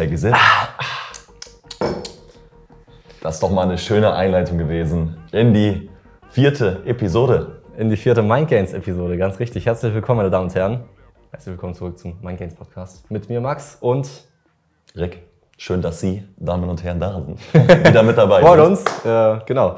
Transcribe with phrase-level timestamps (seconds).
[0.00, 0.34] It.
[3.20, 5.90] Das ist doch mal eine schöne Einleitung gewesen in die
[6.30, 7.60] vierte Episode.
[7.76, 9.66] In die vierte Mindgains-Episode, ganz richtig.
[9.66, 10.84] Herzlich willkommen, meine Damen und Herren.
[11.30, 13.10] Herzlich willkommen zurück zum Mindgains Podcast.
[13.10, 14.08] Mit mir Max und
[14.96, 15.22] Rick,
[15.58, 17.38] schön, dass Sie, Damen und Herren, da sind.
[17.86, 18.40] Wieder mit dabei.
[18.40, 18.82] freut uns.
[19.04, 19.76] Äh, genau.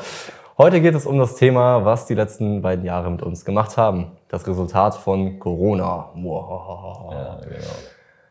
[0.57, 4.13] Heute geht es um das Thema, was die letzten beiden Jahre mit uns gemacht haben.
[4.29, 6.11] Das Resultat von Corona.
[6.15, 7.13] Wow.
[7.13, 7.75] Ja, genau.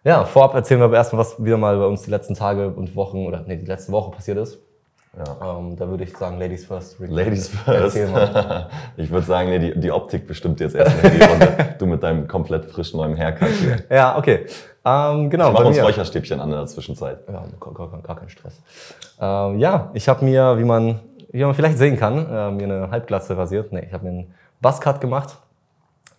[0.03, 2.95] Ja, vorab erzählen wir aber erstmal, was wieder mal bei uns die letzten Tage und
[2.95, 4.59] Wochen oder nee, die letzte Woche passiert ist.
[5.15, 5.57] Ja.
[5.57, 6.99] Ähm, da würde ich sagen, Ladies first.
[6.99, 7.11] Rick.
[7.11, 7.97] Ladies first.
[8.97, 11.57] Ich würde sagen, nee, die, die Optik bestimmt jetzt erstmal die Runde.
[11.79, 13.83] Du mit deinem komplett frisch neuen Haircut hier.
[13.89, 14.45] Ja, okay.
[14.85, 15.51] Ähm, genau.
[15.51, 15.83] Mach bei uns mir.
[15.83, 17.19] Räucherstäbchen an in der Zwischenzeit.
[17.27, 18.61] Ja, gar, gar, gar kein Stress.
[19.19, 20.99] Ähm, ja, ich habe mir, wie man,
[21.31, 23.71] wie man vielleicht sehen kann, äh, mir eine Halbglatze rasiert.
[23.73, 25.37] Nee, ich habe mir einen Buzzcut gemacht.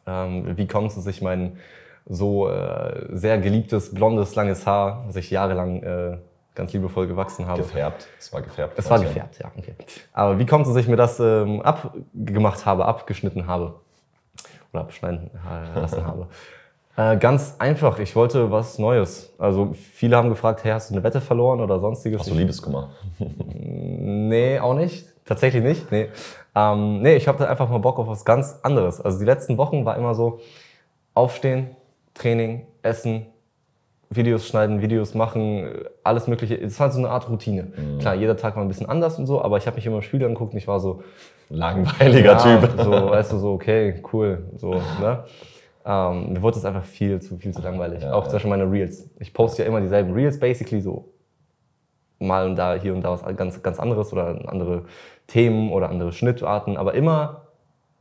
[0.06, 1.56] Ähm, wie kommt es, dass ich mein
[2.06, 6.18] so äh, sehr geliebtes, blondes, langes Haar, das ich jahrelang äh,
[6.54, 7.62] ganz liebevoll gewachsen habe.
[7.62, 8.06] Gefärbt.
[8.18, 8.78] Es war gefärbt.
[8.78, 9.74] Es war gefärbt, ja, okay.
[10.12, 13.74] Aber wie kommt es, dass ich mir das ähm, abgemacht habe, abgeschnitten habe?
[14.72, 16.28] Oder abschneiden äh, lassen habe?
[16.94, 19.32] Äh, ganz einfach, ich wollte was Neues.
[19.38, 22.20] Also viele haben gefragt, hey, hast du eine Wette verloren oder sonstiges?
[22.20, 22.90] Hast du Liebeskummer?
[24.04, 25.06] Nee, auch nicht.
[25.24, 25.90] Tatsächlich nicht.
[25.92, 26.08] Nee,
[26.54, 29.00] ähm, nee ich habe da einfach mal Bock auf was ganz anderes.
[29.00, 30.40] Also die letzten Wochen war immer so
[31.14, 31.76] aufstehen,
[32.14, 33.26] Training, Essen,
[34.10, 35.70] Videos schneiden, Videos machen,
[36.04, 36.54] alles mögliche.
[36.60, 37.72] Es war so eine Art Routine.
[37.98, 40.02] Klar, jeder Tag war ein bisschen anders und so, aber ich habe mich immer im
[40.02, 41.02] Spiegel angeguckt und ich war so,
[41.52, 42.80] Langweiliger ja, Typ.
[42.80, 44.50] So, weißt du, so, okay, cool.
[44.56, 45.24] So, ne?
[45.84, 48.02] Ähm, mir wurde es einfach viel zu, viel zu langweilig.
[48.02, 48.30] Ja, Auch ja.
[48.30, 49.10] zum Beispiel meine Reels.
[49.18, 51.12] Ich poste ja immer dieselben Reels, basically so
[52.18, 54.84] mal und da, hier und da was ganz, ganz anderes oder andere
[55.26, 57.41] Themen oder andere Schnittarten, aber immer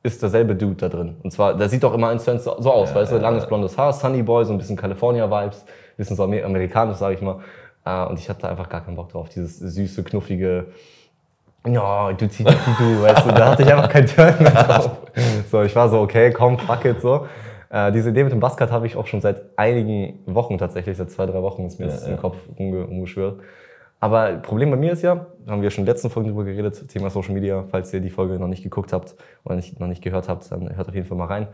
[0.03, 1.17] ist derselbe Dude da drin.
[1.23, 3.21] Und zwar, der sieht doch immer eins zu eins so aus, Ja, weißt du, ja,
[3.21, 3.47] langes ja.
[3.49, 5.65] blondes Haar, Sunny Boy, so ein bisschen California-Vibes,
[5.97, 7.39] bisschen so amer- amerikanisch, sage ich mal.
[7.85, 10.67] Äh, Und ich hatte einfach gar keinen Bock drauf, dieses süße, knuffige,
[11.67, 14.89] ja, du ziehst du, weißt du, da hatte ich einfach keinen Turn mehr drauf.
[15.51, 17.27] So, ich war so, okay, komm, fuck it, so.
[17.69, 21.11] Äh, diese Idee mit dem Buzzcut habe ich auch schon seit einigen Wochen tatsächlich, seit
[21.11, 22.17] zwei, drei Wochen ist mir das im.
[22.17, 23.39] Kopf umge umgeschwirrt.
[24.01, 26.87] Aber Problem bei mir ist ja, haben wir schon in der letzten Folge drüber geredet,
[26.89, 27.65] Thema Social Media.
[27.69, 30.75] Falls ihr die Folge noch nicht geguckt habt oder nicht, noch nicht gehört habt, dann
[30.75, 31.47] hört auf jeden Fall mal rein.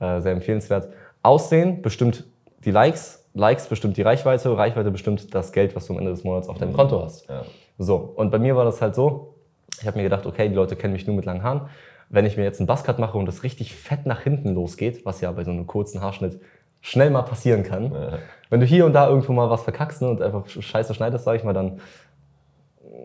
[0.00, 0.88] Äh, sehr empfehlenswert.
[1.22, 2.24] Aussehen bestimmt
[2.64, 6.24] die Likes, Likes bestimmt die Reichweite, Reichweite bestimmt das Geld, was du am Ende des
[6.24, 7.28] Monats auf deinem Konto hast.
[7.28, 7.44] Ja.
[7.78, 9.36] So, und bei mir war das halt so,
[9.80, 11.68] ich habe mir gedacht, okay, die Leute kennen mich nur mit langen Haaren.
[12.08, 15.20] Wenn ich mir jetzt einen Buzzcut mache und das richtig fett nach hinten losgeht, was
[15.20, 16.40] ja bei so einem kurzen Haarschnitt
[16.80, 18.18] schnell mal passieren kann, Ja.
[18.52, 21.36] Wenn du hier und da irgendwo mal was verkackst ne, und einfach scheiße schneidest, sag
[21.36, 21.80] ich mal, dann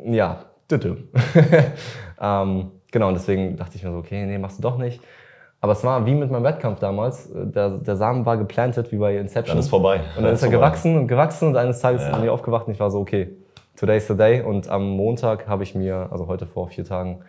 [0.04, 0.98] ja, düdü.
[2.22, 5.02] ähm, genau, und deswegen dachte ich mir so, okay, nee, machst du doch nicht.
[5.62, 7.30] Aber es war wie mit meinem Wettkampf damals.
[7.34, 9.56] Der, der Samen war geplantet wie bei Inception.
[9.56, 10.02] Dann ist vorbei.
[10.18, 10.66] Und dann ist er vorbei.
[10.68, 12.14] gewachsen und gewachsen und eines Tages Ja.
[12.14, 13.30] bin ich aufgewacht und ich war so, okay,
[13.78, 14.42] today's the day.
[14.42, 17.22] Und am Montag habe ich mir, also heute vor vier Tagen,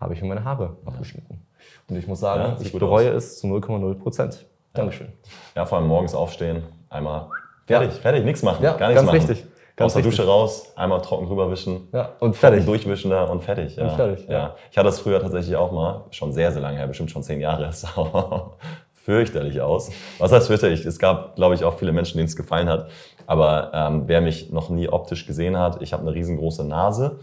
[0.00, 1.42] habe ich mir meine Haare abgeschnitten.
[1.90, 4.46] Und ich muss sagen, Ja, ich bereue es zu 0,0 Prozent.
[4.72, 5.08] Dankeschön.
[5.54, 7.28] Ja, vor allem morgens aufstehen, einmal
[7.68, 9.28] fertig, fertig, nichts machen, Ja, gar nichts ganz machen.
[9.28, 9.46] wichtig,
[9.76, 10.02] ganz Aus der.
[10.02, 11.88] Dusche raus, einmal trocken rüberwischen.
[11.92, 12.64] Ja, und Fertig.
[12.64, 13.76] Durchwischen da und fertig.
[13.76, 13.84] Ja.
[13.84, 14.32] Und fertig, ja.
[14.32, 14.54] ja.
[14.70, 17.40] Ich hatte das früher tatsächlich auch mal, schon sehr, sehr lange her, bestimmt schon zehn
[17.40, 17.64] Jahre.
[17.68, 18.50] Es sah
[19.04, 19.90] fürchterlich aus.
[20.18, 20.84] Was heißt fürchterlich?
[20.84, 22.88] Es gab, glaube ich, auch viele Menschen, denen es gefallen hat.
[23.26, 27.18] Aber ähm, wer mich noch nie optisch gesehen hat, ich habe eine riesengroße Nase.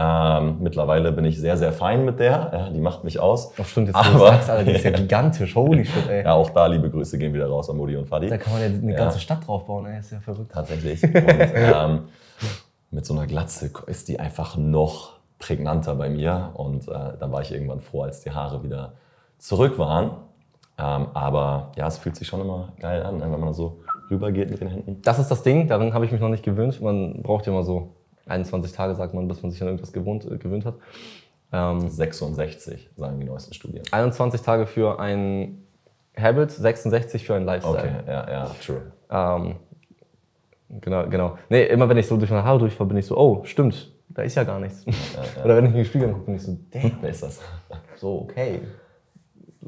[0.00, 2.50] Ähm, mittlerweile bin ich sehr, sehr fein mit der.
[2.52, 3.52] Ja, die macht mich aus.
[3.60, 5.56] Ach stimmt, jetzt Aber- du sagst, Alter, die ist ja gigantisch.
[5.56, 6.22] Holy shit, ey.
[6.22, 8.28] Ja, auch da liebe Grüße gehen wieder raus an Mutti und Fadi.
[8.28, 8.96] Da kann man ja eine Ja.
[8.96, 9.98] ganze Stadt draufbauen, ey.
[9.98, 10.52] Ist ja verrückt.
[10.52, 11.02] Tatsächlich.
[11.02, 12.00] Und ähm,
[12.92, 16.50] mit so einer Glatze ist die einfach noch prägnanter bei mir.
[16.54, 18.92] Und äh, dann war ich irgendwann froh, als die Haare wieder
[19.38, 20.12] zurück waren.
[20.78, 23.80] Ähm, aber ja, es fühlt sich schon immer geil an, wenn man so
[24.12, 25.02] rübergeht mit den Händen.
[25.02, 26.80] Das ist das Ding, daran habe ich mich noch nicht gewöhnt.
[26.80, 27.94] Man braucht ja immer so
[28.28, 30.74] 21 Tage, sagt man, bis man sich an irgendwas gewohnt, äh, gewöhnt hat.
[31.52, 33.82] Ähm, 66, sagen die neuesten Studien.
[33.90, 35.62] 21 Tage für ein
[36.16, 37.78] Habit, 66 für ein Lifestyle.
[37.78, 38.82] Okay, ja, ja, true.
[39.10, 39.56] Ähm,
[40.80, 41.38] genau, genau.
[41.48, 44.22] Nee, immer wenn ich so durch meine Haare durchfahre, bin ich so, oh, stimmt, da
[44.22, 44.84] ist ja gar nichts.
[45.44, 47.40] Oder wenn ich in den Spiegel angucke, bin ich so, damn, Wer ist das?
[47.96, 48.60] so, okay.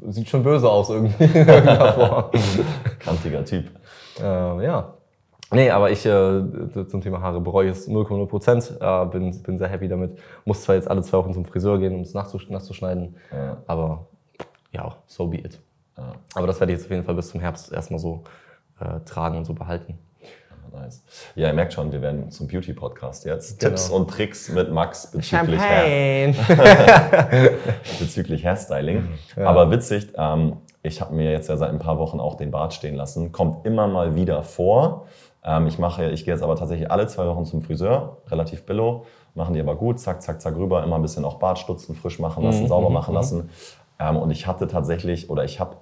[0.07, 1.27] Sieht schon böse aus irgendwie.
[2.99, 3.65] Kantiger Typ.
[4.19, 4.93] Äh, ja.
[5.51, 6.41] Nee, aber ich äh,
[6.87, 8.77] zum Thema Haare bereue es 0,0 Prozent.
[8.79, 10.17] Äh, bin, bin sehr happy damit.
[10.45, 13.15] Muss zwar jetzt alle zwei Wochen zum Friseur gehen, um es nachzusch nachzuschneiden.
[13.31, 13.57] Ja.
[13.67, 14.07] Aber
[14.71, 15.59] ja, so be it.
[15.97, 16.13] Ja.
[16.35, 18.23] Aber das werde ich jetzt auf jeden Fall bis zum Herbst erstmal so
[18.79, 19.97] äh, tragen und so behalten.
[20.71, 21.03] Nice.
[21.35, 23.59] Ja, ihr merkt schon, wir werden zum Beauty-Podcast jetzt.
[23.59, 23.71] Genau.
[23.71, 26.33] Tipps und Tricks mit Max bezüglich Hair.
[27.99, 29.09] Bezüglich Hairstyling.
[29.35, 29.47] Ja.
[29.47, 32.73] Aber witzig, ähm, ich habe mir jetzt ja seit ein paar Wochen auch den Bart
[32.73, 33.33] stehen lassen.
[33.33, 35.07] Kommt immer mal wieder vor.
[35.43, 39.05] Ähm, ich mache, ich gehe jetzt aber tatsächlich alle zwei Wochen zum Friseur, relativ billo,
[39.33, 42.43] machen die aber gut, zack, zack, zack rüber, immer ein bisschen auch Bartstutzen frisch machen
[42.43, 43.15] lassen, Mhm, sauber mhm, machen mhm.
[43.15, 43.49] lassen.
[43.99, 45.77] Ähm, und ich hatte tatsächlich, oder ich habe,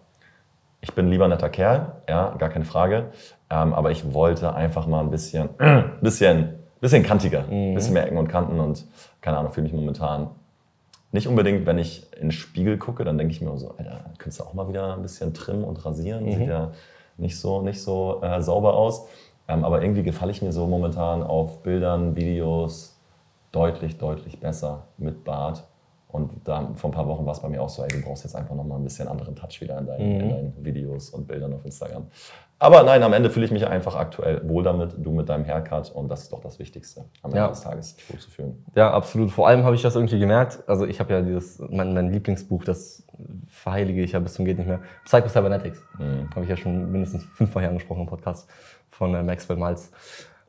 [0.82, 3.12] ich bin ein lieber netter Kerl, ja, gar keine Frage,
[3.50, 5.50] ähm, aber ich wollte einfach mal ein bisschen,
[6.02, 7.76] bisschen, bisschen kantiger, ein Mhm.
[7.76, 8.86] bisschen mehr Ecken und Kanten und
[9.20, 10.30] keine Ahnung, fühle mich momentan
[11.12, 14.40] nicht unbedingt, wenn ich in den Spiegel gucke, dann denke ich mir so, Alter, könntest
[14.40, 16.24] du auch mal wieder ein bisschen trimmen und rasieren?
[16.26, 16.34] Mhm.
[16.36, 16.72] Sieht ja
[17.18, 19.08] nicht so, nicht so äh, sauber aus.
[19.50, 22.98] Ähm, aber irgendwie gefalle ich mir so momentan auf Bildern, Videos
[23.52, 25.66] deutlich, deutlich besser mit Bart.
[26.08, 28.24] Und da, vor ein paar Wochen war es bei mir auch so, ey, du brauchst
[28.24, 30.22] jetzt einfach nochmal ein bisschen anderen Touch wieder in deinen, Mhm.
[30.22, 32.08] in deinen Videos und Bildern auf Instagram.
[32.62, 35.92] Aber nein, am Ende fühle ich mich einfach aktuell wohl damit, du mit deinem Haircut
[35.92, 37.48] und das ist doch das Wichtigste, am Ende Ja.
[37.48, 38.66] des Tages wohl zu fühlen.
[38.76, 39.32] Ja, absolut.
[39.32, 40.64] Vor allem habe ich das irgendwie gemerkt.
[40.68, 43.04] Also ich habe ja dieses, mein, mein Lieblingsbuch, das
[43.48, 44.80] verheilige ich ja bis zum geht nicht mehr.
[45.06, 45.82] Psycho Cybernetics.
[46.00, 46.30] Mhm.
[46.32, 48.50] Habe ich ja schon mindestens fünfmal hier angesprochen im Podcast
[49.00, 49.90] von äh, Maxwell Maltz.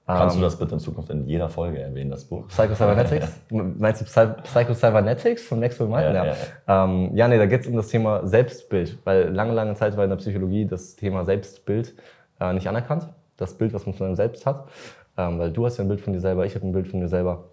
[0.06, 2.48] Kannst Ähm, du das bitte in Zukunft in jeder Folge erwähnen, das Buch?
[2.48, 3.28] Psycho Cybernetics?
[3.50, 6.06] Meinst du Psy Psycho Cybernetics von Maxwell Maltz?
[6.12, 6.36] Ja, Ja, ja,
[6.66, 6.84] ja.
[6.84, 8.98] Ähm, ja nee, da geht es um das Thema Selbstbild.
[9.04, 11.94] Weil lange, lange Zeit war in der Psychologie das Thema Selbstbild
[12.40, 13.08] äh, nicht anerkannt.
[13.36, 14.68] Das Bild, was man von einem selbst hat.
[15.16, 16.98] Ähm, weil du hast ja ein Bild von dir selber, ich habe ein Bild von
[16.98, 17.44] mir selber.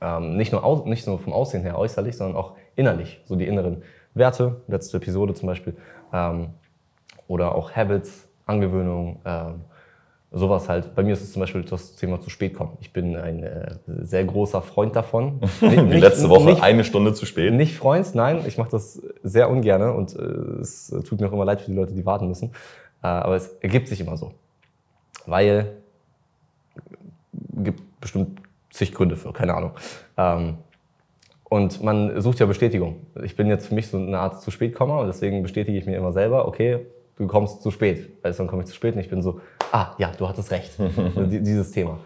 [0.00, 3.20] Ähm, nicht, nur au nicht nur vom Aussehen her äußerlich, sondern auch innerlich.
[3.24, 3.82] So die inneren
[4.14, 5.76] Werte, letzte Episode zum Beispiel.
[6.12, 6.48] Ähm,
[7.28, 9.60] oder auch Habits, Angewöhnung, ähm,
[10.34, 10.94] sowas halt.
[10.94, 12.76] Bei mir ist es zum Beispiel das Thema zu spät kommen.
[12.80, 15.40] Ich bin ein äh, sehr großer Freund davon.
[15.60, 17.52] Wie Nicht- letzte Woche Nicht, eine Stunde zu spät.
[17.54, 20.22] nicht Freund, nein, ich mache das sehr ungerne und äh,
[20.60, 22.50] es tut mir auch immer leid für die Leute, die warten müssen.
[23.02, 24.32] Äh, aber es ergibt sich immer so.
[25.26, 25.76] Weil
[27.56, 28.40] gibt bestimmt
[28.70, 29.72] zig Gründe für, keine Ahnung.
[30.16, 30.56] Ähm,
[31.44, 32.96] und man sucht ja Bestätigung.
[33.22, 35.96] Ich bin jetzt für mich so eine Art zu spät und deswegen bestätige ich mir
[35.96, 36.80] immer selber, okay,
[37.16, 38.10] du kommst zu spät.
[38.22, 39.40] Also dann komme ich zu spät und ich bin so,
[39.74, 40.72] ah ja, du hattest recht.
[41.30, 41.98] Die- Dieses Thema.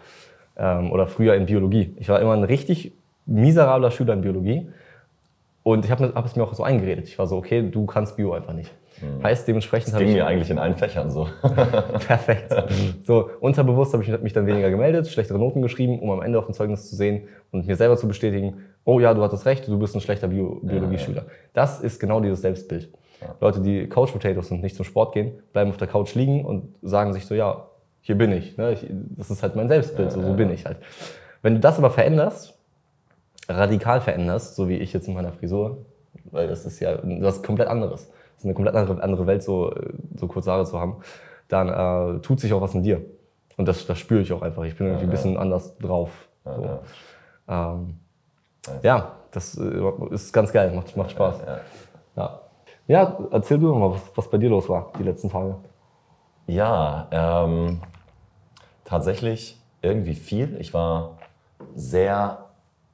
[0.57, 1.95] Ähm, oder früher in Biologie.
[1.97, 2.91] Ich war immer ein richtig
[3.25, 4.67] miserabler Schüler in Biologie.
[5.63, 7.07] Und ich habe hab es mir auch so eingeredet.
[7.07, 8.71] Ich war so, okay, du kannst Bio einfach nicht.
[9.23, 11.29] Heißt, dementsprechend habe Ging ich mir eigentlich in allen Fächern so.
[11.41, 12.53] Perfekt.
[13.03, 16.45] So, unterbewusst habe ich mich dann weniger gemeldet, schlechtere Noten geschrieben, um am Ende auf
[16.45, 19.77] dem Zeugnis zu sehen und mir selber zu bestätigen, oh ja, du hattest recht, du
[19.79, 21.25] bist ein schlechter Bio Biologieschüler.
[21.53, 22.89] Das ist genau dieses Selbstbild.
[23.41, 26.75] Leute, die Couch Potatoes sind, nicht zum Sport gehen, bleiben auf der Couch liegen und
[26.81, 27.67] sagen sich so, ja,
[28.01, 28.57] hier bin ich.
[28.57, 28.73] Ne?
[28.73, 30.77] ich das ist halt mein Selbstbild, so, so bin ich halt.
[31.41, 32.57] Wenn du das aber veränderst,
[33.47, 35.85] radikal veränderst, so wie ich jetzt in meiner Frisur,
[36.25, 38.07] weil das ist ja was komplett anderes.
[38.07, 39.73] Das ist eine komplett andere, andere Welt, so,
[40.15, 40.97] so kurze Haare zu haben,
[41.47, 43.01] dann äh, tut sich auch was in dir.
[43.57, 44.63] Und das, das spüre ich auch einfach.
[44.63, 46.29] Ich bin irgendwie ein bisschen anders drauf.
[46.45, 46.61] So.
[47.47, 47.73] ja.
[47.73, 47.99] Ähm,
[48.83, 51.35] ja, das äh, ist ganz geil, macht, macht Spaß.
[52.15, 52.41] Ja.
[52.89, 53.17] Ja.
[53.31, 55.55] erzähl du doch mal, was, was bei dir los war die letzten Tage.
[56.47, 57.79] Ja, ähm,
[58.83, 60.57] tatsächlich irgendwie viel.
[60.59, 61.19] Ich war
[61.75, 62.45] sehr,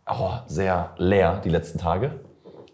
[0.05, 2.19] oh, sehr leer die letzten Tage.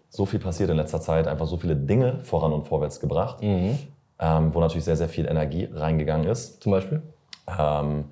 [0.09, 4.53] So viel passiert in letzter Zeit, einfach so viele Dinge voran und vorwärts gebracht, ähm,
[4.53, 6.62] wo natürlich sehr, sehr viel Energie reingegangen ist.
[6.63, 7.03] Zum Beispiel?
[7.47, 8.06] Ähm,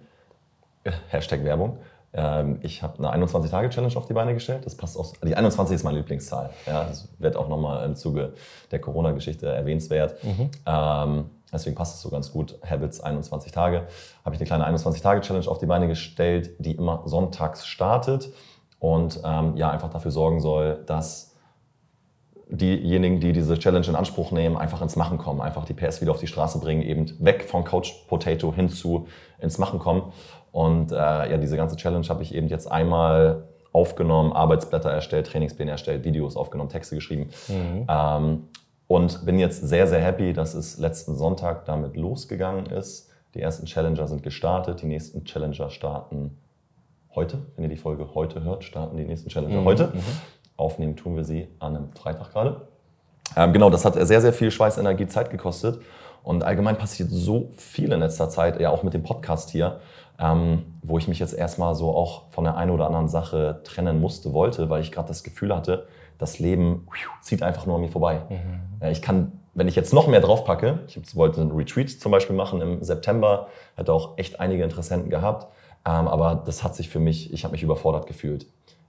[1.10, 1.80] Hashtag Werbung.
[2.14, 4.66] Ähm, ich habe eine 21-Tage-Challenge auf die Beine gestellt.
[4.66, 5.14] Das passt auch.
[5.24, 6.50] Die 21 ist meine Lieblingszahl.
[6.66, 8.34] Ja, das wird auch nochmal im Zuge
[8.72, 10.16] der Corona-Geschichte erwähnenswert.
[10.66, 12.58] Ähm, deswegen passt es so ganz gut.
[12.68, 13.88] Habits 21 Tage.
[14.26, 18.32] Habe ich eine kleine 21-Tage-Challenge auf die Beine gestellt, die immer sonntags startet
[18.80, 21.30] und ähm, ja einfach dafür sorgen soll, dass
[22.50, 26.12] diejenigen, die diese Challenge in Anspruch nehmen, einfach ins Machen kommen, einfach die PS wieder
[26.12, 29.08] auf die Straße bringen, eben weg von Couch Potato hin zu
[29.40, 30.12] ins Machen kommen.
[30.52, 35.72] Und äh, ja, diese ganze Challenge habe ich eben jetzt einmal aufgenommen, Arbeitsblätter erstellt, Trainingspläne
[35.72, 37.30] erstellt, Videos aufgenommen, Texte geschrieben.
[37.88, 38.48] Ähm,
[38.88, 43.12] und bin jetzt sehr, sehr happy, dass es letzten Sonntag damit losgegangen ist.
[43.36, 46.38] Die ersten Challenger sind gestartet, die nächsten Challenger starten
[47.14, 47.38] heute.
[47.56, 49.94] Wenn ihr die Folge heute hört, starten die nächsten Challenger heute.
[50.58, 52.68] Aufnehmen tun wir sie an einem Freitag gerade.
[53.36, 55.82] Ähm, genau, das hat sehr, sehr viel Schweiß, Energie, Zeit gekostet.
[56.24, 59.80] Und allgemein passiert so viel in letzter Zeit, ja auch mit dem Podcast hier,
[60.20, 64.02] ähm, wo ich mich jetzt erstmal so auch von der einen oder anderen Sache trennen
[64.02, 66.86] musste, wollte, weil ich gerade das Gefühl hatte, das Leben
[67.22, 68.22] zieht einfach nur an mir vorbei.
[68.82, 72.36] Ja, ich kann, wenn ich jetzt noch mehr draufpacke, ich wollte einen Retreat zum Beispiel
[72.36, 75.48] machen im September, hätte auch echt einige Interessenten gehabt,
[75.86, 78.48] ähm, aber das hat sich für mich, ich habe mich überfordert gefühlt.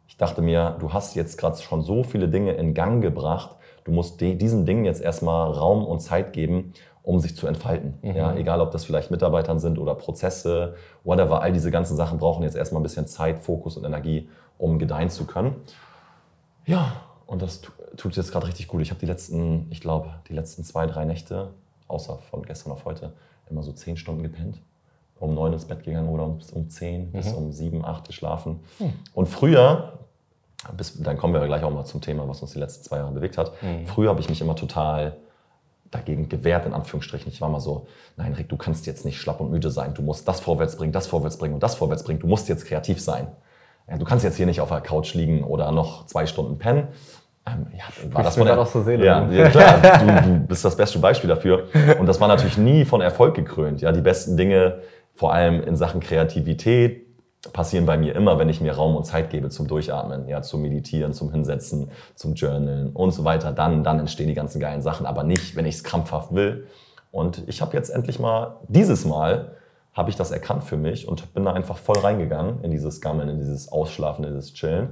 [0.09, 3.93] Ich dachte mir, du hast jetzt gerade schon so viele Dinge in Gang gebracht, du
[3.93, 6.73] musst de- diesen Dingen jetzt erstmal Raum und Zeit geben,
[7.03, 7.95] um sich zu entfalten.
[8.03, 12.43] Ja, egal, ob das vielleicht Mitarbeitern sind oder Prozesse, whatever, all diese ganzen Sachen brauchen
[12.43, 15.57] jetzt erstmal ein bisschen Zeit, Fokus und Energie, um gedeihen zu können.
[16.67, 16.93] Ja,
[17.27, 18.83] und das tu- tut jetzt gerade richtig gut.
[18.83, 21.51] Ich habe die letzten, ich glaube, die letzten zwei, drei Nächte,
[21.89, 23.13] außer von gestern auf heute,
[23.49, 24.61] immer so zehn Stunden gepennt.
[25.19, 28.61] um neun ins Bett gegangen oder um, um zehn bis um sieben, acht geschlafen.
[29.13, 29.99] Und früher,
[30.77, 33.13] bis, dann kommen wir gleich auch mal zum Thema, was uns die letzten zwei Jahre
[33.13, 33.53] bewegt hat.
[33.87, 35.17] Früher habe ich mich immer total
[35.91, 37.33] dagegen gewehrt, in Anführungsstrichen.
[37.33, 37.87] Ich war mal so,
[38.17, 39.95] nein, Rick, du kannst jetzt nicht schlapp und müde sein.
[39.95, 42.21] Du musst das vorwärts bringen, das vorwärts bringen und das vorwärts bringen.
[42.21, 43.29] Du musst jetzt kreativ sein.
[43.99, 46.89] Du kannst jetzt hier nicht auf der Couch liegen oder noch zwei Stunden pennen.
[47.47, 49.05] Ähm, ja, war das mir von der, aus der Seele.
[49.05, 51.67] Ja, ja klar, du, du bist das beste Beispiel dafür.
[51.99, 53.81] Und das war natürlich nie von Erfolg gekrönt.
[53.81, 54.83] Ja, die besten Dinge,
[55.15, 57.10] vor allem in Sachen Kreativität,
[57.53, 60.63] passieren bei mir immer, wenn ich mir Raum und Zeit gebe zum Durchatmen, ja, zum
[60.63, 63.53] Meditieren, zum Hinsetzen, zum Journalen und so weiter.
[63.53, 66.67] Dann, dann entstehen die ganzen geilen Sachen, aber nicht, wenn ich es krampfhaft will.
[67.11, 69.53] Und ich habe jetzt endlich mal, dieses Mal,
[69.93, 73.29] habe ich das erkannt für mich und bin da einfach voll reingegangen in dieses Gammeln,
[73.29, 74.91] in dieses Ausschlafen, in dieses Chillen.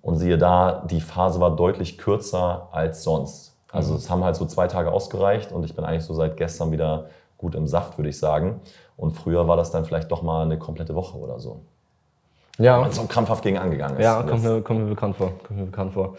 [0.00, 3.56] Und siehe da, die Phase war deutlich kürzer als sonst.
[3.72, 6.70] Also es haben halt so zwei Tage ausgereicht und ich bin eigentlich so seit gestern
[6.70, 8.60] wieder gut im Saft, würde ich sagen.
[8.96, 11.62] Und früher war das dann vielleicht doch mal eine komplette Woche oder so.
[12.58, 14.04] Ja, Man so krampfhaft gegen angegangen ist.
[14.04, 15.32] ja kommt, mir, kommt mir bekannt vor.
[15.46, 16.16] Kommt mir bekannt vor.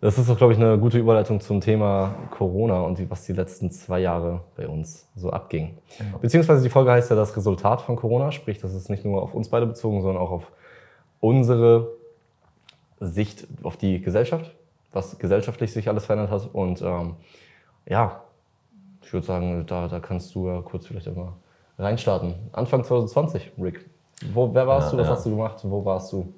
[0.00, 3.32] Das ist doch, glaube ich, eine gute Überleitung zum Thema Corona und die, was die
[3.32, 5.76] letzten zwei Jahre bei uns so abging.
[6.20, 9.34] Beziehungsweise die Folge heißt ja das Resultat von Corona, sprich, das ist nicht nur auf
[9.34, 10.52] uns beide bezogen, sondern auch auf
[11.18, 11.88] unsere
[13.00, 14.52] Sicht auf die Gesellschaft,
[14.92, 16.48] was gesellschaftlich sich alles verändert hat.
[16.52, 17.16] Und ähm,
[17.86, 18.22] ja,
[19.02, 21.32] ich würde sagen, da, da kannst du ja kurz vielleicht einmal
[21.76, 22.34] reinstarten.
[22.52, 23.84] Anfang 2020, Rick.
[24.32, 24.98] Wo, wer warst Ja, du?
[24.98, 25.12] Was ja.
[25.14, 25.60] hast du gemacht?
[25.62, 26.32] Wo warst du?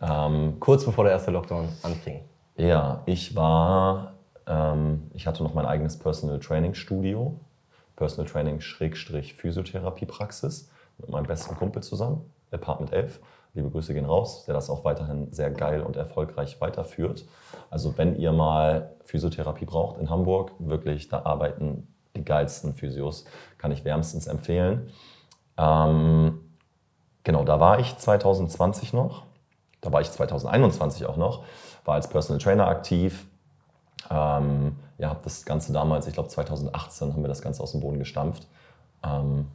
[0.00, 2.20] Ähm, Kurz bevor der erste Lockdown anfing.
[2.56, 4.14] Ja, ich war,
[4.46, 7.38] ähm, ich hatte noch mein eigenes Personal Training Studio,
[7.96, 13.20] Personal Training Schrägstrich Physiotherapiepraxis mit meinem besten Kumpel zusammen, Apartment 11.
[13.54, 17.24] Liebe Grüße gehen raus, der das auch weiterhin sehr geil und erfolgreich weiterführt.
[17.70, 23.24] Also wenn ihr mal Physiotherapie braucht in Hamburg, wirklich, da arbeiten die geilsten Physios,
[23.56, 24.90] kann ich wärmstens empfehlen.
[25.56, 26.40] Ähm,
[27.26, 29.24] genau, da war ich 2020 noch.
[29.82, 31.44] Da war ich 2021 auch noch,
[31.84, 33.26] war als Personal Trainer aktiv.
[34.10, 37.80] Ähm, ja, habe das Ganze damals, ich glaube 2018 haben wir das Ganze aus dem
[37.80, 38.46] Boden gestampft.
[39.04, 39.48] Ähm,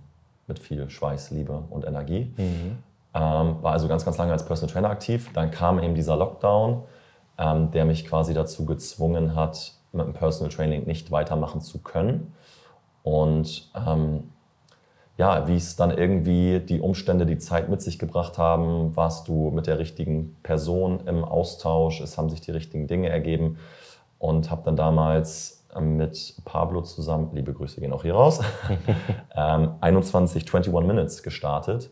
[0.48, 2.34] mit viel Schweiß, Liebe und Energie.
[3.14, 5.32] Ähm, war also ganz, ganz lange als Personal Trainer aktiv.
[5.34, 6.84] Dann kam eben dieser Lockdown,
[7.38, 12.34] ähm, der mich quasi dazu gezwungen hat, mit dem Personal Training nicht weitermachen zu können.
[13.04, 14.30] Und ähm,
[15.22, 19.52] ja, wie es dann irgendwie die Umstände, die Zeit mit sich gebracht haben, warst du
[19.52, 23.60] mit der richtigen Person im Austausch, es haben sich die richtigen Dinge ergeben
[24.18, 28.40] und habe dann damals ähm, mit Pablo zusammen, liebe Grüße gehen auch hier raus,
[29.36, 31.92] ähm, 21 21 Minutes gestartet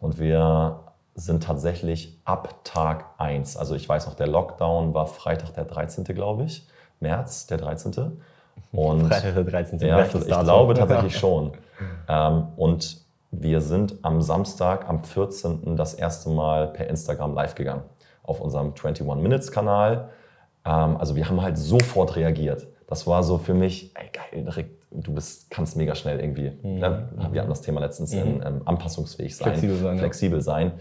[0.00, 0.80] und wir
[1.14, 6.02] sind tatsächlich ab Tag 1, also ich weiß noch, der Lockdown war Freitag der 13.
[6.06, 6.66] glaube ich,
[6.98, 7.92] März der 13.
[8.72, 9.78] Und Freitag der 13.
[9.80, 11.52] ja, ich glaube tatsächlich schon.
[12.08, 15.76] Ähm, und wir sind am Samstag, am 14.
[15.76, 17.82] das erste Mal per Instagram live gegangen
[18.22, 20.10] auf unserem 21 Minutes Kanal.
[20.64, 22.66] Ähm, also wir haben halt sofort reagiert.
[22.86, 26.52] Das war so für mich, ey geil, Rick, du bist, kannst mega schnell irgendwie.
[26.62, 27.08] Ne?
[27.32, 30.72] Wir hatten das Thema letztens in ähm, anpassungsfähig sein, Flexibel sein, flexibel sein.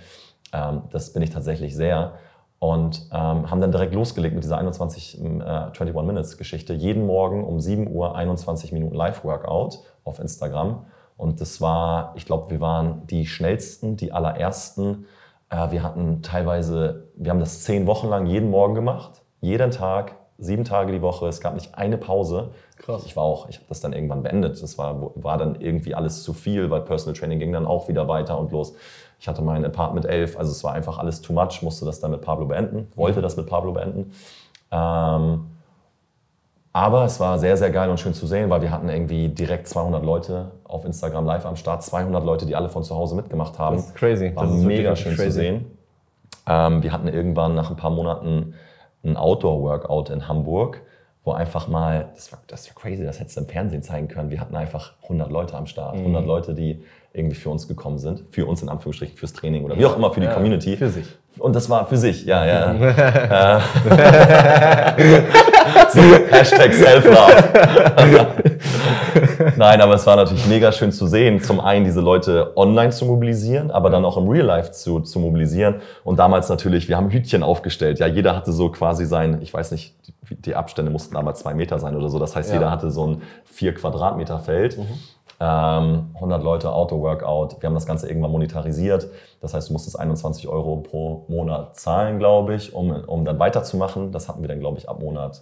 [0.51, 2.13] Ähm, das bin ich tatsächlich sehr.
[2.63, 6.73] Und ähm, haben dann direkt losgelegt mit dieser 21 äh, 21 Minutes Geschichte.
[6.73, 10.85] Jeden Morgen um 7 Uhr 21 Minuten Live-Workout auf Instagram.
[11.17, 15.07] Und das war, ich glaube, wir waren die schnellsten, die allerersten.
[15.49, 19.23] Äh, wir hatten teilweise, wir haben das zehn Wochen lang jeden Morgen gemacht.
[19.41, 21.27] Jeden Tag, sieben Tage die Woche.
[21.27, 22.51] Es gab nicht eine Pause.
[22.77, 23.03] Krass.
[23.05, 24.61] Ich war auch, ich habe das dann irgendwann beendet.
[24.61, 28.07] Das war, war dann irgendwie alles zu viel, weil Personal Training ging dann auch wieder
[28.07, 28.73] weiter und los.
[29.19, 32.11] Ich hatte mein Apartment 11, also es war einfach alles too much, musste das dann
[32.11, 34.11] mit Pablo beenden, wollte das mit Pablo beenden.
[34.71, 35.45] Ähm,
[36.75, 39.67] aber es war sehr, sehr geil und schön zu sehen, weil wir hatten irgendwie direkt
[39.67, 43.59] 200 Leute auf Instagram live am Start, 200 Leute, die alle von zu Hause mitgemacht
[43.59, 43.75] haben.
[43.75, 44.35] Das ist crazy.
[44.35, 45.29] War Das ist mega schön crazy.
[45.29, 45.77] zu sehen.
[46.47, 48.55] Ähm, wir hatten irgendwann nach ein paar Monaten
[49.03, 50.81] ein Outdoor-Workout in Hamburg,
[51.23, 54.29] wo einfach mal, das war, das war crazy, das hättest du im Fernsehen zeigen können.
[54.29, 56.01] Wir hatten einfach 100 Leute am Start, Mhm.
[56.07, 59.77] 100 Leute, die irgendwie für uns gekommen sind, für uns in Anführungsstrichen, fürs Training oder
[59.77, 60.75] wie auch immer für die Ja, Community.
[60.75, 61.05] für sich.
[61.37, 63.59] Und das war für sich, ja, ja.
[64.97, 65.21] Äh,
[65.89, 66.01] so,
[66.31, 67.43] Hashtag Self-Love.
[69.57, 73.05] Nein, aber es war natürlich mega schön zu sehen, zum einen diese Leute online zu
[73.05, 75.75] mobilisieren, aber dann auch im Real Life zu, zu mobilisieren.
[76.03, 77.99] Und damals natürlich, wir haben Hütchen aufgestellt.
[77.99, 79.93] Ja, jeder hatte so quasi sein, ich weiß nicht,
[80.29, 82.19] die, Abstände mussten damals zwei Meter sein oder so.
[82.19, 82.55] Das heißt, Ja.
[82.55, 84.77] jeder hatte so ein vier Quadratmeter Feld.
[85.39, 87.61] Ähm, 100 Leute Auto-Workout.
[87.61, 89.07] Wir haben das Ganze irgendwann monetarisiert.
[89.41, 94.11] Das heißt, du musstest 21 Euro pro Monat zahlen, glaube ich, um, um dann weiterzumachen.
[94.11, 95.41] Das hatten wir dann, glaube ich, ab Monat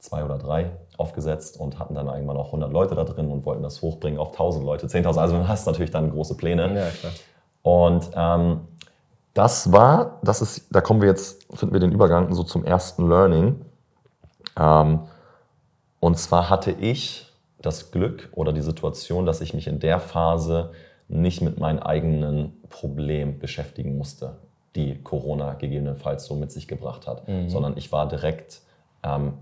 [0.00, 3.62] zwei oder drei aufgesetzt und hatten dann irgendwann auch 100 Leute da drin und wollten
[3.62, 5.18] das hochbringen auf 1000 Leute, 10.000.
[5.18, 6.62] Also du hast natürlich dann große Pläne.
[6.74, 7.12] Ja, klar.
[7.62, 8.60] Und ähm,
[9.34, 13.08] das war, das ist, da kommen wir jetzt, finden wir den Übergang so zum ersten
[13.08, 13.64] Learning.
[14.58, 15.00] Ähm,
[16.00, 17.26] und zwar hatte ich
[17.60, 20.70] das Glück oder die Situation, dass ich mich in der Phase
[21.08, 24.36] nicht mit meinem eigenen Problem beschäftigen musste,
[24.76, 28.60] die Corona gegebenenfalls so mit sich gebracht hat, sondern ich war direkt
[29.02, 29.32] ähm,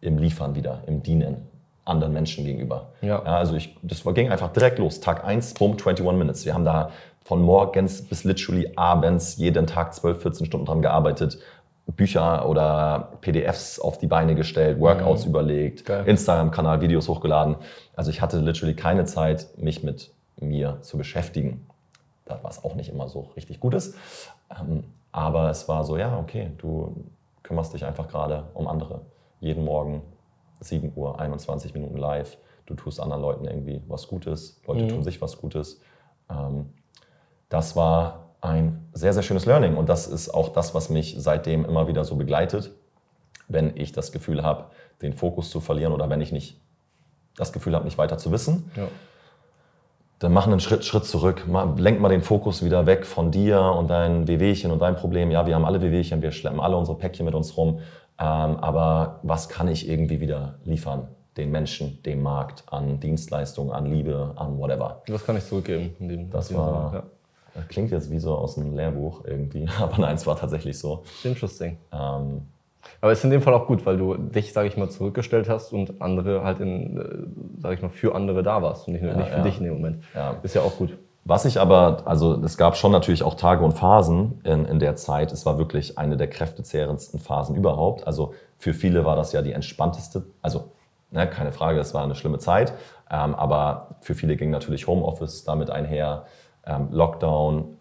[0.00, 1.48] im Liefern wieder, im Dienen
[1.84, 2.88] anderen Menschen gegenüber.
[3.02, 3.22] Ja.
[3.22, 5.00] also ich, das ging einfach direkt los.
[5.00, 6.46] Tag 1, boom, 21 Minutes.
[6.46, 6.90] Wir haben da
[7.24, 11.38] von morgens bis literally abends jeden Tag 12, 14 Stunden dran gearbeitet.
[11.86, 16.06] Bücher oder PDFs auf die Beine gestellt, Workouts überlegt, Geil.
[16.06, 17.56] Instagram-Kanal, Videos hochgeladen.
[17.96, 21.66] Also ich hatte literally keine Zeit, mich mit mir zu beschäftigen.
[22.24, 23.96] Da was auch nicht immer so richtig gut ist.
[24.50, 27.04] Ähm, aber es war so, ja, okay, du
[27.42, 29.00] kümmerst dich einfach gerade um andere.
[29.40, 30.02] Jeden Morgen
[30.60, 32.36] 7 Uhr, 21 Minuten live.
[32.66, 34.60] Du tust anderen Leuten irgendwie was Gutes.
[34.66, 35.80] Leute tun sich was Gutes.
[36.30, 36.66] Ähm,
[37.48, 39.76] das war ein sehr, sehr schönes Learning.
[39.76, 42.72] Und das ist auch das, was mich seitdem immer wieder so begleitet,
[43.48, 44.64] wenn ich das Gefühl habe,
[45.02, 46.58] den Fokus zu verlieren oder wenn ich nicht
[47.36, 48.70] das Gefühl habe, nicht weiter zu wissen.
[48.76, 48.88] Ja.
[50.18, 51.46] Dann mach einen Schritt, Schritt zurück.
[51.76, 55.30] Lenk mal den Fokus wieder weg von dir und deinen Wehwehchen und deinem Problem.
[55.30, 57.78] Ja, wir haben alle Wehwehchen, wir schleppen alle unsere Päckchen mit uns rum.
[58.18, 61.08] Ähm, aber was kann ich irgendwie wieder liefern?
[61.38, 65.02] Den Menschen, dem Markt, an Dienstleistungen, an Liebe, an whatever.
[65.08, 65.96] Was kann ich zurückgeben?
[65.98, 67.02] In dem, Das in war- Sinne?
[67.54, 71.02] Das klingt jetzt wie so aus einem Lehrbuch irgendwie, aber nein, es war tatsächlich so.
[71.24, 71.78] Interesting.
[71.92, 72.42] Ähm,
[73.00, 75.72] Aber ist in dem Fall auch gut, weil du dich, sage ich mal, zurückgestellt hast
[75.72, 79.12] und andere halt in, äh, sage ich mal, für andere da warst und nicht, nur,
[79.12, 79.42] Ja, nicht für ja.
[79.42, 80.04] dich in dem Moment.
[80.14, 80.36] Ja.
[80.42, 80.96] Ist ja auch gut.
[81.24, 84.96] Was ich aber, also es gab schon natürlich auch Tage und Phasen in, in der
[84.96, 85.32] Zeit.
[85.32, 88.06] Es war wirklich eine der kräftezehrendsten Phasen überhaupt.
[88.06, 90.72] Also für viele war das ja die entspannteste, also
[91.10, 92.72] ne, keine Frage, es war eine schlimme Zeit.
[93.10, 96.24] Ähm, aber für viele ging natürlich Homeoffice damit einher,
[96.90, 97.76] Lockdown.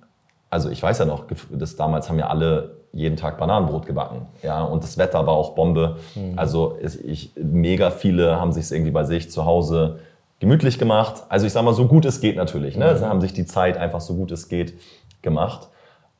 [0.50, 4.25] Also ich weiß ja noch, das, damals haben ja alle jeden Tag Bananenbrot gebacken.
[4.41, 5.97] Ja, und das Wetter war auch Bombe.
[6.36, 9.99] Also es- ich, mega viele haben sich irgendwie bei sich zu Hause
[10.39, 11.23] gemütlich gemacht.
[11.30, 12.75] Also ich sag mal, so gut es geht natürlich.
[12.77, 12.97] Ne?
[12.97, 14.73] Sie haben sich die Zeit einfach so gut es geht
[15.21, 15.67] gemacht.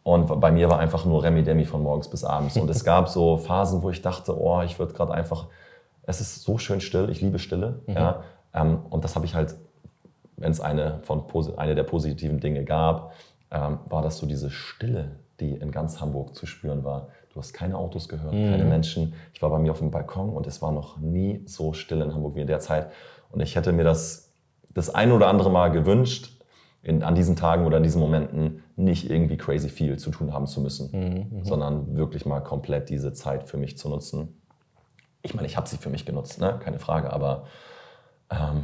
[0.04, 2.56] Und bei mir war einfach nur Remi Demi von morgens bis abends.
[2.58, 5.48] Und es gab so Phasen, wo ich dachte, oh, ich würde gerade einfach,
[6.04, 7.80] es ist so schön still, ich liebe Stille.
[7.88, 8.24] Ja?
[8.54, 9.56] Ähm, und das habe ich halt,
[10.40, 11.24] wenn es eine, von,
[11.58, 13.14] eine der positiven Dinge gab,
[13.52, 17.10] ähm, war das so diese Stille, die in ganz Hamburg zu spüren war.
[17.34, 19.14] Du hast keine Autos gehört, keine Menschen.
[19.34, 22.14] Ich war bei mir auf dem Balkon und es war noch nie so still in
[22.14, 22.92] Hamburg wie in der Zeit.
[23.32, 24.30] Und ich hätte mir das
[24.74, 26.36] das ein oder andere Mal gewünscht,
[26.82, 30.48] in, an diesen Tagen oder in diesen Momenten nicht irgendwie crazy viel zu tun haben
[30.48, 30.90] zu müssen,
[31.44, 34.42] sondern wirklich mal komplett diese Zeit für mich zu nutzen.
[35.22, 36.58] Ich meine, ich habe sie für mich genutzt, ne?
[36.64, 37.48] keine Frage, aber
[38.32, 38.64] ähm,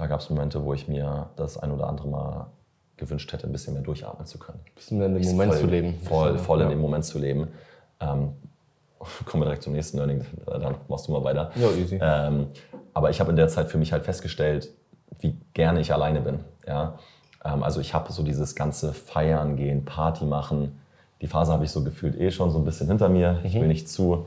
[0.00, 2.46] da gab es Momente, wo ich mir das ein oder andere Mal
[2.96, 4.58] gewünscht hätte, ein bisschen mehr durchatmen zu können.
[4.74, 5.94] bisschen mehr in dem Moment voll, zu leben.
[6.02, 6.70] Voll, voll in Ja.
[6.70, 7.48] dem Moment zu leben.
[8.00, 8.32] Ähm,
[9.26, 11.50] kommen wir direkt zum nächsten Learning, dann machst du mal weiter.
[11.54, 11.98] Ja, easy.
[12.02, 12.46] Ähm,
[12.94, 14.70] aber ich habe in der Zeit für mich halt festgestellt,
[15.20, 16.40] wie gerne ich alleine bin.
[16.66, 16.98] Ja?
[17.44, 20.80] Ähm, also ich habe so dieses ganze Feiern gehen, Party machen.
[21.20, 23.40] Die Phase habe ich so gefühlt eh schon so ein bisschen hinter mir.
[23.44, 24.26] Ich will nicht zu,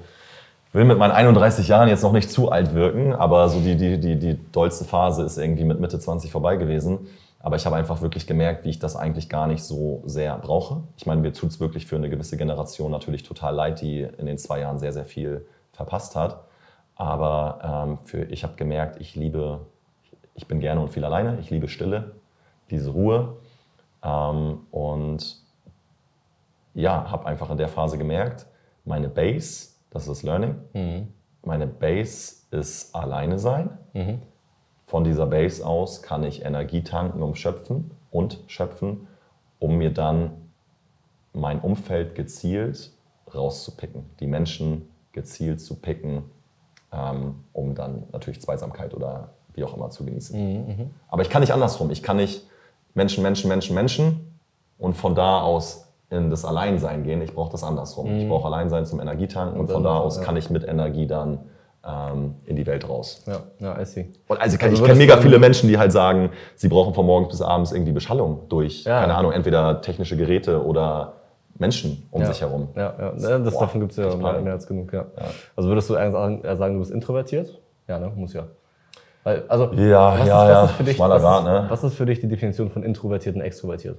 [0.74, 4.00] will mit meinen 31 Jahren jetzt noch nicht zu alt wirken, aber so die, die,
[4.00, 7.08] die, die dollste Phase ist irgendwie mit Mitte 20 vorbei gewesen.
[7.40, 10.84] Aber ich habe einfach wirklich gemerkt, wie ich das eigentlich gar nicht so sehr brauche.
[10.96, 14.26] Ich meine, mir tut es wirklich für eine gewisse Generation natürlich total leid, die in
[14.26, 16.46] den zwei Jahren sehr, sehr viel verpasst hat.
[16.96, 19.60] Aber ähm, für, ich habe gemerkt, ich liebe,
[20.36, 21.38] ich bin gerne und viel alleine.
[21.42, 22.14] Ich liebe Stille,
[22.70, 23.36] diese Ruhe.
[24.02, 25.38] Ähm, und
[26.74, 28.46] ja, habe einfach in der Phase gemerkt,
[28.86, 30.56] meine Base, das ist das Learning,
[31.44, 33.70] meine Base ist alleine sein.
[34.86, 39.08] Von dieser Base aus kann ich Energie tanken, um schöpfen und schöpfen,
[39.60, 40.32] um mir dann
[41.34, 42.92] mein Umfeld gezielt
[43.34, 46.24] rauszupicken, die Menschen gezielt zu picken,
[46.92, 50.36] ähm, um dann natürlich Zweisamkeit oder wie auch immer zu genießen.
[51.08, 51.90] Aber ich kann nicht andersrum.
[51.90, 52.48] Ich kann nicht
[52.94, 54.38] Menschen, Menschen, Menschen, Menschen
[54.78, 55.83] und von da aus
[56.14, 57.22] in das Alleinsein gehen.
[57.22, 58.16] Ich brauche das andersrum.
[58.18, 60.24] Ich brauche Alleinsein zum Energietanken und, dann- von da aus ja.
[60.24, 61.40] kann ich mit Energie dann
[61.86, 63.24] ähm, in die Welt raus.
[63.28, 64.02] Ja, ja, I see.
[64.28, 67.30] Und also, Also ich kenne mega viele Menschen, die halt sagen, sie brauchen von morgens
[67.30, 69.02] bis abends irgendwie Beschallung durch, Ja.
[69.02, 71.14] keine Ahnung, entweder technische Geräte oder
[71.58, 72.28] Menschen um ja.
[72.28, 72.70] sich herum.
[72.76, 73.14] Ja, ja.
[73.18, 74.94] ja das, Boah, davon gibt es ja mehr, mehr als genug.
[74.94, 75.06] Ja.
[75.56, 77.60] Also würdest du eher sagen, eher sagen, du bist introvertiert?
[77.88, 78.12] Ja, ne?
[78.16, 78.46] Muss ja.
[79.24, 80.64] Weil, also, Ja, was ja, ist, ja.
[80.64, 81.66] was ist für dich, Schmaler was, ist, ne?
[81.70, 83.98] was ist für dich die Definition von introvertiert und extrovertiert?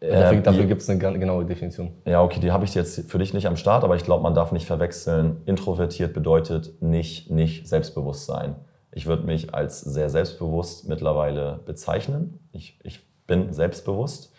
[0.00, 1.90] Dafür Äh, dafür die- gibt es eine genaue Definition.
[2.04, 4.34] Ja, okay, die habe ich jetzt für dich nicht am Start, aber ich glaube, man
[4.34, 5.42] darf nicht verwechseln.
[5.46, 8.54] Introvertiert bedeutet nicht, nicht selbstbewusst sein.
[8.92, 12.38] Ich würde mich als sehr selbstbewusst mittlerweile bezeichnen.
[12.52, 14.32] Ich, ich bin selbstbewusst,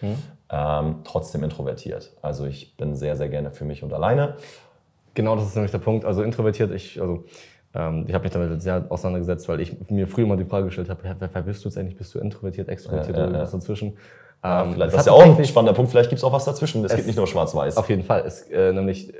[0.50, 2.12] ähm, trotzdem introvertiert.
[2.24, 4.36] Also ich bin sehr, sehr gerne für mich und alleine.
[5.14, 6.06] Genau, das ist nämlich der Punkt.
[6.06, 7.26] Also introvertiert, ich, also,
[7.76, 10.90] ähm, ich habe mich damit sehr auseinandergesetzt, weil ich mir früher mal die Frage gestellt
[10.90, 11.98] habe, wer, wer bist du jetzt eigentlich?
[11.98, 13.46] Bist du introvertiert, extrovertiert Ja, ja, oder ja.
[13.46, 13.98] dazwischen?
[14.44, 15.92] Ja, Ähm, vielleicht, das ist ja auch ein spannender Punkt.
[15.92, 16.84] Vielleicht gibt es auch was dazwischen.
[16.86, 17.78] Es, Es- gibt nicht nur schwarz-weiß.
[17.78, 18.24] Auf jeden Fall.
[18.26, 19.18] Es, äh, nämlich äh,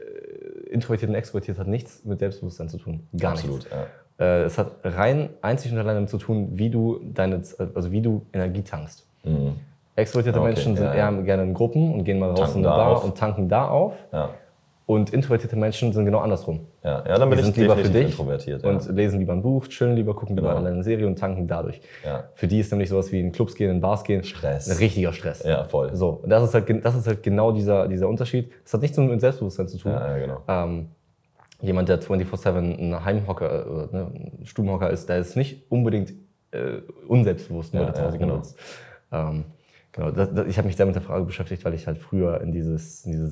[0.72, 3.08] introvertiert und extrovertiert hat nichts mit Selbstbewusstsein zu tun.
[3.18, 3.60] Gar Absolut.
[3.60, 3.72] nichts.
[4.20, 4.26] Ja.
[4.26, 7.42] Äh, es hat rein einzig und allein damit zu tun, wie du deine,
[7.76, 9.06] also wie du Energie tankst.
[9.24, 9.54] Mhm.
[9.96, 12.66] Extrovertierte Okay, Menschen sind ja, eher gerne in Gruppen und gehen mal raus Tanken in
[12.66, 13.04] eine Bar auf.
[13.04, 13.94] und tanken da auf.
[14.14, 14.30] Ja.
[14.90, 16.62] Und introvertierte Menschen sind genau andersrum.
[16.84, 17.06] Ja.
[17.08, 18.64] ja, dann bin Die ich sind lieber für dich introvertiert.
[18.64, 18.92] und ja.
[18.92, 20.66] lesen lieber ein Buch, chillen lieber, gucken lieber Genau.
[20.68, 21.80] eine Serie und tanken dadurch.
[22.04, 22.24] Ja.
[22.34, 24.68] Für die ist nämlich sowas wie in Clubs gehen, in Bars gehen, Stress.
[24.68, 25.44] ein richtiger Stress.
[25.44, 25.96] ja, voll.
[25.96, 28.52] So, und das ist halt, das ist halt genau dieser, dieser Unterschied.
[28.64, 29.92] Das hat nichts mit Selbstbewusstsein zu tun.
[29.92, 30.42] Ja, ja, genau.
[30.48, 30.88] Ähm,
[31.62, 36.14] jemand, der 24-7 ein Heimhocker, äh, ne, ein Stubenhocker ist, der ist nicht unbedingt
[36.50, 38.26] äh, unselbstbewusst, nur Ja, der ja, genau.
[38.26, 38.58] genutzt.
[39.12, 39.44] Ähm,
[39.92, 42.42] genau, das, das, ich habe mich sehr mit der Frage beschäftigt, weil ich halt früher
[42.42, 43.28] in, dieses, in diese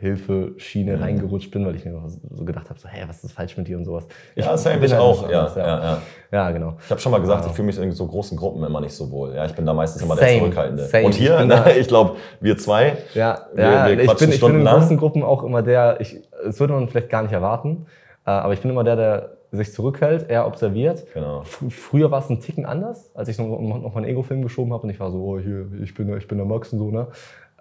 [0.00, 1.02] Selbsthilfe-Schiene Mhm.
[1.02, 3.76] reingerutscht bin, weil ich mir so gedacht habe, so, hä, was ist falsch mit dir
[3.78, 4.06] und sowas.
[4.34, 5.28] Ja, same, bin ich halt auch.
[5.30, 5.98] Ja, anders, ja, ja.
[6.32, 6.74] ja, genau.
[6.84, 7.50] Ich habe schon mal gesagt, Ja.
[7.50, 9.34] ich fühle mich in so großen Gruppen immer nicht so wohl.
[9.34, 10.84] Ja, ich bin da meistens immer der Same, Zurückhaltende.
[10.84, 11.04] same.
[11.06, 14.30] Und hier, Ich ne, da- ich glaube, wir zwei, Ja, Wir- ja wir ich, bin,
[14.30, 17.32] ich bin in großen Gruppen auch immer der, ich, das würde man vielleicht gar nicht
[17.32, 17.86] erwarten,
[18.26, 21.06] äh, aber ich bin immer der, der sich zurückhält, eher observiert.
[21.14, 21.42] Genau.
[21.42, 24.82] Fr- Früher war es ein Ticken anders, als ich noch, noch meinen Ego-Film geschoben habe
[24.82, 26.90] und ich war so, oh, hier, ich bin, der- ich bin der Max und so,
[26.90, 27.06] ne?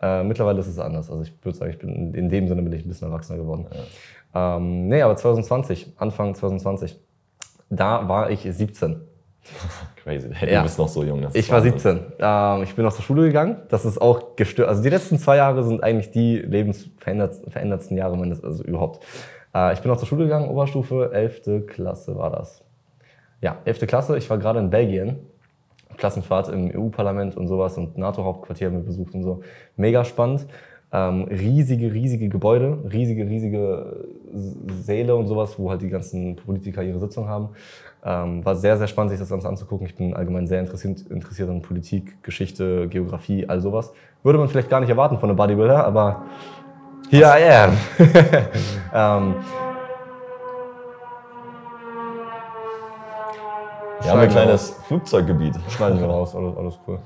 [0.05, 1.09] Äh, mittlerweile ist es anders.
[1.09, 3.65] Also ich würde sagen, ich bin, in dem Sinne bin ich ein bisschen erwachsener geworden.
[4.35, 6.99] Ähm, nee, aber 2020, Anfang 2020,
[7.69, 9.01] da war ich 17.
[10.03, 10.29] crazy.
[10.31, 10.59] Hey, Ja.
[10.59, 11.25] Du bist noch so jung.
[11.33, 11.79] Ich war Wahnsinn.
[11.79, 11.99] 17.
[12.19, 13.57] Ähm, ich bin aus der Schule gegangen.
[13.69, 14.69] Das ist auch gestört.
[14.69, 19.03] Also die letzten zwei Jahre sind eigentlich die lebensverändertsten Jahre meines, also überhaupt.
[19.55, 21.65] Äh, ich bin aus der Schule gegangen, Oberstufe, 11.
[21.67, 22.63] Klasse war das.
[23.41, 23.87] Ja, 11.
[23.87, 24.17] Klasse.
[24.17, 25.19] Ich war gerade in Belgien.
[25.97, 29.41] Klassenfahrt im EU-Parlament und sowas und NATO-Hauptquartier haben wir besucht und so.
[29.75, 30.45] Mega spannend.
[30.91, 34.07] Ähm, riesige, riesige Gebäude, riesige, riesige
[34.81, 37.49] Säle und sowas, wo halt die ganzen Politiker ihre Sitzung haben.
[38.03, 39.87] Ähm, war sehr, sehr spannend, sich das Ganze anzugucken.
[39.87, 43.91] Ich bin allgemein sehr interessiert, interessiert an Politik, Geschichte, Geografie, all sowas.
[44.23, 46.23] Würde man vielleicht gar nicht erwarten von einem Bodybuilder, aber
[47.09, 47.77] here I am.
[48.93, 49.35] ähm,
[54.05, 55.55] Wir haben ein kleines Flugzeuggebiet.
[55.69, 56.99] Schneiden wir raus, alles, alles cool.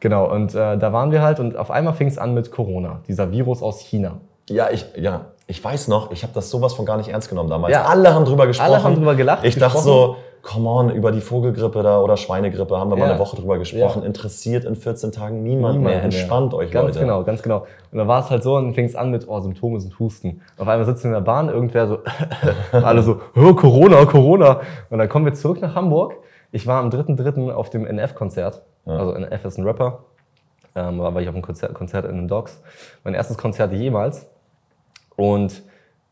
[0.00, 3.00] Genau, und äh, da waren wir halt und auf einmal fing es an mit Corona,
[3.08, 4.20] dieser Virus aus China.
[4.48, 7.50] Ja, ich, ja, ich weiß noch, ich habe das sowas von gar nicht ernst genommen
[7.50, 7.72] damals.
[7.72, 7.84] Ja.
[7.84, 8.72] Alle haben drüber gesprochen.
[8.72, 9.84] Alle haben drüber gelacht, Ich dachte gesprochen.
[9.84, 10.16] so,
[10.50, 13.10] come on, über die Vogelgrippe da oder Schweinegrippe haben wir mal Ja.
[13.12, 14.00] eine Woche drüber gesprochen.
[14.00, 14.06] Ja.
[14.06, 15.94] Interessiert in 14 Tagen niemand, Niemand mehr.
[15.96, 16.02] mehr.
[16.04, 17.00] Entspannt euch, Ganz Leute.
[17.00, 17.66] genau, ganz genau.
[17.92, 19.98] Und dann war es halt so, und dann fing es an mit, oh, Symptome sind
[19.98, 20.40] Husten.
[20.56, 21.98] Auf einmal sitzen in der Bahn, irgendwer so,
[22.72, 24.60] alle so, oh, Corona, Corona.
[24.88, 26.14] Und dann kommen wir zurück nach Hamburg.
[26.50, 27.50] Ich war am 3.3.
[27.52, 28.62] auf dem NF-Konzert.
[28.86, 30.04] Also NF ist ein Rapper.
[30.74, 32.62] Ähm, war war ich auf einem Konzert, Konzert in den Docks.
[33.04, 34.26] Mein erstes Konzert jemals.
[35.16, 35.62] Und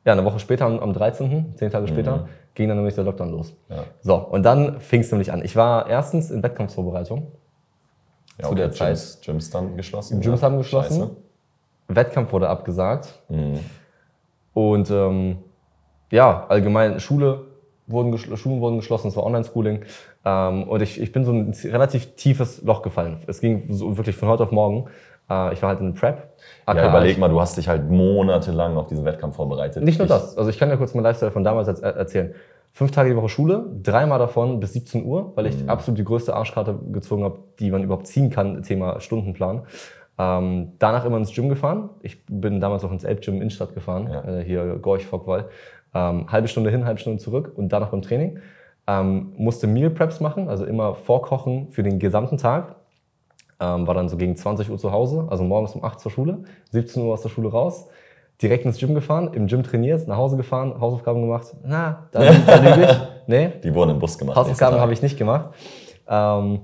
[0.05, 3.31] ja, eine Woche später, am am 13., zehn Tage später, ging dann nämlich der Lockdown
[3.31, 3.55] los.
[3.69, 3.85] Ja.
[4.01, 5.45] So, und dann fing es nämlich an.
[5.45, 7.31] Ich war erstens in Wettkampfsvorbereitung.
[8.41, 8.89] Ja, zu der Zeit.
[8.89, 10.21] Gyms, Gyms dann geschlossen.
[10.21, 11.01] Gyms haben geschlossen.
[11.01, 11.17] Scheiße.
[11.89, 13.21] Wettkampf wurde abgesagt.
[13.29, 13.61] Mhm.
[14.53, 15.39] Und ähm,
[16.11, 17.47] ja, allgemein Schule
[17.87, 19.85] wurden Schulen wurden geschlossen, es war Online-Schooling.
[20.25, 23.19] Ähm, und ich, ich bin so ein relativ tiefes Loch gefallen.
[23.27, 24.89] Es ging so wirklich von heute auf morgen.
[25.31, 26.17] Äh, ich war halt in Prep.
[26.67, 29.83] Ja, AKA, überleg mal, du hast dich halt monatelang auf diesen Wettkampf vorbereitet.
[29.85, 30.37] Nicht nur Ich- das.
[30.39, 32.35] Also ich kann ja kurz meinen Lifestyle von damals erz- erzählen.
[32.73, 36.35] Fünf Tage die Woche Schule, dreimal davon bis 17 Uhr, weil ich absolut die größte
[36.35, 39.63] Arschkarte gezogen habe, die man überhaupt ziehen kann, Thema Stundenplan.
[40.19, 41.91] Ähm, danach immer ins Gym gefahren.
[42.03, 44.25] Ich bin damals auch ins Elbgym Innenstadt gefahren, Ja.
[44.25, 45.47] äh, hier Gorch, Fockwall.
[45.95, 48.39] Ähm, halbe Stunde hin, halbe Stunde zurück und danach beim Training.
[48.87, 52.76] Ähm, musste Meal Preps machen, also immer vorkochen für den gesamten Tag.
[53.59, 56.39] Ähm, war dann so gegen 20 Uhr zu Hause, also morgens um 8 zur Schule,
[56.73, 57.87] 17 Uhr aus der Schule raus,
[58.43, 61.55] direkt ins Gym gefahren, im Gym trainiert, nach Hause gefahren, Hausaufgaben gemacht.
[61.65, 62.97] Na, da, da lüge ich.
[63.29, 64.37] Nee, Die wurden im Bus gemacht.
[64.37, 65.47] Hausaufgaben habe ich nicht gemacht.
[66.09, 66.61] Ähm,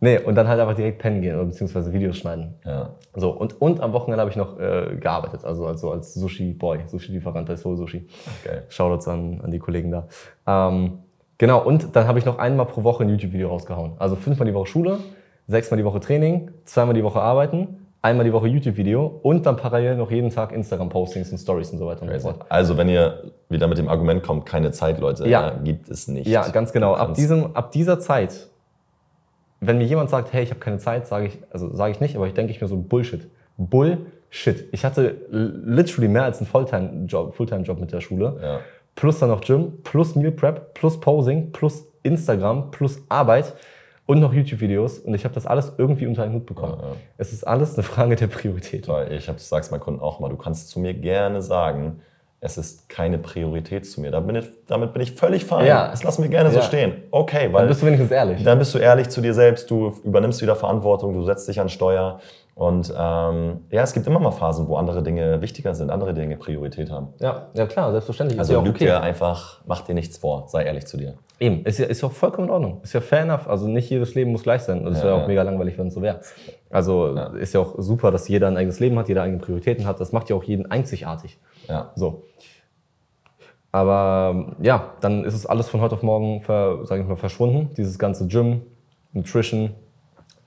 [0.00, 2.54] nee, und dann halt einfach direkt pennen gehen oder beziehungsweise Videos schneiden.
[2.64, 2.94] Ja.
[3.14, 7.46] So, und, und am Wochenende habe ich noch äh, gearbeitet, also, also als Sushi-Boy, Sushi-Lieferant
[7.46, 8.06] bei Soul Sushi.
[8.44, 8.64] Geil.
[8.70, 10.06] Shoutouts an, an die Kollegen da.
[10.46, 11.00] Ähm,
[11.36, 13.92] genau, und dann habe ich noch einmal pro Woche ein YouTube-Video rausgehauen.
[13.98, 15.00] Also fünfmal die Woche Schule,
[15.46, 19.96] sechsmal die Woche Training, zweimal die Woche arbeiten, einmal die Woche YouTube-Video und dann parallel
[19.96, 22.46] noch jeden Tag Instagram-Postings und Stories und so weiter und so fort.
[22.48, 25.50] Also, wenn ihr wieder mit dem Argument kommt, keine Zeit, Leute, Ja.
[25.50, 26.26] äh, gibt es nicht.
[26.26, 26.94] Ja, ganz genau.
[26.94, 28.48] Ab, diesem, ab dieser Zeit
[29.60, 32.16] wenn mir jemand sagt, hey, ich habe keine Zeit, sage ich, also sage ich nicht,
[32.16, 33.28] aber ich denke ich mir so Bullshit.
[33.56, 34.68] Bullshit.
[34.72, 38.38] Ich hatte literally mehr als einen Fulltime-Job Fulltime -Job mit der Schule.
[38.42, 38.60] Ja.
[38.94, 43.54] Plus dann noch Gym, plus Meal Prep, plus Posing, plus Instagram, plus Arbeit
[44.06, 45.00] und noch YouTube-Videos.
[45.00, 46.78] Und ich habe das alles irgendwie unter einen Hut bekommen.
[46.80, 46.94] Ja, ja.
[47.18, 48.88] Es ist alles eine Frage der Priorität.
[49.10, 52.00] Ich habe sag's meinen Kunden auch mal, du kannst zu mir gerne sagen,
[52.40, 54.10] es ist keine Priorität zu mir.
[54.10, 55.66] Da bin ich, damit bin ich völlig fein.
[55.66, 55.88] Ja.
[55.90, 56.62] Das lassen wir gerne so Ja.
[56.62, 56.92] stehen.
[57.10, 58.44] Okay, weil Dann bist du wenigstens ehrlich.
[58.44, 61.68] dann bist du ehrlich zu dir selbst, du übernimmst wieder Verantwortung, du setzt dich an
[61.68, 62.20] Steuer.
[62.56, 66.38] Und ähm, ja, es gibt immer mal Phasen, wo andere Dinge wichtiger sind, andere Dinge
[66.38, 67.08] Priorität haben.
[67.20, 68.38] Ja, ja klar, selbstverständlich.
[68.38, 68.86] Also ja auch lüg okay.
[68.86, 71.18] dir einfach, mach dir nichts vor, sei ehrlich zu dir.
[71.38, 72.80] Eben, ist ja, ist ja auch vollkommen in Ordnung.
[72.82, 73.46] Ist ja fair enough.
[73.46, 74.86] Also nicht jedes Leben muss gleich sein.
[74.86, 75.26] Und es Ja, wäre auch ja.
[75.26, 76.20] mega langweilig, wenn es so wäre.
[76.70, 80.00] Also ist ja auch super, dass jeder ein eigenes Leben hat, jeder eigene Prioritäten hat.
[80.00, 81.38] Das macht ja auch jeden einzigartig.
[81.68, 81.92] Ja.
[81.94, 82.22] So.
[83.70, 87.68] Aber ja, dann ist es alles von heute auf morgen, ver, sag ich mal, verschwunden.
[87.76, 88.62] Dieses ganze Gym,
[89.12, 89.74] Nutrition,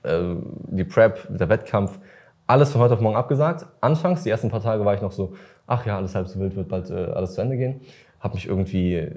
[0.02, 1.98] die Prep, der Wettkampf,
[2.46, 3.66] alles von heute auf morgen abgesagt.
[3.80, 5.34] Anfangs, die ersten paar Tage war ich noch so,
[5.66, 7.80] ach ja, alles halb so wild, wird bald äh, alles zu Ende gehen.
[8.18, 9.08] Habe mich irgendwie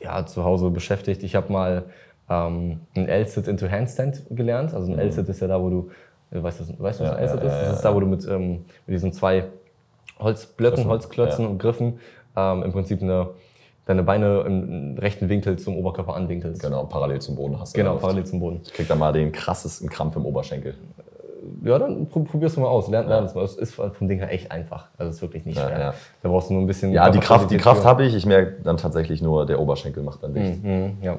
[0.00, 1.22] ja, zu Hause beschäftigt.
[1.22, 1.84] Ich habe mal
[2.28, 4.74] ähm, ein L-Sit into Handstand gelernt.
[4.74, 5.90] Also ein L-Sit ist ja da, wo du,
[6.30, 7.52] äh, weißt du, weißt du was ein L-Sit ja, ist?
[7.52, 9.44] ja, das ja, ist da, wo du mit, ähm, mit diesen zwei
[10.18, 12.00] Holzblöcken, Griffen, Holzklötzen und Griffen
[12.36, 13.30] ähm, im Prinzip eine,
[13.92, 16.62] deine Beine im rechten Winkel zum Oberkörper anwinkelst.
[16.62, 17.78] Genau, parallel zum Boden hast du.
[17.80, 18.60] Genau, parallel zum Boden.
[18.64, 20.74] Ich krieg da mal den krassesten Krampf im Oberschenkel.
[21.64, 22.88] Ja, dann pro- probier's mal aus.
[22.88, 23.44] Lern, lern das mal.
[23.44, 24.88] Es ist vom Ding her echt einfach.
[24.96, 25.78] Also es ist wirklich nicht Ja, schwer.
[25.80, 25.94] ja.
[26.22, 26.92] Da brauchst du nur ein bisschen.
[26.92, 28.14] Ja, die Kraft, die Kraft habe ich.
[28.14, 30.62] Ich merke dann tatsächlich nur, der Oberschenkel macht dann dicht.
[30.64, 31.18] Mhm, ja.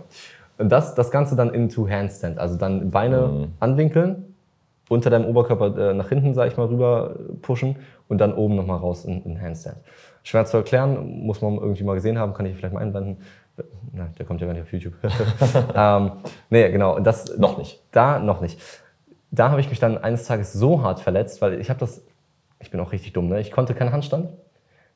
[0.58, 2.40] Und das, das Ganze dann into Handstand.
[2.40, 3.48] Also dann Beine Mhm.
[3.60, 4.36] anwinkeln,
[4.90, 8.56] unter deinem Oberkörper äh, nach hinten, sag ich mal, rüber äh, pushen und dann oben
[8.56, 9.78] nochmal raus in, in Handstand.
[10.24, 13.18] Schwer zu erklären, muss man irgendwie mal gesehen haben, kann ich vielleicht mal einblenden.
[13.92, 14.94] Na, der kommt ja gar nicht auf YouTube.
[15.76, 16.12] ähm,
[16.50, 17.00] nee, genau.
[17.00, 17.82] Das, Noch nicht.
[17.92, 18.60] Da noch nicht.
[19.32, 22.04] Da habe ich mich dann eines Tages so hart verletzt, weil ich habe das,
[22.60, 23.40] ich bin auch richtig dumm, ne?
[23.42, 24.30] Ich konnte keinen Handstand,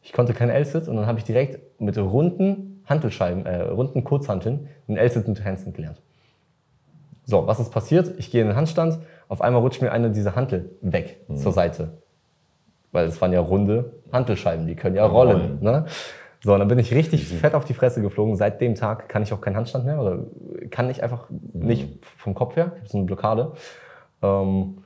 [0.01, 4.67] ich konnte keinen L-Sit und dann habe ich direkt mit runden Hantelscheiben, äh, runden Kurzhanteln
[4.87, 6.01] einen L-Sit mit Handstand gelernt.
[7.25, 8.13] So, was ist passiert?
[8.17, 11.97] Ich gehe in den Handstand, auf einmal rutscht mir eine dieser Hantel weg zur Seite.
[12.91, 15.59] Weil es waren ja runde Hantelscheiben, die können ja rollen.
[15.61, 15.85] Ne?
[16.43, 18.35] So, und dann bin ich richtig fett auf die Fresse geflogen.
[18.35, 20.19] Seit dem Tag kann ich auch keinen Handstand mehr oder
[20.69, 22.71] kann ich einfach nicht vom Kopf her.
[22.75, 23.53] Ich habe so eine Blockade.
[24.21, 24.83] Ähm,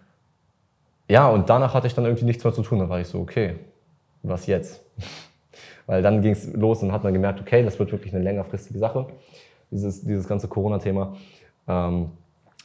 [1.09, 2.79] ja, und danach hatte ich dann irgendwie nichts mehr zu tun.
[2.79, 3.55] Dann war ich so, okay,
[4.23, 4.81] was jetzt?
[5.85, 8.79] Weil dann ging es los und hat man gemerkt, okay, das wird wirklich eine längerfristige
[8.79, 9.07] Sache,
[9.71, 11.15] dieses, dieses ganze Corona-Thema.
[11.67, 12.11] Ähm,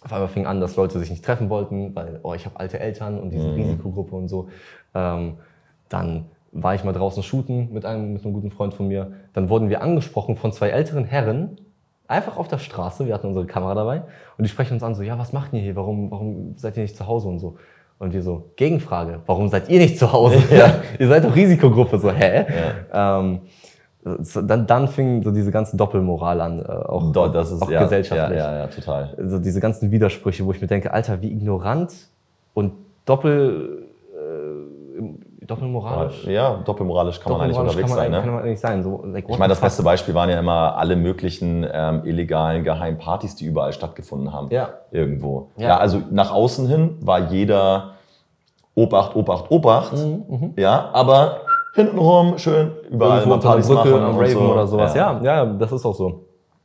[0.07, 2.79] auf einmal fing an, dass Leute sich nicht treffen wollten, weil, oh, ich habe alte
[2.79, 4.49] Eltern und diese Risikogruppe und so.
[4.95, 5.35] Ähm,
[5.88, 9.12] dann war ich mal draußen shooten mit einem, mit einem guten Freund von mir.
[9.33, 11.59] Dann wurden wir angesprochen von zwei älteren Herren,
[12.07, 13.07] einfach auf der Straße.
[13.07, 14.03] Wir hatten unsere Kamera dabei
[14.38, 15.75] und die sprechen uns an so, ja, was macht ihr hier?
[15.75, 17.57] Warum, warum seid ihr nicht zu Hause und so?
[17.99, 20.38] Und wir so, Gegenfrage, warum seid ihr nicht zu Hause?
[20.57, 20.83] Ja.
[21.01, 21.99] ihr seid doch Risikogruppe.
[21.99, 22.47] So, hä?
[22.92, 23.40] Ähm, so,
[24.42, 27.83] dann, dann fing so diese ganze Doppelmoral an, äh, auch, Dort, das ist auch ja,
[27.83, 28.38] gesellschaftlich.
[28.38, 29.16] Ja, ja, ja, total.
[29.27, 31.92] So diese ganzen Widersprüche, wo ich mir denke, Alter, wie ignorant
[32.55, 32.73] und
[33.05, 36.25] doppel, äh, doppelmoralisch.
[36.27, 38.11] Ja, doppelmoralisch kann man eigentlich Doppelmoralisch unterwegs kann man, sein.
[38.12, 38.25] Ne?
[38.25, 38.83] kann man eigentlich sein.
[38.85, 42.99] So, like, Ich meine, das beste Beispiel waren ja immer alle möglichen ähm, illegalen geheimen
[42.99, 44.49] Partys, die überall stattgefunden haben.
[44.51, 44.69] Ja.
[44.92, 45.49] Irgendwo.
[45.57, 45.69] Ja.
[45.69, 45.79] Ja.
[45.79, 47.95] also nach außen hin war jeder
[48.77, 49.95] Obacht, Obacht, Obacht.
[49.95, 51.40] Mhm, Ja, aber
[51.77, 54.53] hintenrum schön überall Irgendwo mal unter einer Partys Brücke am Raven so.
[54.53, 54.95] oder sowas.
[54.95, 55.21] Ja.
[55.23, 55.45] Ja.
[55.45, 56.25] ja, das ist auch so.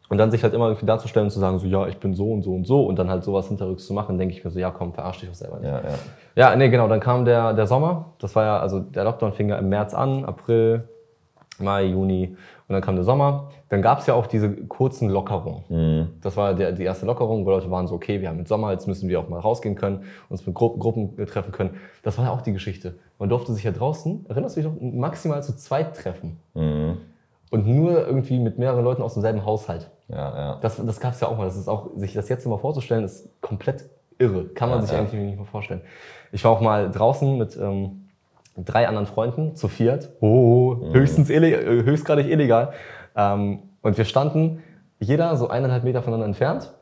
[0.10, 2.32] Und dann sich halt immer irgendwie darzustellen und zu sagen, so, ja, ich bin so
[2.32, 4.60] und so und so und dann halt sowas hinterrücks zu machen, denke ich mir so,
[4.60, 5.70] ja, komm, verarsch dich doch selber nicht.
[5.70, 5.96] Ja, ja.
[6.36, 8.14] Ja, nee, genau, dann kam der, der Sommer.
[8.20, 10.90] Das war ja, also der Lockdown fing ja im März an, April,
[11.60, 12.36] Mai, Juni
[12.68, 13.52] und dann kam der Sommer.
[13.70, 15.64] Dann gab es ja auch diese kurzen Lockerungen.
[15.70, 16.08] Mhm.
[16.22, 18.72] Das war der, die erste Lockerung, wo Leute waren so, okay, wir haben jetzt Sommer,
[18.72, 21.78] jetzt müssen wir auch mal rausgehen können, uns mit Gru Gruppen treffen können.
[22.04, 22.96] Das war ja auch die Geschichte.
[23.22, 26.40] Man durfte sich ja draußen, erinnerst du dich noch, maximal zu zweit treffen.
[26.56, 26.98] Mhm.
[27.52, 29.92] Und nur irgendwie mit mehreren Leuten aus demselben Haushalt.
[30.08, 30.58] ja, ja.
[30.62, 31.46] Das, das gab es ja auch mal.
[31.46, 33.86] Das ist auch, sich das jetzt mal vorzustellen, ist komplett
[34.18, 34.46] irre.
[34.46, 35.00] Kann man Ja, sich ja.
[35.00, 35.82] eigentlich nicht mehr vorstellen.
[36.32, 38.10] Ich war auch mal draußen mit ähm,
[38.58, 40.10] drei anderen Freunden, zu viert.
[40.20, 40.94] Oh, Mhm.
[40.96, 42.74] höchstens ille äh, höchstgradig illegal.
[43.16, 44.64] Ähm, und wir standen
[45.00, 46.74] jeder so eineinhalb Meter voneinander entfernt,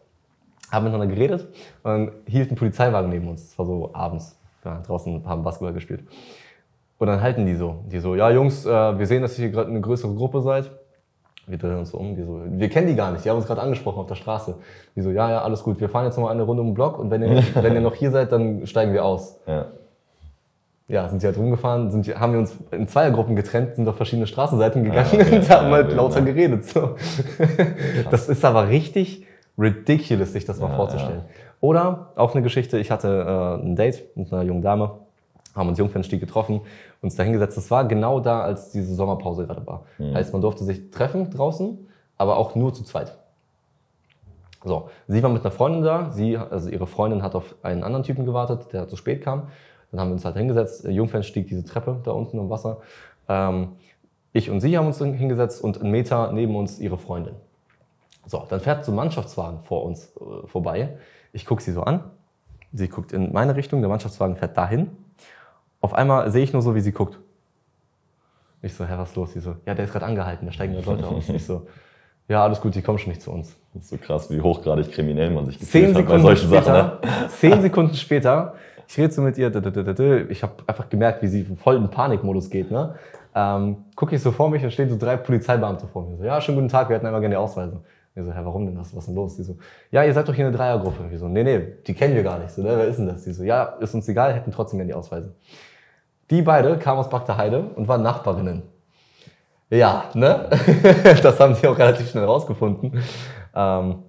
[0.72, 1.48] haben miteinander geredet
[1.84, 3.48] und hielt ein Polizeiwagen neben uns.
[3.50, 4.39] Das war so abends.
[4.70, 6.04] Ja, draußen haben Basketball gespielt.
[6.98, 7.84] Und dann halten die so.
[7.92, 10.70] Die so, ja Jungs, äh, wir sehen, dass ihr hier gerade eine größere Gruppe seid.
[11.48, 13.48] Wir drehen uns so um, die so, wir kennen die gar nicht, die haben uns
[13.48, 14.56] gerade angesprochen auf der Straße.
[14.96, 16.74] Die so, ja, ja, alles gut, wir fahren jetzt noch mal eine Runde um den
[16.76, 19.40] Block und wenn ihr, wenn ihr noch hier seid, dann steigen wir aus.
[19.48, 19.66] ja.
[20.88, 24.26] Ja, sind die halt rumgefahren, sind, haben wir uns in Zweiergruppen getrennt, sind auf verschiedene
[24.26, 25.36] Straßenseiten gegangen Ah, okay.
[25.38, 26.66] und haben Ja, halt wild, lauter geredet.
[26.66, 26.96] So.
[28.10, 29.24] Das ist aber richtig
[29.56, 31.22] ridiculous, sich das mal Ja, vorzustellen.
[31.62, 34.92] Oder auch eine Geschichte, ich hatte äh, ein Date mit einer jungen Dame,
[35.56, 36.62] haben uns Jungfernstieg getroffen,
[37.02, 37.58] uns da hingesetzt.
[37.58, 39.84] Das war genau da, als diese Sommerpause gerade war.
[40.14, 41.78] Heißt, man durfte sich treffen draußen,
[42.18, 43.18] aber auch nur zu zweit.
[44.64, 48.04] So, sie war mit einer Freundin da, sie, also ihre Freundin hat auf einen anderen
[48.04, 49.48] Typen gewartet, der zu spät kam.
[49.92, 52.82] Dann haben wir uns halt hingesetzt, äh, Jungfernstieg, diese Treppe da unten im Wasser.
[53.28, 53.70] Ähm,
[54.34, 57.36] ich und sie haben uns hingesetzt und einen Meter neben uns ihre Freundin.
[58.26, 60.98] So, dann fährt so ein Mannschaftswagen vor uns äh, vorbei.
[61.32, 62.04] Ich gucke sie so an.
[62.74, 64.90] Sie guckt in meine Richtung, der Mannschaftswagen fährt dahin.
[65.82, 67.20] Auf einmal sehe ich nur so, wie sie guckt.
[68.62, 69.34] Ich so, hä, was ist los?
[69.34, 71.30] Sie so, ja, der ist gerade angehalten, da steigen gerade Leute aus.
[71.30, 71.66] Ich so,
[72.28, 73.56] ja, alles gut, die kommen schon nicht zu uns.
[73.74, 76.48] Das ist so krass, wie hochgradig kriminell man sich Zehn gefühlt hat bei Sekunden solchen
[76.48, 77.22] später, Sachen.
[77.22, 77.30] Ne?
[77.30, 78.54] zehn Sekunden später,
[78.88, 82.70] ich rede so mit ihr, ich habe einfach gemerkt, wie sie voll in Panikmodus geht.
[82.70, 82.96] Ne?
[83.34, 86.18] Ähm, Gucke ich so vor mich, da stehen so drei Polizeibeamte vor mir.
[86.18, 87.80] So, ja, schönen guten Tag, wir hätten einmal gerne die Ausweise.
[88.16, 88.94] Ich so, hä, warum denn das?
[88.94, 89.36] Was ist denn los?
[89.38, 89.58] Die so,
[89.92, 91.04] ja, ihr seid doch hier eine Dreiergruppe.
[91.12, 92.52] Ich so, nee, nee, die kennen wir gar nicht.
[92.52, 92.70] So, ne?
[92.76, 93.24] Wer ist denn das?
[93.24, 95.34] Die so, ja, ist uns egal, hätten trotzdem gerne die Ausweise.
[96.30, 98.64] Die beide kamen aus Bagdaheide und waren Nachbarinnen.
[99.70, 100.50] Ja, ne?
[101.24, 103.00] das haben die auch relativ schnell rausgefunden.
[103.56, 104.00] Ähm,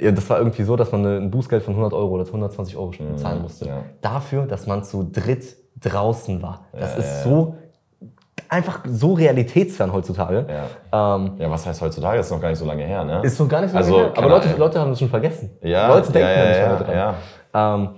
[0.00, 2.92] ja, das war irgendwie so, dass man ein Bußgeld von 100 Euro oder 120 Euro
[3.16, 3.66] zahlen musste.
[3.66, 3.84] ja.
[4.00, 6.66] Dafür, dass man zu dritt draußen war.
[6.72, 7.56] Das Ja, ist so,
[8.52, 10.46] einfach so realitätsfern heutzutage.
[10.92, 11.16] Ja.
[11.16, 12.18] Ähm, ja, was heißt heutzutage?
[12.18, 13.22] Das ist noch gar nicht so lange her, ne?
[13.22, 14.18] ist so gar nicht so Also, lange her.
[14.18, 14.54] Aber Leute.
[14.58, 15.50] Leute haben das schon vergessen.
[15.62, 17.16] ja, Leute denken ja, ja, nicht ja, mehr dran.
[17.54, 17.74] ja.
[17.74, 17.88] Ähm,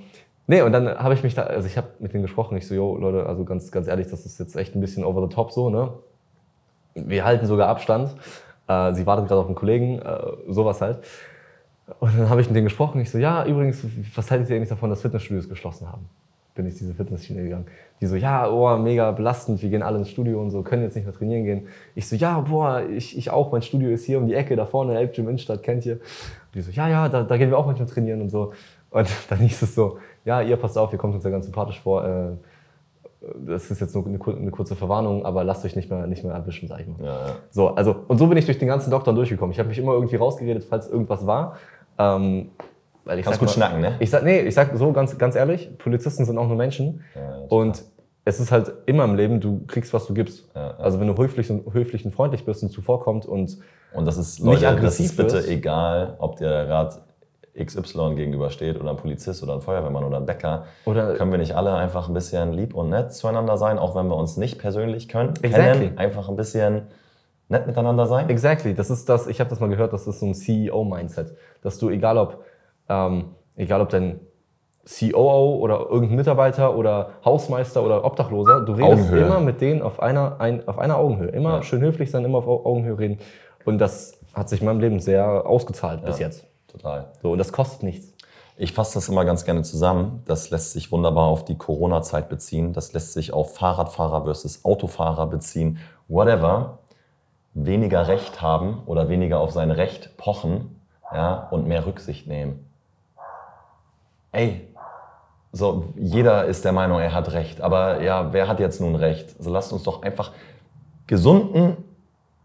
[0.47, 2.75] nee, und dann habe ich mich da, also ich habe mit denen gesprochen, ich so,
[2.75, 5.51] yo, Leute, also ganz, ganz ehrlich, das ist jetzt echt ein bisschen over the top
[5.51, 5.91] so, ne?
[6.95, 8.15] Wir halten sogar Abstand.
[8.69, 10.99] Äh, sie wartet gerade auf einen Kollegen, äh, sowas halt.
[11.99, 14.69] Und dann habe ich mit denen gesprochen, ich so, ja, übrigens, was haltet ihr eigentlich
[14.69, 16.09] davon, dass Fitnessstudios geschlossen haben?
[16.55, 17.67] Bin ich diese Fitnessschiene gegangen.
[18.01, 20.97] Die so, ja, oh, mega belastend, wir gehen alle ins Studio und so, können jetzt
[20.97, 21.69] nicht mehr trainieren gehen.
[21.95, 24.67] Ich so, ja, boah, ich, ich auch, mein Studio ist hier um die Ecke, da
[24.67, 26.01] vorne, Elb Gym Innenstadt, kennt ihr?
[26.55, 28.53] Die so, ja, ja, da, da gehen wir auch manchmal trainieren und so.
[28.91, 31.81] Und dann hieß es so, ja, ihr passt auf, ihr kommt uns ja ganz sympathisch
[31.81, 32.31] vor, äh,
[33.47, 36.25] das ist jetzt nur eine, kur- eine kurze Verwarnung, aber lasst euch nicht mehr, nicht
[36.25, 36.97] mehr erwischen, sag ich mal.
[37.03, 37.35] Ja, ja.
[37.51, 39.53] So, also, und so bin ich durch den ganzen Lockdown durchgekommen.
[39.53, 41.57] Ich habe mich immer irgendwie rausgeredet, falls irgendwas war.
[41.99, 42.51] Ähm,
[43.05, 43.97] weil ich Kannst sag gut mal- schnacken, ne?
[44.01, 47.03] Ich sag, nee, ich sag so ganz, ganz ehrlich, Polizisten sind auch nur Menschen.
[47.15, 47.83] Ja, und
[48.25, 50.49] es ist halt immer im Leben, du kriegst, was du gibst.
[50.55, 50.75] Ja, ja.
[50.79, 53.59] Also wenn du höflich und, höflich und freundlich bist und zuvorkommt und
[53.93, 55.49] Und das ist, Nicht Leute, das aggressiv ist bitte wirst.
[55.49, 57.01] egal, ob der Rat
[57.57, 60.65] XY gegenübersteht oder ein Polizist oder ein Feuerwehrmann oder ein Bäcker.
[60.87, 64.09] Oder- können wir nicht alle einfach ein bisschen lieb und nett zueinander sein, auch wenn
[64.09, 65.87] wir uns nicht persönlich können, Exactly.
[65.87, 66.89] kennen, einfach ein bisschen
[67.49, 68.29] nett miteinander sein?
[68.29, 71.79] Exactly, das ist das, ich habe das mal gehört, das ist so ein CEO-Mindset, dass
[71.79, 72.43] du, egal ob,
[72.89, 74.21] ähm, egal ob dein
[74.87, 79.25] COO oder irgendein Mitarbeiter oder Hausmeister oder Obdachloser, du redest Augenhöhe.
[79.27, 81.29] immer mit denen auf einer, ein, auf einer Augenhöhe.
[81.29, 81.63] Immer Ja.
[81.63, 83.19] schön höflich sein, immer auf Au- Augenhöhe reden.
[83.65, 86.45] Und das hat sich in meinem Leben sehr ausgezahlt bis jetzt.
[86.69, 87.07] Total.
[87.23, 88.13] So, und das kostet nichts.
[88.57, 90.23] Ich fasse das immer ganz gerne zusammen.
[90.27, 92.73] Das lässt sich wunderbar auf die Corona-Zeit beziehen.
[92.73, 95.79] Das lässt sich auf Fahrradfahrer versus Autofahrer beziehen.
[96.09, 96.79] Whatever.
[97.55, 100.81] Weniger Recht haben oder weniger auf sein Recht pochen
[101.13, 102.64] ja, und mehr Rücksicht nehmen.
[104.35, 104.69] Ey,
[105.53, 107.61] so, jeder ist der Meinung, er hat Recht.
[107.61, 109.37] Aber ja, wer hat jetzt nun Recht?
[109.39, 110.33] Also lasst uns doch einfach
[111.07, 111.77] gesunden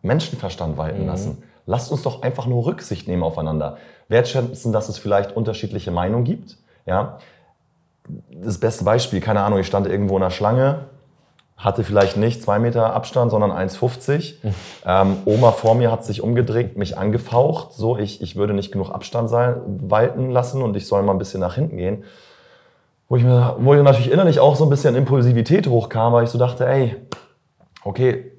[0.03, 1.43] Menschenverstand walten lassen.
[1.65, 3.77] Lasst uns doch einfach nur Rücksicht nehmen aufeinander.
[4.07, 6.57] Wertschätzen, dass es vielleicht unterschiedliche Meinungen gibt.
[6.85, 7.17] Ja.
[8.31, 10.85] Das beste Beispiel, keine Ahnung, ich stand irgendwo in der Schlange,
[11.59, 14.35] hatte vielleicht nicht zwei Meter Abstand, sondern 1,50.
[14.85, 18.91] ähm, Oma vor mir hat sich umgedreht, mich angefaucht, so ich, ich würde nicht genug
[18.91, 22.05] Abstand sein, walten lassen und ich soll mal ein bisschen nach hinten gehen.
[23.09, 26.29] Wo ich mir, wo ich natürlich innerlich auch so ein bisschen Impulsivität hochkam, weil ich
[26.29, 26.95] so dachte, ey,
[27.83, 28.31] okay,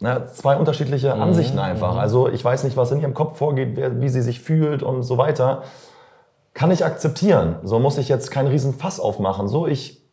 [0.00, 1.96] na, zwei unterschiedliche Ansichten einfach.
[1.96, 5.18] Also ich weiß nicht, was in ihrem Kopf vorgeht, wie sie sich fühlt und so
[5.18, 5.62] weiter.
[6.52, 7.56] Kann ich akzeptieren.
[7.62, 9.48] So muss ich jetzt keinen riesen Fass aufmachen.
[9.48, 10.05] So, ich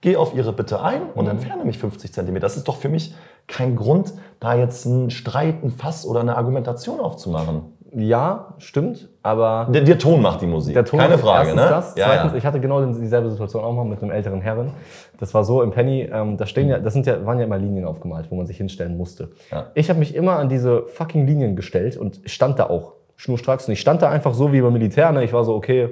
[0.00, 2.46] gehe auf ihre Bitte ein und entferne mich 50 Zentimeter.
[2.46, 3.14] Das ist doch für mich
[3.46, 7.78] kein Grund, da jetzt einen Streit, ein Fass oder eine Argumentation aufzumachen.
[7.94, 10.74] Ja, stimmt, aber Der, der Ton macht die Musik.
[10.74, 11.68] Der Ton Keine Frage, erstens ne?
[11.70, 11.96] Das.
[11.96, 12.38] Ja, Zweitens, ja.
[12.38, 14.72] ich hatte genau dieselbe Situation auch mal mit einem älteren Herren.
[15.18, 17.56] Das war so im Penny, ähm, da stehen ja, das sind ja, waren ja immer
[17.56, 19.30] Linien aufgemalt, wo man sich hinstellen musste.
[19.50, 19.70] Ja.
[19.74, 23.66] Ich habe mich immer an diese fucking Linien gestellt und stand da auch schnurstracks.
[23.66, 25.10] Und ich stand da einfach so wie beim Militär.
[25.12, 25.24] Ne?
[25.24, 25.88] Ich war so, okay,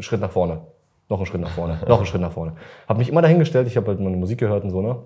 [0.00, 0.62] Schritt nach vorne,
[1.08, 2.52] noch einen Schritt nach vorne, noch einen Schritt nach vorne.
[2.88, 4.96] Habe mich immer dahingestellt, ich habe halt meine Musik gehört und so, ne?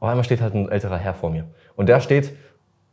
[0.00, 1.44] Auf einmal steht halt ein älterer Herr vor mir.
[1.76, 2.32] Und der steht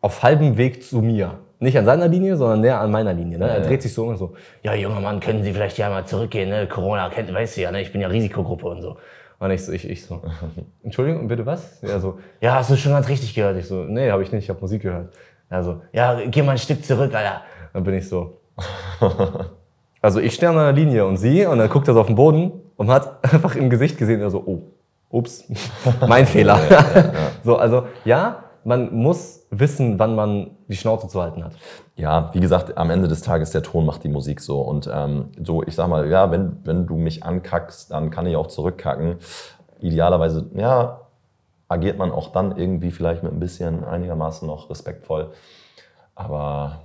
[0.01, 1.39] auf halbem Weg zu mir.
[1.59, 3.37] Nicht an seiner Linie, sondern näher an meiner Linie.
[3.37, 3.49] Ne?
[3.49, 3.65] Er Ja.
[3.67, 4.33] dreht sich so und so,
[4.63, 6.67] ja, junger Mann, können Sie vielleicht ja mal zurückgehen, ne?
[6.67, 7.81] Corona, kennt, weißt du ja, ne?
[7.81, 8.97] ich bin ja Risikogruppe und so.
[9.39, 10.21] Und ich so, ich, ich so,
[10.83, 11.81] Entschuldigung, bitte was?
[11.81, 13.57] Ja, so, ja, hast du schon ganz richtig gehört?
[13.57, 15.13] Ich so, nee, habe ich nicht, ich habe Musik gehört.
[15.49, 17.41] Er so, ja, geh mal ein Stück zurück, Alter.
[17.73, 18.39] Dann bin ich so,
[20.01, 22.15] Also ich stehe an einer Linie und sie, und dann guckt er so auf den
[22.15, 24.61] Boden und man hat einfach im Gesicht gesehen, er so, oh,
[25.09, 25.45] ups,
[26.07, 26.59] mein Fehler.
[27.43, 31.53] So, also ja, man muss wissen, wann man die Schnauze zu halten hat.
[31.95, 34.61] Ja, wie gesagt, am Ende des Tages der Ton macht die Musik so.
[34.61, 38.35] Und ähm, so, ich sag mal, ja, wenn, wenn du mich ankackst, dann kann ich
[38.35, 39.15] auch zurückkacken.
[39.79, 41.01] Idealerweise, ja,
[41.67, 45.31] agiert man auch dann irgendwie vielleicht mit ein bisschen einigermaßen noch respektvoll.
[46.15, 46.81] Aber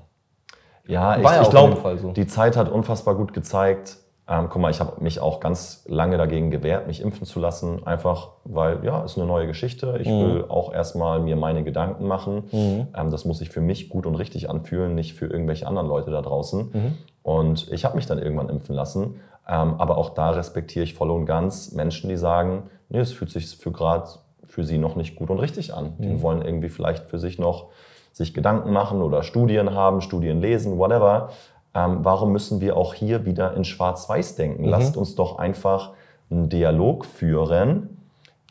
[0.86, 2.12] ja, ich, War ja ich jeden Fall glaube, so.
[2.12, 3.98] die Zeit hat unfassbar gut gezeigt.
[4.26, 7.86] Ähm, guck mal, ich habe mich auch ganz lange dagegen gewehrt, mich impfen zu lassen.
[7.86, 9.98] Einfach, weil, ja, ist eine neue Geschichte.
[10.00, 12.44] Ich will auch erstmal mir meine Gedanken machen.
[12.52, 16.10] Ähm, das muss sich für mich gut und richtig anfühlen, nicht für irgendwelche anderen Leute
[16.10, 16.96] da draußen.
[17.22, 19.20] Und ich habe mich dann irgendwann impfen lassen.
[19.46, 23.30] Ähm, aber auch da respektiere ich voll und ganz Menschen, die sagen, nee, es fühlt
[23.30, 24.08] sich für gerade
[24.46, 25.94] für sie noch nicht gut und richtig an.
[25.98, 27.66] Die wollen irgendwie vielleicht für sich noch
[28.14, 31.30] sich Gedanken machen oder Studien haben, Studien lesen, whatever.
[31.74, 34.64] Ähm, warum müssen wir auch hier wieder in Schwarz-Weiß denken?
[34.64, 35.90] Lasst uns doch einfach
[36.30, 37.98] einen Dialog führen,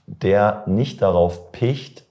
[0.06, 2.04] der nicht darauf picht,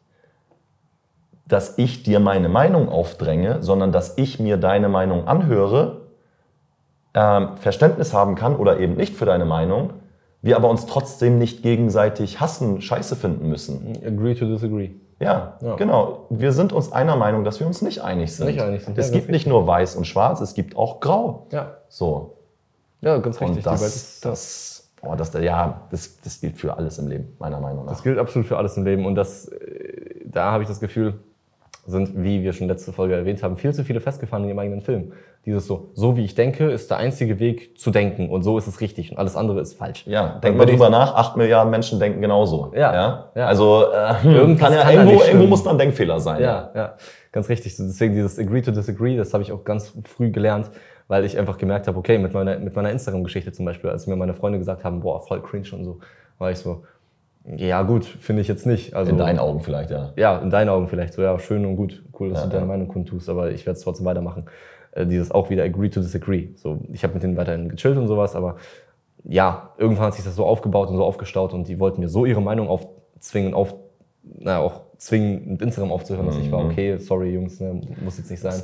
[1.47, 6.01] dass ich dir meine Meinung aufdränge, sondern dass ich mir deine Meinung anhöre,
[7.13, 9.91] ähm, Verständnis haben kann oder eben nicht für deine Meinung,
[10.41, 13.99] wir aber uns trotzdem nicht gegenseitig hassen, scheiße finden müssen.
[14.03, 14.93] Agree to disagree.
[15.23, 15.77] Ja, Ja.
[15.77, 16.27] genau.
[16.31, 18.47] Wir sind uns einer Meinung, dass wir uns nicht einig sind.
[18.47, 21.01] Nicht einig sind, ja, Es ganz gibt nicht nur weiß und schwarz, es gibt auch
[21.01, 21.47] grau.
[21.51, 22.37] Ja, So.
[23.01, 23.59] ja ganz richtig.
[23.59, 27.61] Und das, ist- das, boah, das, ja, das, das gilt für alles im Leben, meiner
[27.61, 27.93] Meinung nach.
[27.93, 31.15] Das gilt absolut für alles im Leben und das, äh, da habe ich das Gefühl,
[31.85, 34.81] sind, wie wir schon letzte Folge erwähnt haben, viel zu viele festgefahren in ihrem eigenen
[34.83, 35.13] Film.
[35.45, 38.69] Dieses so, so wie ich denke, ist der einzige Weg zu denken und so ist
[38.69, 40.07] es richtig und alles andere ist falsch.
[40.07, 42.73] Ja, denk mal drüber nach, acht Milliarden Menschen denken genauso.
[42.77, 43.47] Ja, ja.
[43.47, 46.41] Also äh, Irgendwas kann ja, kann irgendwo, irgendwo muss da ein Denkfehler sein.
[46.41, 46.95] Ja, ja,
[47.33, 47.77] ganz richtig.
[47.77, 50.71] Deswegen dieses Agree to Disagree, das habe ich auch ganz früh gelernt,
[51.09, 54.15] weil ich einfach gemerkt habe, okay, mit meiner, mit meiner Instagram-Geschichte zum Beispiel, als mir
[54.15, 55.99] meine Freunde gesagt haben, boah, voll cringe und so,
[56.39, 56.85] war ich so,
[57.45, 58.95] ja gut, finde ich jetzt nicht.
[58.95, 60.13] Also, In deinen Augen vielleicht, ja.
[60.17, 61.13] Ja, in deinen Augen vielleicht.
[61.15, 62.03] So, ja, schön und gut.
[62.19, 62.69] Cool, dass Ja, du deine ja.
[62.69, 64.45] Meinung kundtust, aber ich werde es trotzdem weitermachen.
[64.93, 66.49] Äh, dieses auch wieder agree to disagree.
[66.57, 68.57] So, ich habe mit denen weiterhin gechillt und sowas, aber
[69.25, 72.27] ja, irgendwann hat sich das so aufgebaut und so aufgestaut und die wollten mir so
[72.27, 73.75] ihre Meinung aufzwingen, auf,
[74.23, 76.53] naja, auch zwingen, mit Instagram aufzuhören, dass ich Mhm.
[76.53, 78.61] war, okay, sorry Jungs, ne, muss jetzt nicht sein.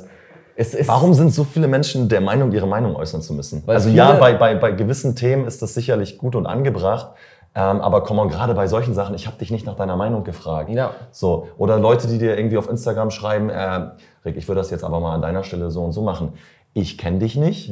[0.55, 3.63] Es ist, Warum sind so viele Menschen der Meinung, ihre Meinung äußern zu müssen?
[3.65, 7.11] Also ja, bei, bei, bei gewissen Themen ist das sicherlich gut und angebracht.
[7.55, 10.23] Ähm, aber komm mal, gerade bei solchen Sachen, ich habe dich nicht nach deiner Meinung
[10.23, 10.69] gefragt.
[10.69, 10.91] Ja.
[11.11, 11.47] So.
[11.57, 13.89] Oder Leute, die dir irgendwie auf Instagram schreiben, äh,
[14.23, 16.33] Rick, ich würde das jetzt aber mal an deiner Stelle so und so machen.
[16.73, 17.71] Ich kenne dich nicht.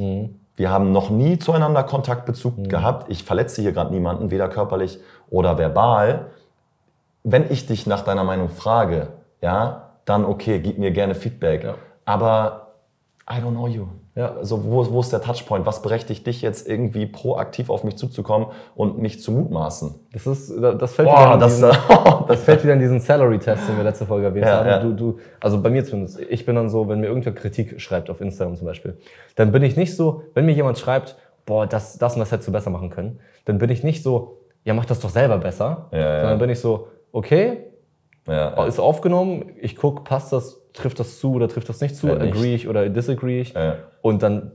[0.56, 3.10] Wir haben noch nie zueinander Kontaktbezug gehabt.
[3.10, 4.98] Ich verletze hier gerade niemanden, weder körperlich
[5.30, 6.26] oder verbal.
[7.22, 9.08] Wenn ich dich nach deiner Meinung frage,
[9.40, 11.62] ja, dann okay, gib mir gerne Feedback.
[11.62, 11.74] Ja.
[12.04, 12.72] Aber
[13.30, 13.86] I don't know you.
[14.18, 14.34] Ja.
[14.34, 15.64] Also wo, wo ist der Touchpoint?
[15.64, 19.94] Was berechtigt dich jetzt irgendwie proaktiv auf mich zuzukommen und mich zu mutmaßen?
[20.12, 21.70] das ist, das fällt Boah, wieder in das, diesen,
[22.28, 24.66] das fällt wieder in diesen Salary-Test, den wir letzte Folge erwähnt Ja, haben.
[24.66, 24.78] ja.
[24.80, 26.18] Du, du, also bei mir zumindest.
[26.28, 28.96] Ich bin dann so, wenn mir irgendwer Kritik schreibt auf Instagram zum Beispiel,
[29.36, 31.16] dann bin ich nicht so, wenn mir jemand schreibt,
[31.46, 34.38] boah, das, das und das hättest du besser machen können, dann bin ich nicht so,
[34.64, 35.86] ja, mach das doch selber besser.
[35.92, 36.20] Ja, ja.
[36.22, 37.67] Sondern bin ich so, okay,
[38.28, 42.08] ja, ist aufgenommen, ich guck, passt das, trifft das zu oder trifft das nicht zu,
[42.08, 42.34] Ja, nicht.
[42.34, 43.54] agree ich oder disagree ich.
[43.54, 43.76] Ja.
[44.02, 44.52] Und dann,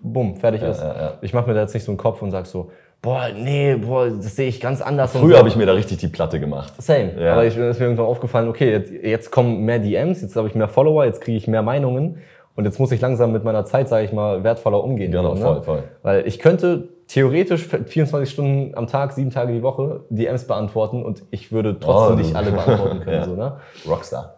[0.00, 0.80] bumm, fertig ist.
[0.80, 1.12] ja, ja.
[1.22, 2.70] Ich mache mir da jetzt nicht so einen Kopf und sag so,
[3.02, 5.12] boah, nee, boah, das sehe ich ganz anders.
[5.12, 5.38] Früher so.
[5.38, 6.72] habe ich mir da richtig die Platte gemacht.
[6.78, 7.12] Same.
[7.20, 7.32] Ja.
[7.34, 10.54] Aber ich, ist mir irgendwann aufgefallen, okay, jetzt, jetzt kommen mehr DMs, jetzt habe ich
[10.54, 12.18] mehr Follower, jetzt kriege ich mehr Meinungen
[12.54, 15.12] und jetzt muss ich langsam mit meiner Zeit, sage ich mal, wertvoller umgehen.
[15.12, 15.82] Genau, So, voll, voll.
[16.02, 21.22] Weil ich könnte theoretisch 24 Stunden am Tag, sieben Tage die Woche DMs beantworten und
[21.30, 23.16] ich würde trotzdem Oh, nicht alle beantworten können.
[23.20, 23.24] Ja.
[23.24, 23.56] so, ne?
[23.86, 24.34] Rockstar.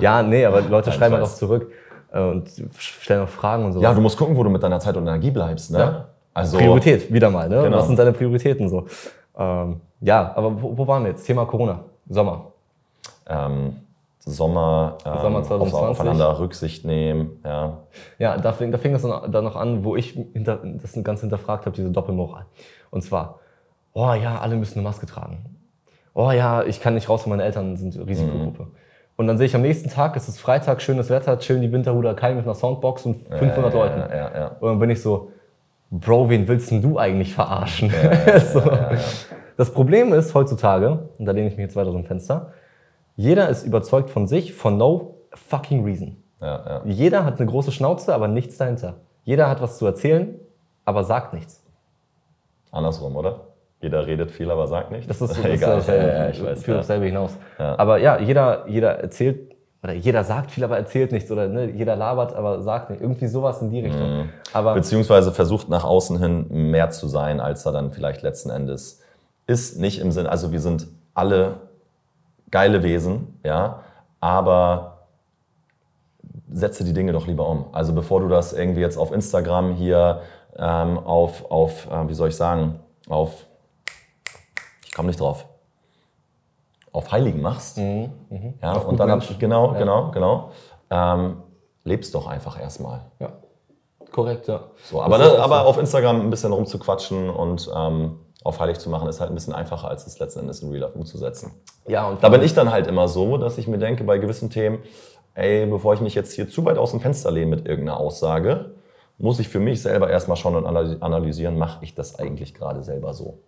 [0.00, 1.70] Ja, nee, aber Leute Nein, schreiben halt auch zurück
[2.12, 3.80] äh, und stellen auch Fragen und so.
[3.82, 5.70] Ja, du musst gucken, wo du mit deiner Zeit und Energie bleibst.
[5.70, 5.78] Ne?
[5.78, 6.04] Ja.
[6.32, 7.48] Also, Priorität, wieder mal.
[7.48, 7.62] Ne?
[7.62, 7.76] Genau.
[7.76, 8.86] Was sind deine Prioritäten so?
[9.36, 11.24] Ähm, ja, aber wo, wo waren wir jetzt?
[11.26, 12.46] Thema Corona, Sommer.
[13.28, 13.76] ähm,
[14.26, 15.88] Sommer, ähm, Sommer auf, 2020.
[15.90, 17.40] aufeinander Rücksicht nehmen.
[17.44, 17.78] Ja.
[18.18, 21.66] Ja, da fing, da fing das dann noch an, wo ich hinter, das ganz hinterfragt
[21.66, 22.46] habe, diese Doppelmoral.
[22.90, 23.40] Und zwar,
[23.92, 25.44] oh ja, alle müssen eine Maske tragen.
[26.14, 28.68] Oh ja, ich kann nicht raus, weil meine Eltern sind Risikogruppe.
[29.16, 32.14] Und dann sehe ich am nächsten Tag, es ist Freitag, schönes Wetter, chillen die Winterhuder
[32.14, 34.00] Kai mit einer Soundbox und 500 ja, Leuten.
[34.00, 34.46] Ja, ja.
[34.58, 35.30] Und dann bin ich so,
[35.90, 37.92] Bro, wen willst denn du eigentlich verarschen?
[38.52, 38.62] so.
[39.56, 42.52] Das Problem ist heutzutage, und da lehne ich mich jetzt weiter aus dem Fenster,
[43.16, 46.16] jeder ist überzeugt von sich, for no fucking reason.
[46.40, 46.82] ja, ja.
[46.84, 48.94] Jeder hat eine große Schnauze, aber nichts dahinter.
[49.24, 50.38] Jeder hat was zu erzählen,
[50.84, 51.62] aber sagt nichts.
[52.70, 53.40] Andersrum, oder?
[53.80, 55.06] Jeder redet viel, aber sagt nichts.
[55.06, 55.76] Das ist, das egal.
[55.76, 56.62] dasselbe, ja, ich weiß.
[56.62, 56.78] führt Ja.
[56.78, 57.36] aufs selbe hinaus.
[57.58, 61.94] Aber ja, jeder, jeder erzählt oder jeder sagt viel, aber erzählt nichts oder ne, jeder
[61.94, 63.02] labert, aber sagt nicht.
[63.02, 64.18] Irgendwie sowas in die Richtung.
[64.22, 64.28] Mhm.
[64.54, 69.02] Aber Beziehungsweise versucht nach außen hin mehr zu sein, als er dann vielleicht letzten Endes
[69.46, 69.78] ist.
[69.78, 71.56] Nicht im Sinn, also wir sind alle
[72.54, 73.80] geile Wesen, ja,
[74.20, 74.98] aber
[76.52, 77.64] setze die Dinge doch lieber um.
[77.72, 80.20] Also bevor du das irgendwie jetzt auf Instagram hier
[80.56, 82.78] ähm, auf, auf äh, wie soll ich sagen,
[83.08, 83.44] auf,
[84.86, 85.46] ich komme nicht drauf,
[86.92, 89.36] auf Heiligen machst, ja, Mhm, Auf und dann, Gutmensch.
[89.40, 89.78] genau, Ja.
[89.80, 90.50] genau, genau,
[90.90, 91.42] ähm,
[91.82, 93.00] lebst doch einfach erstmal.
[93.18, 93.30] ja,
[94.12, 94.60] korrekt, ja.
[94.84, 99.08] So, aber, auch aber auf Instagram ein bisschen rumzuquatschen und ähm, auf heilig zu machen,
[99.08, 101.50] ist halt ein bisschen einfacher, als es letzten Endes in Real Life umzusetzen.
[101.88, 104.50] Ja, und Da bin ich dann halt immer so, dass ich mir denke, bei gewissen
[104.50, 104.78] Themen,
[105.34, 108.70] ey, bevor ich mich jetzt hier zu weit aus dem Fenster lehne mit irgendeiner Aussage,
[109.18, 112.82] muss ich für mich selber erstmal schauen und analy- analysieren, mache ich das eigentlich gerade
[112.82, 113.38] selber so?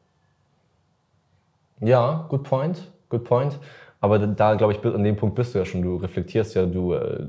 [1.80, 3.58] Ja, good point, good point.
[4.00, 5.82] Aber da, glaube ich, an dem Punkt bist du ja schon.
[5.82, 7.26] Du reflektierst ja, du, äh,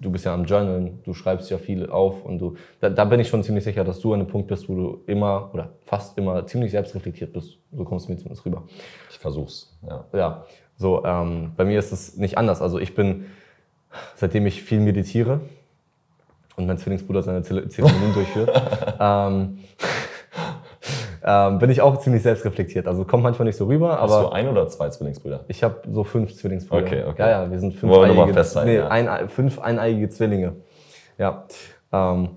[0.00, 3.20] du bist ja am Journalen, du schreibst ja viel auf und du, da, da bin
[3.20, 6.16] ich schon ziemlich sicher, dass du an einem Punkt bist, wo du immer oder fast
[6.18, 7.58] immer ziemlich selbstreflektiert bist.
[7.72, 8.64] So kommst du mir zumindest rüber.
[9.10, 10.04] Ich versuch's, ja.
[10.12, 10.44] Ja,
[10.76, 12.62] so, ähm, bei mir ist es nicht anders.
[12.62, 13.26] Also ich bin,
[14.14, 15.40] seitdem ich viel meditiere
[16.56, 18.50] und mein Zwillingsbruder seine Zeremonien durchführt,
[19.00, 19.58] ähm,
[21.30, 22.88] ähm, bin ich auch ziemlich selbstreflektiert.
[22.88, 25.44] Also kommt manchmal nicht so rüber, Hast du ein oder zwei Zwillingsbrüder?
[25.48, 26.82] ich habe so fünf Zwillingsbrüder.
[26.82, 27.20] Okay, okay.
[27.22, 28.88] Ja, ja, wir sind fünf Wollen eiige, festhalten, nee, ja.
[28.88, 30.56] ein, fünf eineigige Zwillinge.
[31.18, 31.44] Ja.
[31.92, 32.30] Ähm,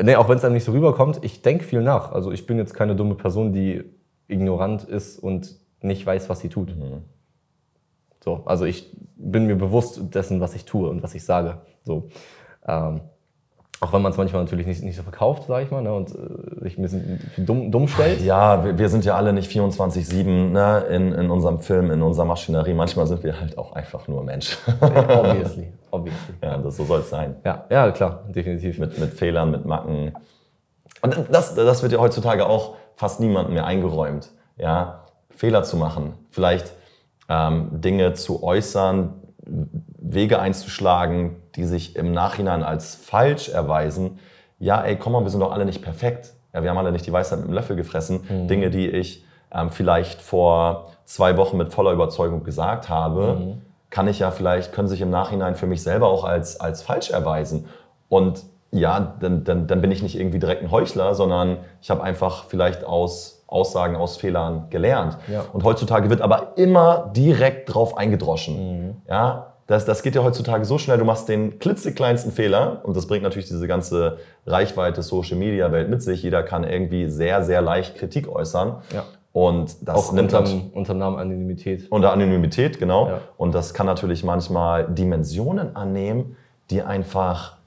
[0.00, 2.12] nee, auch wenn es einem nicht so rüberkommt, ich denke viel nach.
[2.12, 3.82] Also ich bin jetzt keine dumme Person, die
[4.28, 6.76] ignorant ist und nicht weiß, was sie tut.
[6.76, 7.02] Mhm.
[8.20, 11.58] So, also ich bin mir bewusst dessen, was ich tue und was ich sage.
[11.84, 12.08] So.
[12.64, 13.00] Ähm,
[13.80, 16.10] auch wenn man es manchmal natürlich nicht, nicht so verkauft, sage ich mal, ne, und
[16.10, 18.20] äh, sich ein bisschen dumm, dumm stellt.
[18.20, 22.24] Ja, wir, wir sind ja alle nicht 24-7 ne, in, in unserem Film, in unserer
[22.24, 22.74] Maschinerie.
[22.74, 24.58] Manchmal sind wir halt auch einfach nur Mensch.
[24.80, 26.34] obviously, obviously.
[26.42, 27.36] ja, das, so soll es sein.
[27.44, 28.78] Ja, ja, klar, definitiv.
[28.78, 30.12] mit, mit Fehlern, mit Macken.
[31.00, 34.30] Und das, das wird ja heutzutage auch fast niemandem mehr eingeräumt.
[34.56, 35.04] Ja?
[35.30, 36.72] Fehler zu machen, vielleicht
[37.28, 39.14] ähm, Dinge zu äußern,
[40.12, 44.18] Wege einzuschlagen, die sich im Nachhinein als falsch erweisen.
[44.58, 46.32] Ja, ey, komm mal, wir sind doch alle nicht perfekt.
[46.52, 48.46] Ja, wir haben alle nicht die Weisheit mit dem Löffel gefressen.
[48.48, 53.56] Dinge, die ich ähm, vielleicht vor zwei Wochen mit voller Überzeugung gesagt habe,
[53.90, 57.10] kann ich ja vielleicht, können sich im Nachhinein für mich selber auch als, als falsch
[57.10, 57.66] erweisen.
[58.08, 62.02] Und ja, dann, dann, dann bin ich nicht irgendwie direkt ein Heuchler, sondern ich habe
[62.02, 65.16] einfach vielleicht aus Aussagen, aus Fehlern gelernt.
[65.26, 65.44] Ja.
[65.52, 69.02] Und heutzutage wird aber immer direkt drauf eingedroschen.
[69.08, 73.06] Ja, das, das geht ja heutzutage so schnell, du machst den klitzekleinsten Fehler und das
[73.06, 74.16] bringt natürlich diese ganze
[74.46, 76.22] Reichweite Social-Media-Welt mit sich.
[76.22, 78.76] Jeder kann irgendwie sehr, sehr leicht Kritik äußern.
[78.94, 79.04] Ja.
[79.32, 81.86] Und das Auch nimmt unterm, unterm Namen Anonymität.
[81.92, 83.08] unter Anonymität, genau.
[83.08, 83.20] Ja.
[83.36, 86.36] Und das kann natürlich manchmal Dimensionen annehmen,
[86.70, 87.58] die einfach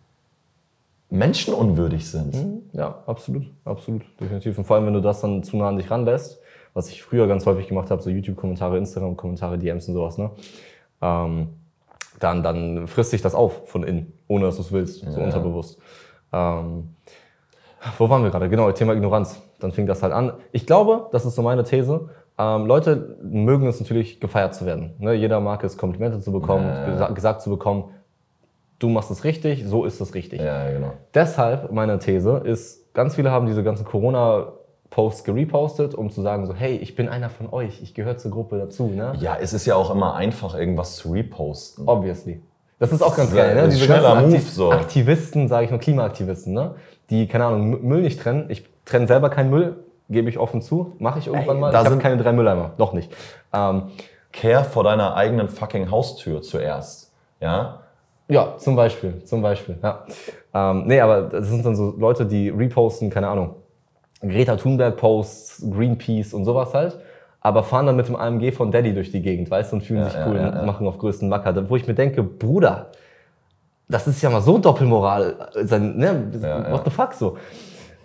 [1.11, 2.63] menschenunwürdig sind.
[2.73, 4.57] Ja, absolut, absolut, definitiv.
[4.57, 6.39] Und vor allem, wenn du das dann zu nah an dich ranlässt,
[6.73, 10.31] was ich früher ganz häufig gemacht habe, so YouTube-Kommentare, Instagram-Kommentare, DMs und sowas, ne?
[11.03, 11.49] Ähm,
[12.23, 15.25] dann, dann frisst sich das auf von innen, ohne dass du es willst, so Ja.
[15.25, 15.79] unterbewusst.
[16.33, 16.95] Ähm,
[17.97, 18.47] wo waren wir gerade?
[18.49, 19.41] Genau, Thema Ignoranz.
[19.59, 20.33] Dann fing das halt an.
[20.51, 22.09] Ich glaube, das ist so meine These.
[22.37, 24.93] Ähm, Leute mögen es natürlich, gefeiert zu werden.
[24.99, 25.13] Ne?
[25.13, 26.85] Jeder mag es, Komplimente zu bekommen, Ja.
[26.85, 27.85] gesa gesagt zu bekommen,
[28.79, 30.41] du machst es richtig, so ist es richtig.
[30.41, 30.93] Ja, genau.
[31.13, 33.85] Deshalb meine These ist, ganz viele haben diese ganzen
[34.91, 38.31] Corona-Posts gerepostet, um zu sagen so, hey, ich bin einer von euch, ich gehöre zur
[38.31, 39.13] Gruppe dazu, ne?
[39.19, 41.87] Ja, es ist ja auch immer einfach, irgendwas zu reposten.
[41.87, 42.41] Obviously.
[42.77, 43.61] Das ist auch ganz geil, ne?
[43.61, 44.71] ist schneller ganzen Move, so.
[44.71, 46.75] Aktivisten, sage ich mal, Klimaaktivisten, ne?
[47.09, 48.45] Die, keine Ahnung, Müll nicht trennen.
[48.49, 50.95] Ich trenne selber keinen Müll, gebe ich offen zu.
[50.99, 51.71] Mache ich irgendwann Ey, mal.
[51.71, 53.13] da Ich habe sind- keine drei Mülleimer, noch nicht.
[53.53, 53.83] Ähm,
[54.31, 57.11] Kehr vor deiner eigenen fucking Haustür zuerst.
[57.39, 57.81] Ja?
[58.29, 60.05] Ja, zum Beispiel, zum Beispiel, ja.
[60.53, 63.55] Ähm, nee, aber das sind dann so Leute, die reposten, keine Ahnung,
[64.21, 66.97] Greta Thunberg-Posts, Greenpeace und sowas halt,
[67.41, 70.01] aber fahren dann mit dem AMG von Daddy durch die Gegend, weißt du, und fühlen
[70.01, 70.63] Ja, sich cool ja, und ja.
[70.63, 71.69] machen auf größten Macker.
[71.69, 72.87] Wo ich mir denke, Bruder,
[73.89, 76.67] das ist ja mal so Doppelmoral, äh, sein, ne?
[76.69, 77.37] What the fuck so.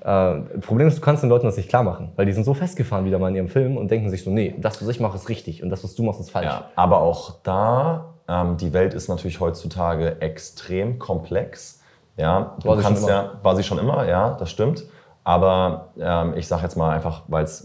[0.05, 2.55] Äh, Problem ist, du kannst den Leuten das nicht klar machen, weil die sind so
[2.55, 5.17] festgefahren wieder mal in ihrem Film und denken sich so, nee, das, was ich mache,
[5.17, 6.47] ist richtig und das, was du machst, ist falsch.
[6.47, 6.67] ja.
[6.77, 11.81] Aber auch da, ähm, die Welt ist natürlich heutzutage extrem komplex.
[12.17, 14.85] Ja, du War kannst ja, war sie schon immer, ja, das stimmt.
[15.27, 17.65] Aber ähm, ich sage jetzt mal einfach, weil es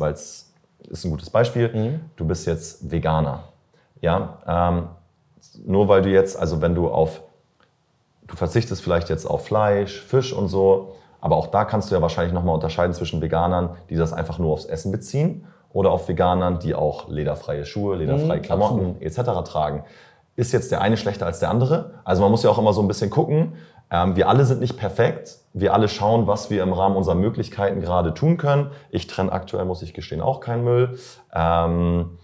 [0.90, 1.70] ist ein gutes Beispiel.
[1.72, 2.00] Mhm.
[2.16, 3.44] Du bist jetzt Veganer.
[4.02, 4.88] Ja, ähm,
[5.64, 7.22] nur weil du jetzt, also wenn du auf
[8.26, 12.02] du verzichtest vielleicht jetzt auf Fleisch, Fisch und so, aber auch da kannst du ja
[12.02, 16.58] wahrscheinlich nochmal unterscheiden zwischen Veganern, die das einfach nur aufs Essen beziehen oder auf Veganern,
[16.58, 19.20] die auch lederfreie Schuhe, lederfreie Mhm, Klamotten etc.
[19.46, 19.84] tragen.
[20.36, 21.92] ist jetzt der eine schlechter als der andere?
[22.06, 23.54] Also man muss ja auch immer so ein bisschen gucken.
[23.92, 25.38] Ähm, wir alle sind nicht perfekt.
[25.54, 28.72] Wir alle schauen, was wir im Rahmen unserer Möglichkeiten gerade tun können.
[28.90, 30.98] Ich trenne aktuell, muss ich gestehen, auch keinen Müll.
[31.34, 32.18] Ähm,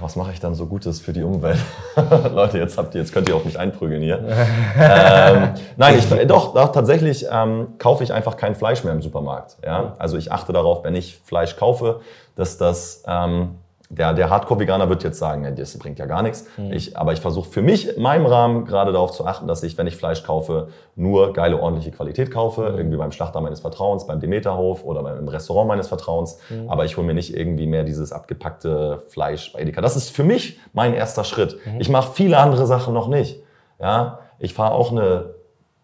[0.00, 1.60] was mache ich dann so Gutes für die Umwelt?
[2.34, 4.18] Leute, jetzt habt ihr, jetzt könnt ihr auf mich einprügeln hier.
[4.76, 9.58] ähm, nein, ich, doch, doch tatsächlich ähm, kaufe ich einfach kein Fleisch mehr im Supermarkt.
[9.64, 9.94] Ja?
[9.98, 12.00] Also ich achte darauf, wenn ich Fleisch kaufe,
[12.34, 13.58] dass das ähm,
[13.92, 16.46] der, der Hardcore-Veganer wird jetzt sagen, das bringt ja gar nichts.
[16.56, 16.72] Mhm.
[16.72, 19.76] Ich, aber ich versuche für mich in meinem Rahmen gerade darauf zu achten, dass ich,
[19.76, 22.70] wenn ich Fleisch kaufe, nur geile, ordentliche Qualität kaufe.
[22.70, 22.78] Mhm.
[22.78, 26.38] Irgendwie beim Schlachter meines Vertrauens, beim Demeterhof oder beim Restaurant meines Vertrauens.
[26.48, 26.70] Mhm.
[26.70, 29.82] Aber ich hole mir nicht irgendwie mehr dieses abgepackte Fleisch bei Edeka.
[29.82, 31.58] Das ist für mich mein erster Schritt.
[31.66, 31.80] Mhm.
[31.80, 33.42] Ich mache viele andere Sachen noch nicht.
[33.78, 35.34] Ja, ich fahre auch eine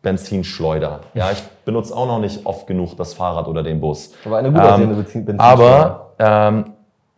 [0.01, 1.01] Benzinschleuder.
[1.13, 4.15] Ja, ich benutze auch noch nicht oft genug das Fahrrad oder den Bus.
[4.25, 5.41] Aber eine gute ähm, Benzinschleuder.
[5.41, 6.65] Aber ähm,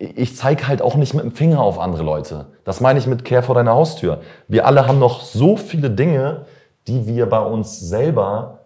[0.01, 2.47] ich zeige halt auch nicht mit dem Finger auf andere Leute.
[2.65, 4.21] Das meine ich mit Kehr vor deiner Haustür.
[4.49, 6.47] Wir alle haben noch so viele Dinge,
[6.87, 8.61] die wir bei uns selber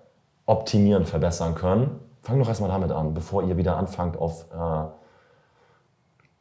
[0.47, 1.99] optimieren, verbessern können.
[2.23, 4.85] Fang doch erstmal damit an, bevor ihr wieder anfangt auf äh,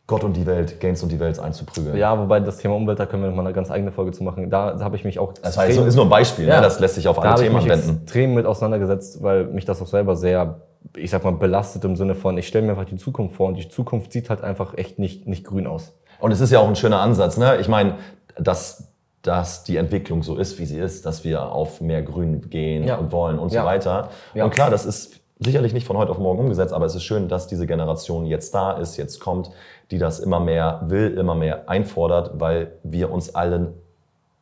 [0.05, 1.97] Gott und die Welt, Gains und die Welt einzuprügeln.
[1.97, 4.23] Ja, wobei das Thema Umwelt, da können wir noch mal eine ganz eigene Folge zu
[4.23, 4.51] machen.
[4.51, 5.33] Da habe ich mich auch.
[5.33, 6.51] Das heißt, ist nur ein Beispiel, ne?
[6.51, 6.63] ja, ne?
[6.63, 7.79] das lässt sich auf alle Themen anwenden.
[7.79, 10.61] Ich mich extrem mit auseinandergesetzt, weil mich das auch selber sehr
[10.97, 13.55] ich sag mal, belastet im Sinne von, ich stelle mir einfach die Zukunft vor und
[13.55, 15.93] die Zukunft sieht halt einfach echt nicht, nicht grün aus.
[16.19, 17.57] Und es ist ja auch ein schöner Ansatz, ne?
[17.59, 17.95] Ich meine,
[18.37, 22.83] dass, dass die Entwicklung so ist, wie sie ist, dass wir auf mehr Grün gehen
[22.85, 22.95] ja.
[22.95, 23.61] und wollen und ja.
[23.61, 24.09] so weiter.
[24.33, 24.45] Ja.
[24.45, 27.27] Und klar, das ist sicherlich nicht von heute auf morgen umgesetzt, aber es ist schön,
[27.27, 29.51] dass diese Generation jetzt da ist, jetzt kommt,
[29.91, 33.73] die das immer mehr will, immer mehr einfordert, weil wir uns allen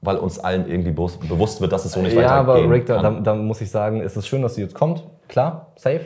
[0.04, 3.04] weil uns allen irgendwie bewusst wird, dass es so nicht ja, weitergehen aber Rick, da,
[3.04, 5.04] da, da muss ich sagen, es ist schön, dass sie jetzt kommt.
[5.28, 6.02] Klar, safe.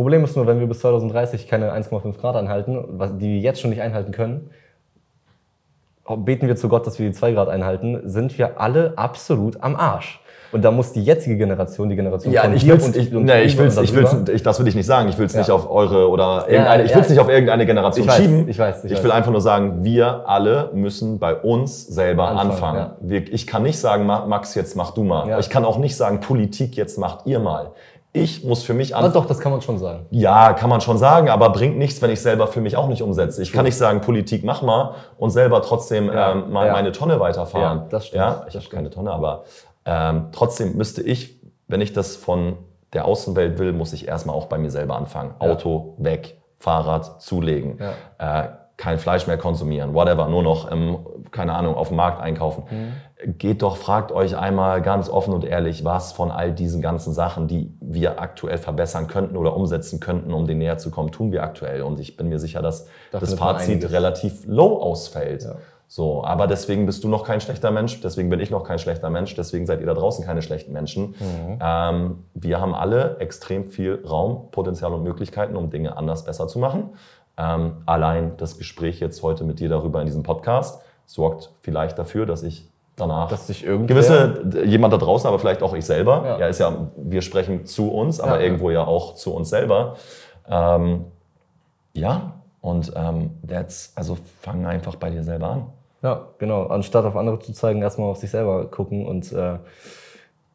[0.00, 2.86] Problem ist nur, wenn wir bis 2030 keine 1,5 Grad einhalten,
[3.18, 4.48] die wir jetzt schon nicht einhalten können,
[6.16, 9.76] beten wir zu Gott, dass wir die 2 Grad einhalten, sind wir alle absolut am
[9.76, 10.22] Arsch.
[10.52, 13.26] Und da muss die jetzige Generation, die Generation ja, von ich will's, und ich, und
[13.26, 15.10] nee, ich will's, ich will's, ich, das will ich nicht sagen.
[15.10, 15.40] Ich will es ja.
[15.40, 18.16] nicht auf eure oder irgendeine, ja, ich will es nicht auf irgendeine Generation ich weiß,
[18.16, 18.48] schieben.
[18.48, 22.78] Ich weiß, ich, ich will einfach nur sagen, wir alle müssen bei uns selber anfangen.
[22.78, 22.90] anfangen.
[23.00, 25.38] Wir, ich kann nicht sagen, Max, jetzt mach du mal.
[25.40, 27.72] Ich kann auch nicht sagen, Politik, jetzt macht ihr mal
[28.12, 29.04] ich muss für mich an.
[29.04, 30.06] Also doch, das kann man schon sagen.
[30.10, 33.02] Ja, kann man schon sagen, aber bringt nichts, wenn ich selber für mich auch nicht
[33.02, 33.40] umsetze.
[33.42, 36.72] Ich kann nicht sagen, Politik mach mal und selber trotzdem ja, ähm, mal ja.
[36.72, 37.78] meine Tonne weiterfahren.
[37.78, 38.20] Ja, das stimmt.
[38.20, 39.44] Ja, ich habe keine Tonne, aber
[39.84, 42.58] ähm, trotzdem müsste ich, wenn ich das von
[42.92, 45.34] der Außenwelt will, muss ich erstmal auch bei mir selber anfangen.
[45.38, 47.78] Auto weg, Fahrrad zulegen.
[48.18, 48.48] Äh,
[48.80, 51.00] kein Fleisch mehr konsumieren, whatever, nur noch, ähm,
[51.30, 52.64] keine Ahnung, auf dem Markt einkaufen.
[52.70, 53.36] Mhm.
[53.36, 57.46] Geht doch, fragt euch einmal ganz offen und ehrlich, was von all diesen ganzen Sachen,
[57.46, 61.42] die wir aktuell verbessern könnten oder umsetzen könnten, um dem näher zu kommen, tun wir
[61.42, 61.82] aktuell.
[61.82, 65.42] Und ich bin mir sicher, dass das, das Fazit relativ low ausfällt.
[65.42, 65.56] Ja.
[65.86, 69.10] So, aber deswegen bist du noch kein schlechter Mensch, deswegen bin ich noch kein schlechter
[69.10, 71.16] Mensch, deswegen seid ihr da draußen keine schlechten Menschen.
[71.18, 71.58] Mhm.
[71.60, 76.60] Ähm, wir haben alle extrem viel Raum, Potenzial und Möglichkeiten, um Dinge anders besser zu
[76.60, 76.90] machen.
[77.40, 82.26] Ähm, allein das Gespräch jetzt heute mit dir darüber in diesem Podcast sorgt vielleicht dafür,
[82.26, 86.22] dass ich danach dass sich gewisse jemand da draußen, aber vielleicht auch ich selber.
[86.24, 89.48] Ja, ja ist ja wir sprechen zu uns, aber ja, irgendwo ja auch zu uns
[89.48, 89.96] selber.
[90.46, 91.06] Ähm,
[91.94, 95.66] ja, und ähm, that's, also fang einfach bei dir selber an.
[96.02, 96.66] Ja, genau.
[96.66, 99.58] Anstatt auf andere zu zeigen, erstmal auf sich selber gucken und äh,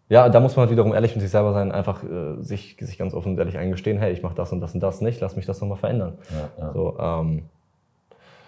[0.08, 2.98] ja, da muss man halt wiederum ehrlich mit sich selber sein, einfach äh, sich, sich
[2.98, 5.36] ganz offen und ehrlich eingestehen, hey, ich mache das und das und das nicht, lass
[5.36, 6.18] mich das nochmal verändern.
[6.30, 6.74] Ja, ja.
[6.74, 7.44] So, ähm,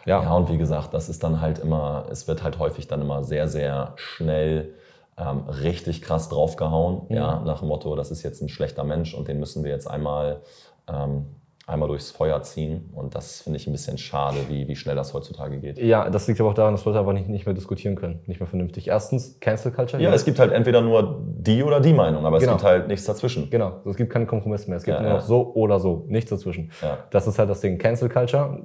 [0.06, 0.24] ja.
[0.24, 3.24] ja, und wie gesagt, das ist dann halt immer, es wird halt häufig dann immer
[3.24, 4.74] sehr, sehr schnell
[5.18, 7.16] ähm, richtig krass draufgehauen, mhm.
[7.16, 9.90] ja, nach dem Motto, das ist jetzt ein schlechter Mensch und den müssen wir jetzt
[9.90, 10.42] einmal
[10.88, 11.26] ähm,
[11.68, 12.90] einmal durchs Feuer ziehen.
[12.96, 15.78] Und das finde ich ein bisschen schade, wie, wie schnell das heutzutage geht.
[15.78, 18.40] Ja, das liegt aber auch daran, dass Leute einfach nicht, nicht mehr diskutieren können, nicht
[18.40, 18.88] mehr vernünftig.
[18.88, 20.02] Erstens, Cancel Culture.
[20.02, 20.16] Ja, ja.
[20.16, 22.54] es gibt halt entweder nur die oder die Meinung, aber genau.
[22.54, 23.50] es gibt halt nichts dazwischen.
[23.50, 24.78] Genau, es gibt keine Kompromisse mehr.
[24.78, 25.26] Es gibt ja, nur noch ja.
[25.26, 26.72] so oder so, nichts dazwischen.
[27.12, 27.78] Das ist halt das Ding.
[27.78, 28.62] Cancel Culture.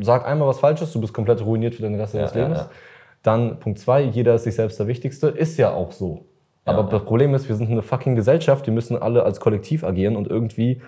[0.00, 2.68] Sag einmal was Falsches, du bist komplett ruiniert für den Rest deines Lebens.
[3.22, 5.28] Dann Punkt zwei, jeder ist sich selbst der Wichtigste.
[5.28, 6.24] Ist ja auch so.
[6.64, 10.16] Aber das Problem ist, wir sind eine fucking Gesellschaft, wir müssen alle als Kollektiv agieren
[10.16, 10.80] und irgendwie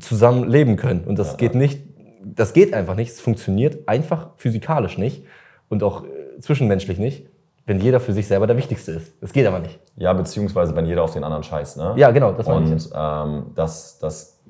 [0.00, 1.04] zusammen leben können.
[1.04, 1.80] Und das ja, geht nicht,
[2.24, 3.10] das geht einfach nicht.
[3.10, 5.24] Es funktioniert einfach physikalisch nicht
[5.68, 7.26] und auch äh, zwischenmenschlich nicht,
[7.66, 9.14] wenn jeder für sich selber der Wichtigste ist.
[9.20, 9.78] Das geht aber nicht.
[9.96, 11.76] Ja, beziehungsweise wenn jeder auf den anderen scheißt.
[11.76, 11.94] Ne?
[11.96, 14.40] Ja, genau, das meine Und ähm, das, das,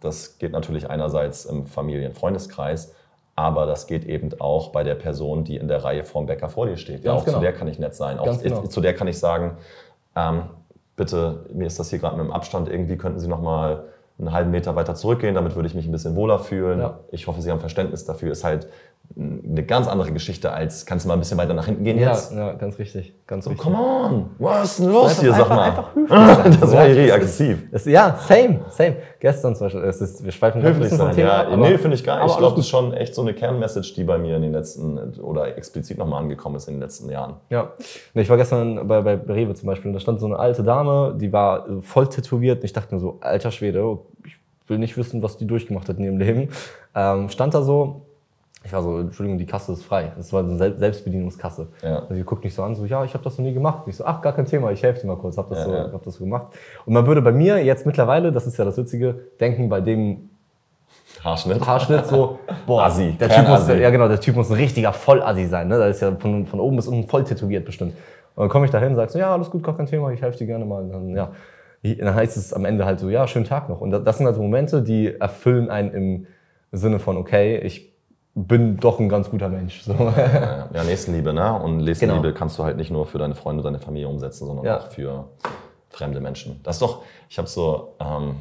[0.00, 2.94] das geht natürlich einerseits im Familien-Freundeskreis,
[3.34, 6.66] aber das geht eben auch bei der Person, die in der Reihe vorm Bäcker vor
[6.66, 7.04] dir steht.
[7.04, 7.38] Ja, auch genau.
[7.38, 8.18] zu der kann ich nett sein.
[8.18, 8.62] Auch genau.
[8.66, 9.56] zu der kann ich sagen,
[10.14, 10.42] ähm,
[10.96, 13.84] bitte, mir ist das hier gerade mit dem Abstand, irgendwie könnten Sie noch mal
[14.18, 16.80] einen halben Meter weiter zurückgehen, damit würde ich mich ein bisschen wohler fühlen.
[16.80, 17.00] Ja.
[17.10, 18.32] Ich hoffe, Sie haben Verständnis dafür.
[18.32, 18.68] Ist halt
[19.14, 22.08] eine ganz andere Geschichte als, kannst du mal ein bisschen weiter nach hinten gehen Ja,
[22.12, 22.32] jetzt?
[22.32, 23.12] ja, ganz richtig.
[23.26, 23.62] Ganz So, richtig.
[23.66, 25.60] come on, was ist denn los Einfach- hier, sag mal.
[25.64, 26.56] einfach höflich sein.
[26.60, 27.62] das war Ja, richtig es aggressiv.
[27.72, 28.96] Es, ja, same, same.
[29.20, 31.40] Gestern zum Beispiel, es ist, wir schweifen Höflich bisschen vom sein, Thema ja.
[31.42, 32.20] ab, aber- nee, finde ich geil.
[32.20, 34.52] aber Ich glaube, das ist schon echt so eine Kernmessage, die bei mir in den
[34.52, 37.34] letzten, oder explizit nochmal angekommen ist in den letzten Jahren.
[37.50, 37.72] Ja,
[38.14, 41.14] ich war gestern bei, bei Rewe zum Beispiel und da stand so eine alte Dame,
[41.20, 44.36] die war äh, voll tätowiert und ich dachte mir so, alter Schwede, ich
[44.68, 46.48] will nicht wissen, was die durchgemacht hat in ihrem Leben.
[46.94, 48.06] Ähm, stand da so,
[48.64, 50.12] ich war so, Entschuldigung, die Kasse ist frei.
[50.16, 51.68] Das war eine Sel Selbstbedienungskasse.
[51.82, 52.00] Ja.
[52.00, 53.82] Also die guckt mich so an, so, ja, ich habe das noch nie gemacht.
[53.86, 55.72] Ich so, ach, gar kein Thema, ich helfe dir mal kurz, hab das, Ja, so,
[55.72, 55.92] ja.
[55.92, 56.48] hab das so gemacht.
[56.86, 60.30] Und man würde bei mir jetzt mittlerweile, das ist ja das Witzige, denken, bei dem
[61.24, 61.66] Haarschnitt.
[61.66, 65.46] Haarschnitt so, boah, Assi, der typ, muss, ja genau, der Typ muss ein richtiger Vollassi
[65.46, 65.78] sein, ne?
[65.78, 67.94] Der ist ja von, von oben bis unten voll tätowiert bestimmt.
[68.34, 70.22] Und dann komme ich da hin, sag so, ja, alles gut, gar kein Thema, ich
[70.22, 70.82] helfe dir gerne mal.
[70.82, 71.32] Und dann, ja,
[71.82, 73.80] dann heißt es am Ende halt so, ja, schönen Tag noch.
[73.80, 76.26] Und das sind also Momente, die erfüllen einen im
[76.70, 77.91] Sinne von, okay, ich
[78.34, 79.82] bin doch ein ganz guter Mensch.
[79.82, 79.92] So.
[79.92, 81.52] Ja, ja, Nächstenliebe, ne?
[81.60, 82.34] Und Nächstenliebe Genau.
[82.38, 84.78] kannst du halt nicht nur für deine Freunde, deine Familie umsetzen, sondern Ja.
[84.78, 85.24] auch für
[85.90, 86.60] fremde Menschen.
[86.62, 88.36] Das ist doch, ich habe so, ähm,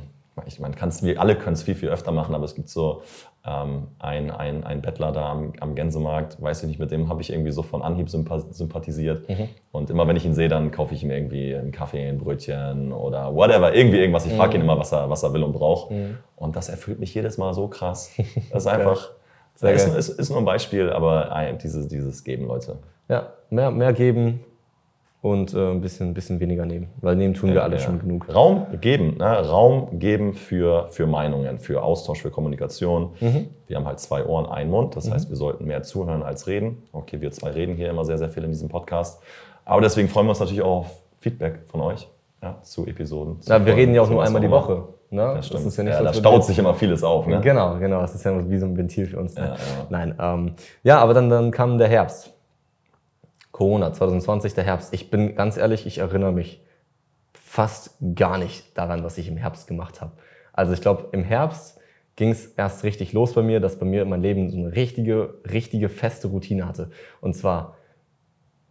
[0.45, 3.01] ich meine, kannst, wir alle können es viel, viel öfter machen, aber es gibt so
[3.45, 7.21] ähm, ein, ein, ein Bettler da am, am Gänsemarkt, weiß ich nicht, mit dem habe
[7.21, 9.27] ich irgendwie so von Anhieb sympa sympathisiert.
[9.27, 9.49] Mhm.
[9.73, 12.93] Und immer wenn ich ihn sehe, dann kaufe ich ihm irgendwie einen Kaffee, ein Brötchen
[12.93, 14.25] oder whatever, irgendwie irgendwas.
[14.25, 14.37] Ich Mhm.
[14.37, 15.91] frage ihn immer, was er, was er will und braucht.
[16.37, 18.11] Und das erfüllt mich jedes Mal so krass.
[18.53, 19.09] Das ist einfach,
[19.61, 22.77] Sehr ist, ist, ist nur ein Beispiel, aber ein, dieses, dieses Geben, Leute.
[23.07, 24.39] Ja, mehr, mehr geben
[25.21, 26.87] und äh, ein bisschen, bisschen weniger nehmen.
[26.99, 27.81] Weil nehmen tun wir alle Ja.
[27.81, 28.33] schon genug.
[28.33, 29.47] Raum geben, ne?
[29.47, 33.11] Raum geben für, für Meinungen, für Austausch, für Kommunikation.
[33.19, 33.49] Mhm.
[33.67, 34.95] Wir haben halt zwei Ohren, einen Mund.
[34.95, 36.81] Das heißt, wir sollten mehr zuhören als reden.
[36.91, 39.21] Okay, wir zwei reden hier immer sehr, sehr viel in diesem Podcast.
[39.63, 42.07] Aber deswegen freuen wir uns natürlich auch auf Feedback von euch
[42.41, 43.41] ja, zu Episoden.
[43.41, 44.49] zu Ja, wir reden ja auch nur einmal die.
[44.49, 44.87] Woche.
[45.09, 45.33] Ne?
[45.35, 45.65] Das stimmt.
[45.65, 47.27] ist ja nicht ja, so, da staut sich immer vieles auf.
[47.27, 47.41] Ne?
[47.41, 47.99] Genau, genau.
[47.99, 49.35] Das ist ja wie so ein Ventil für uns.
[49.35, 49.41] Ne?
[49.41, 49.87] Ja, ja.
[49.89, 52.33] Nein, ähm, ja, aber dann, dann kam der Herbst.
[53.51, 54.93] Corona 2020, der Herbst.
[54.93, 56.63] Ich bin ganz ehrlich, ich erinnere mich
[57.33, 60.13] fast gar nicht daran, was ich im Herbst gemacht habe.
[60.53, 61.77] Also ich glaube, im Herbst
[62.15, 65.35] ging es erst richtig los bei mir, dass bei mir mein Leben so eine richtige,
[65.51, 66.91] richtige feste Routine hatte.
[67.19, 67.75] Und zwar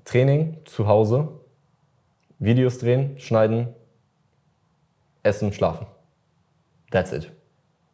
[0.04, 1.39] Training zu Hause,
[2.40, 3.68] Videos drehen, schneiden,
[5.22, 5.86] essen, schlafen.
[6.90, 7.30] That's it.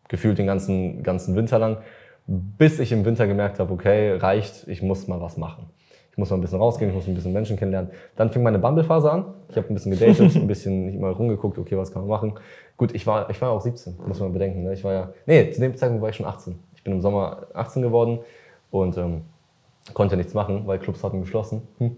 [0.09, 1.78] Gefühlt den ganzen, ganzen Winter lang,
[2.26, 5.66] bis ich im Winter gemerkt habe, okay, reicht, ich muss mal was machen.
[6.12, 7.90] Ich muss mal ein bisschen rausgehen, ich muss ein bisschen Menschen kennenlernen.
[8.14, 9.34] Dann fing meine Bumble-Phase an.
[9.51, 12.34] Ich habe ein bisschen gedatet, ein bisschen mal rumgeguckt, okay, was kann man machen.
[12.76, 14.62] Gut, ich war, ich war auch 17, muss man bedenken.
[14.62, 14.72] Ne?
[14.74, 16.59] Ich war ja, nee, zu dem Zeitpunkt war ich schon 18.
[16.76, 18.20] Ich bin im Sommer 18 geworden
[18.70, 19.22] und ähm,
[19.92, 21.62] konnte nichts machen, weil Clubs hatten geschlossen.
[21.78, 21.97] Hm.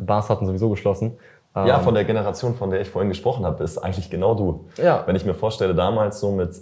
[0.00, 1.16] Bars hatten sowieso geschlossen.
[1.64, 4.66] Ja, Ähm, von der Generation, von der ich vorhin gesprochen habe, ist eigentlich genau du.
[4.76, 5.04] Ja.
[5.06, 6.54] Wenn ich mir vorstelle, damals so mit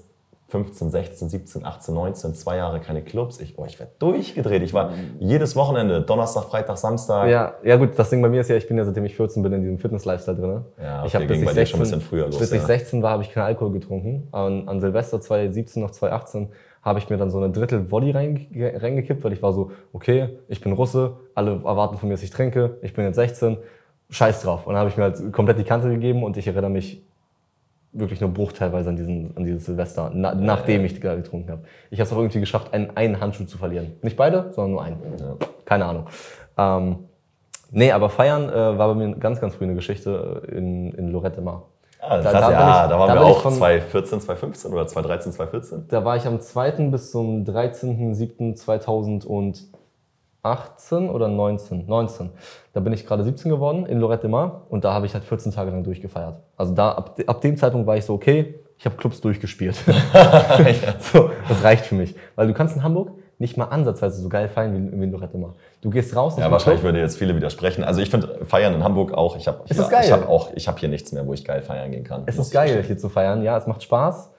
[0.48, 4.62] 15, 16, 17, 18, 19, zwei Jahre keine Clubs, ich, oh, ich werde durchgedreht.
[4.62, 7.28] Ich war jedes Wochenende, Donnerstag, Freitag, Samstag.
[7.28, 9.42] Ja, ja gut, das Ding bei mir ist ja, ich bin ja seitdem ich 14
[9.42, 10.64] bin in diesem Fitness-Lifestyle drin.
[10.80, 12.52] Ja, ich okay, habe bis ich bei dir schon 16, ein bisschen früher los, bis
[12.52, 12.66] ich ja.
[12.66, 14.28] 16 war, habe ich keinen Alkohol getrunken.
[14.30, 16.50] An, an Silvester 2017 noch 2018
[16.82, 20.60] habe ich mir dann so eine Drittel reinge reingekippt, weil ich war so, okay, ich
[20.60, 23.56] bin Russe, alle erwarten von mir, dass ich trinke, ich bin jetzt 16,
[24.10, 24.66] scheiß drauf.
[24.66, 27.02] Und dann habe ich mir halt komplett die Kante gegeben und ich erinnere mich
[27.92, 31.62] wirklich nur bruchteilweise an, diesen, an dieses Silvester, na, nachdem ich gerade getrunken habe.
[31.90, 33.92] Ich habe es auch irgendwie geschafft, einen, einen Handschuh zu verlieren.
[34.02, 34.96] Nicht beide, sondern nur einen.
[35.64, 36.06] Keine Ahnung.
[36.58, 36.96] Ähm,
[37.70, 41.08] nee, aber feiern äh, war bei mir ganz, ganz früh eine Geschichte äh, in, in
[41.08, 41.62] Lorette Mar.
[42.00, 45.32] Ah, Da- da ja, ich- da waren da wir auch von- 2014, 2015 oder 2013,
[45.32, 45.84] 2014.
[45.88, 46.72] Da war ich am 2.
[46.90, 47.44] bis zum
[50.44, 51.86] 13.07.2018 oder 19?
[51.86, 52.30] 19.
[52.72, 55.52] Da bin ich gerade 17 geworden in Lorette Mar und da habe ich halt 14
[55.52, 56.36] Tage lang durchgefeiert.
[56.56, 59.76] Also da, ab, ab dem Zeitpunkt war ich so, okay, ich habe Clubs durchgespielt.
[61.12, 62.14] so, das reicht für mich.
[62.34, 65.38] Weil du kannst in Hamburg nicht mal ansatzweise so geil feiern wie, wie in Lorette
[65.38, 65.54] Mar.
[65.80, 67.82] Du gehst raus aus Ja, wahrscheinlich Club, würde jetzt viele widersprechen.
[67.84, 69.36] Also ich finde Feiern in Hamburg auch.
[69.36, 72.04] Ich habe ich hab auch, ich habe hier nichts mehr, wo ich geil feiern gehen
[72.04, 72.24] kann.
[72.26, 73.42] Es ist geil, hier zu feiern.
[73.42, 74.30] Ja, es macht Spaß.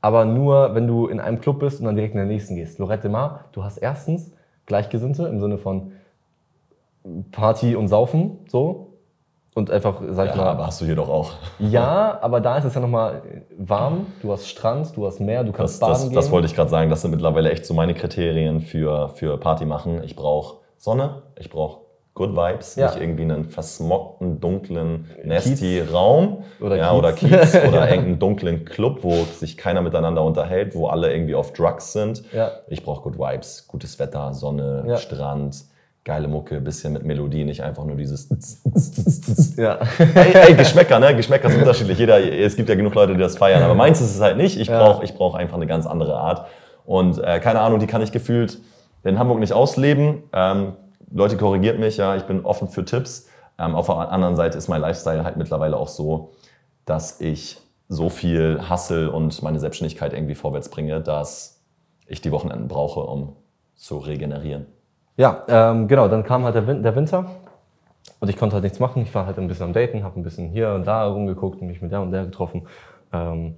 [0.00, 2.78] Aber nur, wenn du in einem Club bist und dann direkt in den nächsten gehst.
[2.78, 4.30] Lorette Mar, du hast erstens
[4.66, 5.92] Gleichgesinnte im Sinne von
[7.32, 8.92] Party und Saufen, so.
[9.54, 11.32] Und einfach, sag ich Ja, mal, aber hast du hier doch auch.
[11.58, 13.22] ja, aber da ist es ja nochmal
[13.56, 14.06] warm.
[14.20, 16.14] Du hast Strand, du hast Meer, du Das, kannst baden das, gehen.
[16.14, 16.90] das wollte ich gerade sagen.
[16.90, 20.02] Das sind mittlerweile echt so meine Kriterien für, für Party machen.
[20.04, 21.85] Ich brauche Sonne, ich brauche
[22.16, 22.86] Good Vibes, Ja.
[22.86, 26.98] nicht irgendwie einen versmockten, dunklen, nasty Raum Oder ja, Kiez.
[26.98, 31.52] oder Kiez oder irgendeinen dunklen Club, wo sich keiner miteinander unterhält, wo alle irgendwie auf
[31.52, 32.24] Drugs sind.
[32.32, 32.52] Ja.
[32.68, 34.96] Ich brauche Good Vibes, gutes Wetter, Sonne, Ja.
[34.96, 35.56] Strand,
[36.04, 38.28] geile Mucke, bisschen mit Melodie, nicht einfach nur dieses.
[39.58, 39.78] ja.
[40.14, 41.14] ey, ey, Geschmäcker, ne?
[41.14, 41.98] Geschmäcker sind unterschiedlich.
[41.98, 44.58] Jeder, es gibt ja genug Leute, die das feiern, aber meins ist es halt nicht.
[44.58, 46.46] Ich brauche ich brauch einfach eine ganz andere Art.
[46.86, 48.58] Und äh, keine Ahnung, die kann ich gefühlt
[49.04, 50.22] in Hamburg nicht ausleben.
[50.32, 50.72] Ähm,
[51.10, 53.28] Leute korrigiert mich, ja, ich bin offen für Tipps.
[53.58, 56.32] Ähm, auf der anderen Seite ist mein Lifestyle halt mittlerweile auch so,
[56.84, 61.62] dass ich so viel Hassel und meine Selbstständigkeit irgendwie vorwärts bringe, dass
[62.06, 63.36] ich die Wochenenden brauche, um
[63.74, 64.66] zu regenerieren.
[65.16, 67.26] Ja, ähm, genau, dann kam halt der, Win der Winter
[68.20, 69.02] und ich konnte halt nichts machen.
[69.02, 71.68] Ich war halt ein bisschen am Daten, habe ein bisschen hier und da rumgeguckt und
[71.68, 72.66] mich mit der und der getroffen.
[73.12, 73.56] Ähm,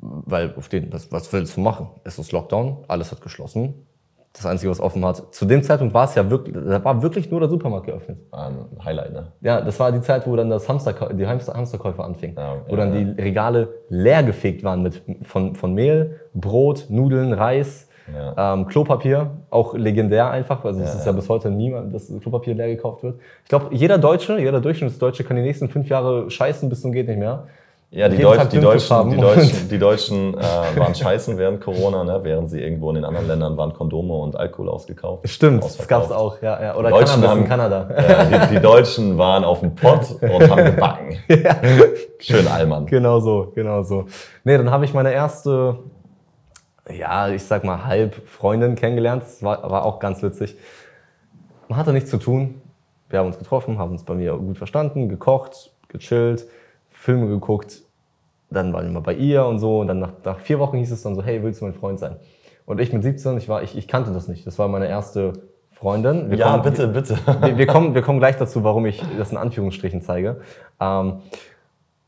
[0.00, 1.88] weil auf den, was, was willst du machen?
[2.04, 3.86] Es ist Lockdown, alles hat geschlossen.
[4.34, 5.34] Das Einzige, was offen hat.
[5.34, 8.18] Zu dem Zeitpunkt war es ja wirklich, da war wirklich nur der Supermarkt geöffnet.
[8.30, 9.32] Ein Highlight, ne?
[9.40, 12.36] Ja, das war die Zeit, wo dann das Hamster, die Hamster, Hamsterkäufe anfingen.
[12.36, 13.12] Ja, wo dann ja.
[13.14, 18.54] die Regale leer gefegt waren mit, von, von Mehl, Brot, Nudeln, Reis, Ja.
[18.54, 20.64] ähm, Klopapier, auch legendär einfach.
[20.64, 21.16] Also es Ja, ist ja ja.
[21.16, 23.18] bis heute niemand, dass Klopapier leer gekauft wird.
[23.42, 27.08] Ich glaube, jeder Deutsche, jeder Durchschnittsdeutsche kann die nächsten fünf Jahre scheißen bis zum geht
[27.08, 27.46] nicht mehr.
[27.90, 30.42] Ja, die, Deutsch, die, Deutschen, die Deutschen, die Deutschen äh,
[30.76, 32.20] waren scheißen während Corona, ne?
[32.22, 35.26] während sie irgendwo in den anderen Ländern waren Kondome und Alkohol ausgekauft.
[35.26, 36.42] Stimmt, das gab's auch.
[36.42, 36.76] Ja, ja.
[36.76, 37.88] Oder Deutschen Cannabis haben- in Kanada.
[37.96, 41.16] Ja, die, die Deutschen waren auf dem Pott und haben gebacken.
[42.18, 42.84] Schön Allmann.
[42.84, 44.04] Genau so, genau so.
[44.44, 45.78] Nee, dann habe ich meine erste,
[46.90, 49.22] ja, ich sag mal, halb Freundin kennengelernt.
[49.22, 50.56] Das war, war auch ganz witzig.
[51.68, 52.60] Man hatte nichts zu tun.
[53.08, 56.46] Wir haben uns getroffen, haben uns bei mir gut verstanden, gekocht, gechillt,
[56.98, 57.82] Filme geguckt.
[58.50, 59.80] Dann waren wir mal bei ihr und so.
[59.80, 61.98] Und dann nach, nach vier Wochen hieß es dann so, hey, willst du mein Freund
[61.98, 62.16] sein?
[62.66, 64.46] Und ich mit 17, ich, war, ich, ich kannte das nicht.
[64.46, 65.32] Das war meine erste
[65.70, 66.30] Freundin.
[66.30, 67.18] Wir Ja, kommen- bitte, bitte.
[67.42, 70.40] wir, wir, kommen, wir kommen gleich dazu, warum ich das in Anführungsstrichen zeige.
[70.80, 71.20] Ähm,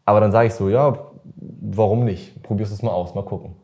[0.05, 0.99] aber dann sage ich so, ja,
[1.61, 2.43] warum nicht?
[2.43, 3.55] Probier's es mal aus, mal gucken.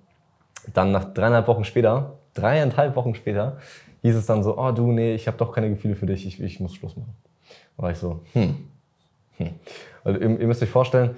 [0.75, 3.59] Dann nach dreieinhalb Wochen später, dreieinhalb Wochen später,
[4.03, 6.41] hieß es dann so, oh du, nee, ich habe doch keine Gefühle für dich, ich,
[6.41, 7.15] ich muss Schluss machen.
[7.77, 8.57] Da war ich so, hm,
[9.39, 9.51] hm.
[10.07, 11.17] Also ihr, ihr müsst euch vorstellen,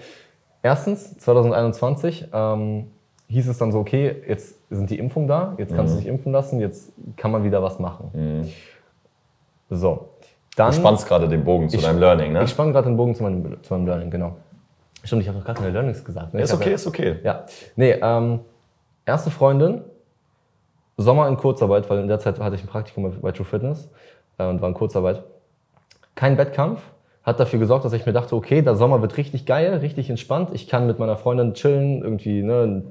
[0.62, 2.90] erstens, 2021 ähm,
[3.28, 6.32] hieß es dann so, okay, jetzt sind die Impfungen da, jetzt kannst du dich impfen
[6.32, 8.10] lassen, jetzt kann man wieder was machen.
[9.70, 10.08] So,
[10.56, 10.70] dann...
[10.70, 12.44] Du spannst gerade den Bogen zu Ich- deinem Learning, ne?
[12.44, 14.36] Ich spann gerade den Bogen zu meinem, zu meinem Learning, genau.
[15.04, 16.34] Stimmt, ich habe noch gar keine Learnings gesagt.
[16.34, 16.40] Ne?
[16.40, 17.16] Ist okay, ja, ist okay.
[17.22, 17.44] Ja.
[17.76, 18.40] Nee, ähm,
[19.06, 19.82] erste Freundin,
[20.96, 23.88] Sommer in Kurzarbeit, weil in der Zeit hatte ich ein Praktikum bei- bei True Fitness
[24.38, 25.22] äh, und war in Kurzarbeit.
[26.16, 26.80] Kein Wettkampf,
[27.28, 30.50] hat dafür gesorgt, dass ich mir dachte, okay, der Sommer wird richtig geil, richtig entspannt.
[30.54, 32.82] Ich kann mit meiner Freundin chillen, irgendwie ne,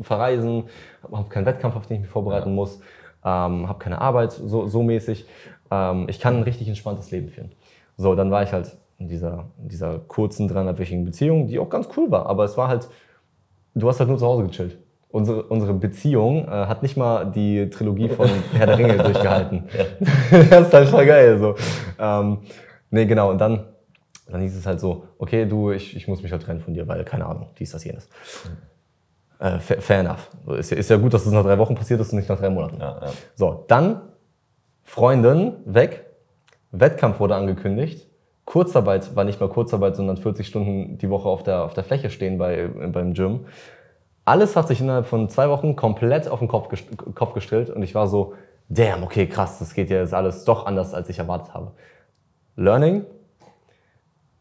[0.00, 0.64] verreisen,
[1.12, 2.54] habe keinen Wettkampf, auf den ich mich vorbereiten Ja.
[2.54, 2.80] muss,
[3.24, 5.26] ähm, habe keine Arbeit, so, so mäßig.
[5.70, 7.52] Ähm, ich kann ein richtig entspanntes Leben führen.
[7.96, 11.88] So, dann war ich halt in dieser, in dieser kurzen, dreieinhalbwöchigen Beziehung, die auch ganz
[11.96, 12.88] cool war, aber es war halt,
[13.74, 14.78] du hast halt nur zu Hause gechillt.
[15.10, 19.64] Unsere, unsere Beziehung äh, hat nicht mal die Trilogie von Herr der Ringe durchgehalten.
[20.50, 21.38] das ist halt voll geil.
[21.38, 21.54] So.
[21.98, 22.38] Ähm,
[22.92, 23.30] nee, genau.
[23.30, 23.66] Und dann,
[24.30, 26.86] dann hieß es halt so, okay, du, ich, ich muss mich halt trennen von dir,
[26.86, 28.08] weil, keine Ahnung, dies, das, jenes.
[29.40, 30.30] Äh, fair, fair enough.
[30.58, 32.38] Ist, ja- ist ja gut, dass das nach drei Wochen passiert ist und nicht nach
[32.38, 32.78] drei Monaten.
[32.80, 33.10] Ja, ja.
[33.34, 34.00] So, dann
[34.84, 36.06] Freundin weg,
[36.70, 38.06] Wettkampf wurde angekündigt.
[38.44, 42.10] Kurzarbeit war nicht mal Kurzarbeit, sondern 40 Stunden die Woche auf der, auf der Fläche
[42.10, 43.46] stehen bei, beim Gym.
[44.24, 47.82] Alles hat sich innerhalb von zwei Wochen komplett auf den Kopf, gest Kopf gestellt und
[47.82, 48.34] ich war so,
[48.68, 51.72] damn, okay, krass, das geht ja jetzt alles doch anders, als ich erwartet habe.
[52.56, 53.04] Learning.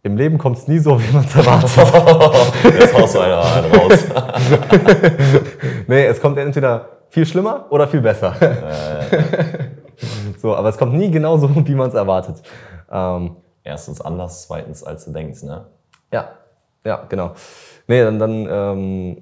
[0.03, 1.71] Im Leben kommt es nie so, wie man es erwartet.
[2.63, 4.05] Jetzt haust du einer raus.
[5.87, 8.35] nee, es kommt entweder viel schlimmer oder viel besser.
[10.37, 12.41] so, aber es kommt nie genau so, wie man es erwartet.
[12.91, 15.65] Ähm, Erstens anders, zweitens als du denkst, ne?
[16.11, 16.31] Ja,
[16.83, 17.33] ja, genau.
[17.87, 19.21] Nee, dann, dann ähm,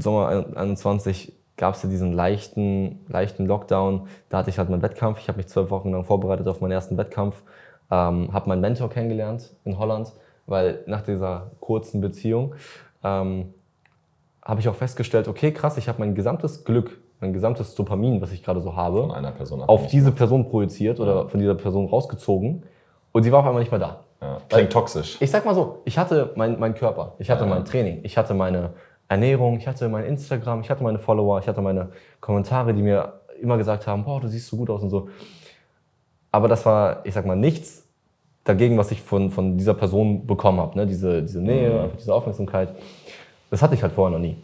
[0.00, 4.08] Sommer 21 gab es ja diesen leichten, leichten Lockdown.
[4.30, 5.18] Da hatte ich halt meinen Wettkampf.
[5.20, 7.42] Ich habe mich zwölf Wochen lang vorbereitet auf meinen ersten Wettkampf.
[7.90, 10.12] Ähm, habe meinen Mentor kennengelernt in Holland,
[10.46, 12.54] weil nach dieser kurzen Beziehung
[13.02, 13.52] ähm,
[14.42, 18.32] habe ich auch festgestellt, okay, krass, ich habe mein gesamtes Glück, mein gesamtes Dopamin, was
[18.32, 21.86] ich gerade so habe, Von einer Person auf diese Person projiziert oder von dieser Person
[21.86, 22.62] rausgezogen
[23.12, 24.04] und sie war auf einmal nicht mehr da.
[24.20, 24.38] Ja.
[24.48, 25.16] Klingt toxisch.
[25.20, 27.50] Ich sag mal so, ich hatte meinen mein Körper, ich hatte Ja.
[27.50, 28.70] mein Training, ich hatte meine
[29.08, 31.88] Ernährung, ich hatte mein Instagram, ich hatte meine Follower, ich hatte meine
[32.20, 35.08] Kommentare, die mir immer gesagt haben, boah, du siehst so gut aus und so.
[36.30, 37.84] Aber das war, ich sag mal, nichts
[38.44, 40.76] dagegen, was ich von, von dieser Person bekommen habe.
[40.76, 40.86] Ne?
[40.86, 41.96] Diese, diese Nähe, Mhm.
[41.98, 42.70] diese Aufmerksamkeit.
[43.50, 44.36] Das hatte ich halt vorher noch nie.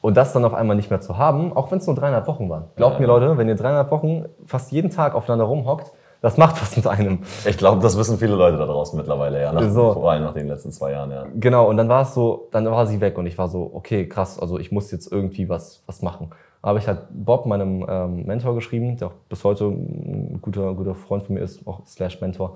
[0.00, 2.48] Und das dann auf einmal nicht mehr zu haben, auch wenn es nur dreieinhalb Wochen
[2.50, 2.64] waren.
[2.76, 3.00] Glaubt Ja.
[3.00, 5.90] mir, Leute, wenn ihr dreieinhalb Wochen fast jeden Tag aufeinander rumhockt,
[6.24, 7.18] das macht was mit einem.
[7.44, 9.52] Ich glaube, das wissen viele Leute da draußen mittlerweile, ja.
[9.52, 9.92] Nach, So.
[9.92, 11.26] Vor allem nach den letzten zwei Jahren, ja.
[11.34, 14.08] Genau, und dann war es so, dann war sie weg und ich war so, okay,
[14.08, 16.30] krass, also ich muss jetzt irgendwie was, was machen.
[16.62, 20.72] Da habe ich halt Bob, meinem ähm, Mentor, geschrieben, der auch bis heute ein guter,
[20.72, 22.54] guter Freund von mir ist, auch slash Mentor.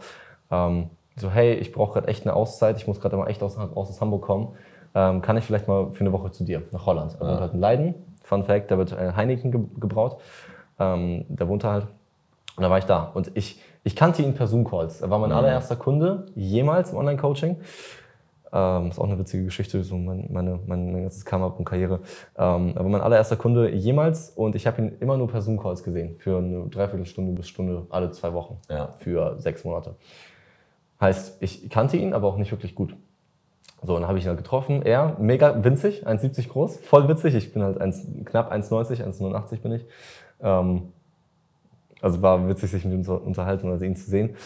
[0.51, 3.59] Ähm, so, hey, ich brauche gerade echt eine Auszeit, ich muss gerade mal echt aus,
[3.59, 4.49] aus Hamburg kommen.
[4.95, 7.19] ähm, kann ich vielleicht mal für eine Woche zu dir nach Holland.
[7.21, 7.95] Er wohnt halt in Leiden.
[8.23, 10.16] Fun Fact, da wird äh, Heineken ge gebraut.
[10.79, 11.87] Ähm, der wohnt da halt.
[12.59, 13.04] Und da war ich da.
[13.14, 15.00] Und ich, ich kannte ihn per Zoom-Calls.
[15.00, 17.56] Er war mein allererster Kunde jemals im Online-Coaching.
[18.52, 22.00] Ähm, ist auch eine witzige Geschichte, so mein, meine, mein, ganzes Come-Up und Karriere.
[22.36, 25.84] Ähm, er war mein allererster Kunde jemals und ich habe ihn immer nur per Zoom-Calls
[25.84, 26.16] gesehen.
[26.18, 28.59] Für eine Dreiviertelstunde bis Stunde alle zwei Wochen.
[28.68, 28.94] Ja.
[28.98, 29.94] Für sechs Monate.
[31.00, 32.96] Heißt, ich kannte ihn, aber auch nicht wirklich gut.
[33.84, 34.82] So, dann habe ich ihn halt getroffen.
[34.82, 37.36] Er, mega winzig, 1,70 groß, voll witzig.
[37.36, 39.86] Ich bin halt 1, knapp 1,90, 1,89 bin ich.
[40.40, 40.92] Ähm,
[42.03, 44.36] also war witzig, sich mit ihm zu unterhalten oder ihn zu sehen.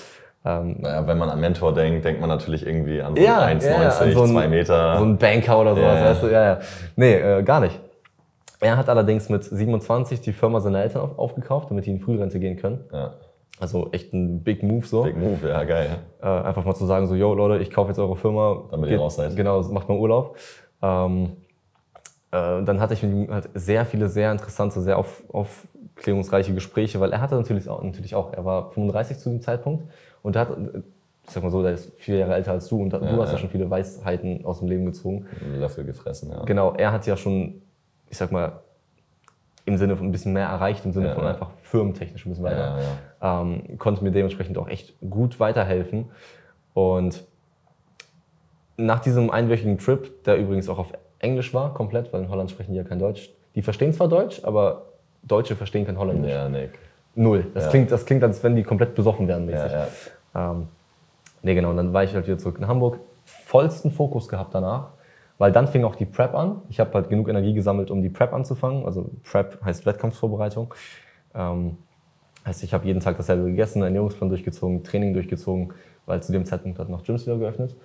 [0.45, 3.61] Ähm, Naja, wenn man an Mentor denkt, denkt man natürlich irgendwie an so Ja, einen
[3.61, 4.99] ja, ja, 1,90, an so einen- 2 Meter.
[4.99, 6.11] so ein Banker oder sowas, Ja, ja.
[6.11, 6.27] weißt du?
[6.29, 6.59] Ja, ja.
[6.97, 7.79] Nee, äh, gar nicht.
[8.61, 12.39] Er hat allerdings mit 27 die Firma seiner Eltern auf, aufgekauft, damit die in Frührente
[12.41, 12.85] gehen können.
[12.93, 13.15] ja,
[13.61, 15.03] Also echt ein Big Move so.
[15.05, 15.99] Big Move, ja, geil.
[16.21, 18.65] Äh, einfach mal zu sagen, so, yo Leute, ich kaufe jetzt eure Firma.
[18.73, 19.37] Damit ihr raus seid.
[19.37, 20.37] Genau, macht mal Urlaub.
[20.83, 21.37] Ähm,
[22.33, 25.23] äh, dann hatte ich mit ihm halt sehr viele, sehr interessante, sehr auf,
[26.03, 29.85] aufklärungsreiche Gespräche, weil er hatte natürlich auch, natürlich auch, er war 35 zu dem Zeitpunkt
[30.23, 30.59] und er hat,
[31.25, 33.29] ich sag mal so, der ist vier Jahre älter als du und da, du hast
[33.29, 33.39] ja ja.
[33.39, 35.27] schon viele Weisheiten aus dem Leben gezogen.
[35.59, 36.43] Löffel gefressen, ja.
[36.45, 37.63] Genau, er hat ja schon,
[38.11, 38.61] ich sag mal,
[39.65, 41.31] im Sinne von ein bisschen mehr erreicht, im Sinne Ja, von ja.
[41.31, 42.81] einfach firmentechnisch ein bisschen weiter.
[43.21, 46.11] Ja, Ähm, konnte mir dementsprechend auch echt gut weiterhelfen.
[46.75, 47.23] Und
[48.77, 52.73] nach diesem einwöchigen Trip, der übrigens auch auf Englisch war, komplett, weil in Holland sprechen
[52.73, 53.31] die ja kein Deutsch.
[53.55, 54.92] Die verstehen zwar Deutsch, aber
[55.23, 56.31] Deutsche verstehen kein Holländisch.
[56.33, 56.79] Ja, Nick.
[57.15, 57.47] Null.
[57.55, 57.71] Das, Ja.
[57.71, 59.73] klingt, das klingt, als wenn die komplett besoffen wären, Ja, mäßig.
[59.73, 60.51] ja.
[60.53, 60.69] Ähm,
[61.43, 61.71] nee, genau.
[61.71, 62.99] Und dann war ich halt wieder zurück in Hamburg.
[63.25, 64.89] Vollsten Fokus gehabt danach,
[65.39, 66.63] weil dann fing auch die Prep an.
[66.71, 68.85] Ich habe halt genug Energie gesammelt, um die Prep anzufangen.
[68.85, 70.75] Also Prep heißt Wettkampfvorbereitung.
[71.35, 71.77] Ähm,
[72.47, 75.73] heißt, ich habe jeden Tag dasselbe gegessen, Ernährungsplan durchgezogen, Training durchgezogen,
[76.07, 77.77] weil zu dem Zeitpunkt hat noch Gyms wieder geöffnet.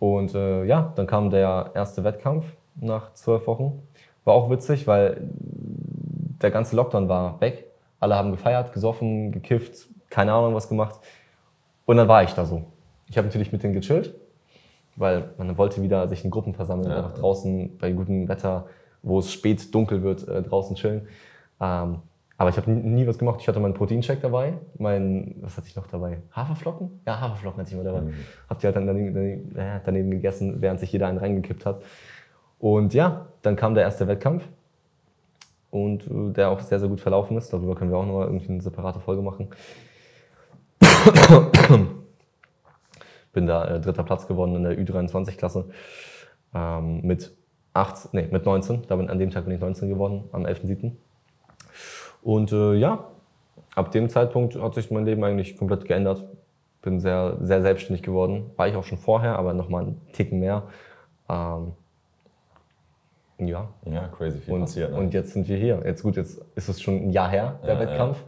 [0.00, 2.44] Und äh, ja, dann kam der erste Wettkampf
[2.78, 3.80] nach zwölf Wochen.
[4.24, 5.22] War auch witzig, weil
[6.42, 7.66] der ganze Lockdown war weg.
[8.00, 11.00] Alle haben gefeiert, gesoffen, gekifft, keine Ahnung was gemacht.
[11.86, 12.64] Und dann war ich da so.
[13.08, 14.14] Ich habe natürlich mit denen gechillt,
[14.96, 16.96] weil man wollte wieder sich in Gruppen versammeln, Ja.
[16.98, 18.66] einfach draußen bei gutem Wetter,
[19.02, 21.08] wo es spät dunkel wird, äh, draußen chillen.
[21.60, 21.98] Ähm,
[22.36, 23.38] aber ich habe nie, was gemacht.
[23.40, 26.18] Ich hatte meinen Proteincheck dabei, mein, was hatte ich noch dabei?
[26.32, 27.00] Haferflocken?
[27.06, 28.00] Ja, Haferflocken hatte ich immer dabei.
[28.00, 28.14] Mhm.
[28.48, 31.82] Hab die halt dann daneben, daneben, daneben gegessen, während sich jeder einen reingekippt hat.
[32.58, 34.44] Und ja, dann kam der erste Wettkampf
[35.74, 37.52] und äh, der auch sehr, sehr gut verlaufen ist.
[37.52, 39.48] Darüber können wir auch noch mal irgendwie eine separate Folge machen.
[43.32, 45.68] Bin da äh, dritter Platz geworden in der Ü23-Klasse
[46.54, 47.36] ähm, mit,
[47.72, 48.82] 18, nee, mit 19.
[48.86, 50.92] Da bin, an dem Tag bin ich 19 geworden, am 11.07.
[52.22, 53.08] Und äh, ja,
[53.74, 56.24] ab dem Zeitpunkt hat sich mein Leben eigentlich komplett geändert.
[56.82, 58.52] Bin sehr, sehr selbstständig geworden.
[58.54, 60.68] War ich auch schon vorher, aber nochmal einen Ticken mehr.
[61.28, 61.72] Ähm,
[63.38, 64.90] ja, Ja, crazy viel und, passiert.
[64.92, 64.96] Ne?
[64.98, 65.80] und jetzt sind wir hier.
[65.84, 68.22] Jetzt gut, jetzt ist es schon ein Jahr her, der Ja, Wettkampf.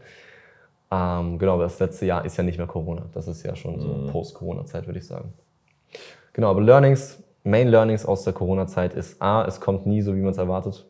[0.90, 3.02] Ähm, genau, aber das letzte Jahr ist ja nicht mehr Corona.
[3.12, 4.06] Das ist ja schon so Mhm.
[4.08, 5.32] Post-Corona-Zeit, würde ich sagen.
[6.32, 10.20] Genau, aber Learnings, Main Learnings aus der Corona-Zeit ist A, es kommt nie so, wie
[10.20, 10.84] man es erwartet.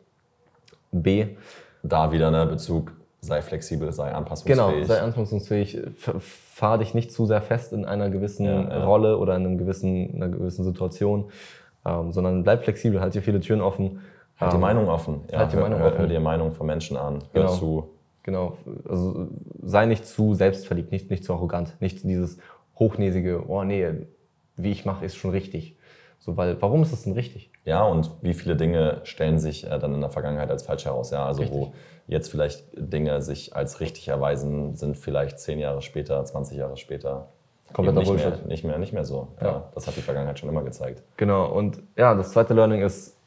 [0.91, 1.27] B,
[1.83, 4.87] da wieder ne Bezug, sei flexibel, sei genau, anpassungsfähig.
[4.87, 5.79] sei anpassungsfähig,
[6.19, 8.85] fahr dich nicht zu sehr fest in einer gewissen Ja, ja.
[8.85, 11.25] Rolle oder in einem gewissen, einer gewissen Situation,
[11.87, 13.99] ähm, sondern bleib flexibel, halt dir viele Türen offen.
[14.39, 15.21] halt die Ähm, Meinung offen.
[15.31, 15.97] Ja, halt die hör, Meinung hör, offen.
[15.99, 17.19] hör dir Meinung von Menschen an.
[17.33, 17.53] Hör Genau.
[17.53, 17.89] zu.
[18.23, 18.57] Genau,
[18.89, 19.29] also
[19.63, 22.37] sei nicht zu selbstverliebt, nicht, nicht zu arrogant, nicht dieses
[22.77, 23.87] hochnäsige, oh nee,
[24.57, 25.77] wie ich mache, ist schon richtig.
[26.19, 27.51] So, weil, warum ist das denn richtig?
[27.63, 31.11] Ja, und wie viele Dinge stellen sich äh, dann in der Vergangenheit als falsch heraus?
[31.11, 31.73] Ja, also wo Richtig.
[32.07, 37.29] jetzt vielleicht Dinge sich als richtig erweisen, sind vielleicht zehn Jahre später, 20 Jahre später
[37.73, 38.45] Kompletter nicht mehr, Bullshit.
[38.47, 39.27] nicht mehr, nicht mehr so.
[39.41, 39.47] Ja.
[39.47, 39.63] Ja.
[39.75, 41.03] das hat die Vergangenheit schon immer gezeigt.
[41.17, 43.17] Genau, und ja, das zweite Learning ist,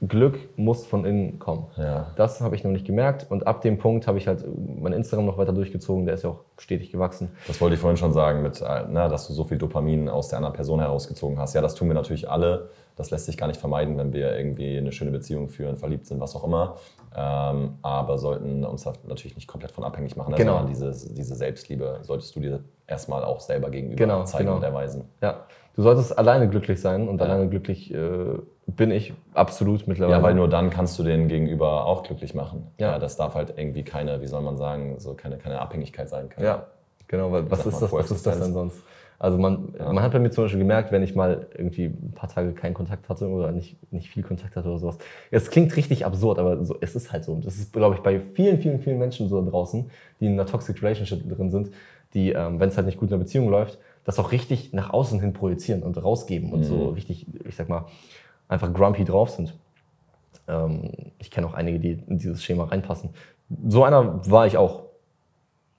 [0.00, 1.66] Glück muss von innen kommen.
[1.76, 2.12] Ja.
[2.14, 4.44] Das habe ich noch nicht gemerkt und ab dem Punkt habe ich halt
[4.80, 7.32] mein Instagram noch weiter durchgezogen, der ist ja auch stetig gewachsen.
[7.48, 10.28] Das wollte ich vorhin schon sagen, mit, äh, na, dass du so viel Dopamin aus
[10.28, 11.54] der anderen Person herausgezogen hast.
[11.54, 12.70] Ja, das tun wir natürlich alle.
[12.98, 16.20] Das lässt sich gar nicht vermeiden, wenn wir irgendwie eine schöne Beziehung führen, verliebt sind,
[16.20, 16.76] was auch immer.
[17.16, 20.34] Ähm, aber sollten uns das natürlich nicht komplett von abhängig machen.
[20.34, 20.58] Genau.
[20.58, 24.56] Sondern diese, diese Selbstliebe solltest du dir erstmal auch selber gegenüber Genau, zeigen genau.
[24.56, 25.04] und erweisen.
[25.22, 25.44] Ja,
[25.76, 27.26] du solltest alleine glücklich sein und Ja.
[27.26, 30.16] alleine glücklich äh, bin ich absolut mittlerweile.
[30.18, 32.66] Ja, weil nur dann kannst du den Gegenüber auch glücklich machen.
[32.78, 32.98] Ja.
[32.98, 36.28] das darf halt irgendwie keine, wie soll man sagen, so keine, keine Abhängigkeit sein.
[36.28, 36.66] Keine, Ja,
[37.06, 38.82] genau, weil was ist das, was ist das denn sonst?
[39.20, 42.28] Also man, man hat bei mir zum Beispiel gemerkt, wenn ich mal irgendwie ein paar
[42.28, 44.98] Tage keinen Kontakt hatte oder nicht, nicht viel Kontakt hatte oder sowas.
[45.32, 47.32] Es klingt richtig absurd, aber so, es ist halt so.
[47.32, 49.90] Und das ist, glaube ich, bei vielen, vielen, vielen Menschen so da draußen,
[50.20, 51.70] die in einer Toxic Relationship drin sind,
[52.14, 54.90] die, ähm, wenn es halt nicht gut in der Beziehung läuft, das auch richtig nach
[54.90, 57.86] außen hin projizieren und rausgeben und so richtig, ich sag mal,
[58.48, 59.54] einfach grumpy drauf sind.
[60.46, 63.10] Ähm, ich kenne auch einige, die in dieses Schema reinpassen.
[63.66, 64.87] So einer war ich auch.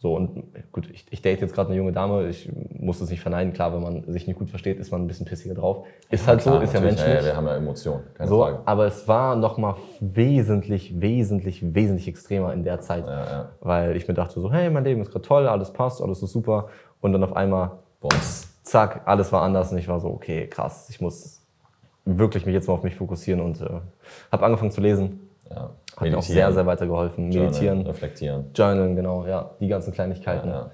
[0.02, 3.20] So, und gut, ich, ich date jetzt gerade eine junge Dame, ich muss es nicht
[3.20, 3.52] verneinen.
[3.52, 5.86] Klar, wenn man sich nicht gut versteht, ist man ein bisschen pissiger drauf.
[6.10, 7.16] Ist halt Klar, so, ist ja menschlich.
[7.16, 8.60] Ja, wir haben ja Emotionen, keine So, Frage.
[8.64, 13.50] aber es war nochmal wesentlich, wesentlich, wesentlich extremer in der Zeit, Ja, ja.
[13.60, 16.32] weil ich mir dachte so, hey, mein Leben ist gerade toll, alles passt, alles ist
[16.32, 16.68] super
[17.02, 18.47] und dann auf einmal, Bums.
[18.64, 21.41] zack, alles war anders und ich war so, okay, krass, ich muss
[22.06, 23.66] wirklich mich jetzt mal auf mich fokussieren und äh,
[24.32, 25.72] habe angefangen zu lesen, Ja.
[26.00, 28.45] Hat mir auch sehr, sehr weitergeholfen, meditieren, Journalen, reflektieren.
[28.54, 30.72] journalen, genau, ja, die ganzen Kleinigkeiten, Ja.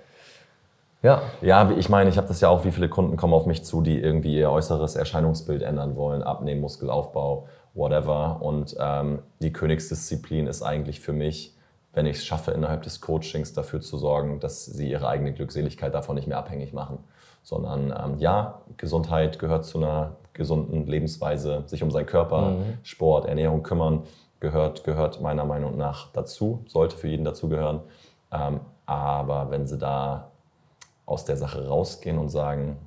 [1.01, 3.45] ja, Ja, wie- ich meine, ich habe das ja auch, wie viele Kunden kommen auf
[3.45, 8.38] mich zu, die irgendwie ihr äußeres Erscheinungsbild ändern wollen, abnehmen, Muskelaufbau, whatever.
[8.41, 11.53] Und ähm, die Königsdisziplin ist eigentlich für mich,
[11.93, 15.93] wenn ich es schaffe, innerhalb des Coachings dafür zu sorgen, dass sie ihre eigene Glückseligkeit
[15.93, 16.99] davon nicht mehr abhängig machen.
[17.43, 23.61] Sondern ähm, ja, Gesundheit gehört zu einer gesunden Lebensweise, sich um seinen Körper, Sport, Ernährung
[23.63, 24.03] kümmern,
[24.39, 27.81] gehört, gehört meiner Meinung nach dazu, sollte für jeden dazugehören.
[28.31, 30.31] Ähm, aber wenn sie da
[31.05, 32.77] aus der Sache rausgehen und sagen,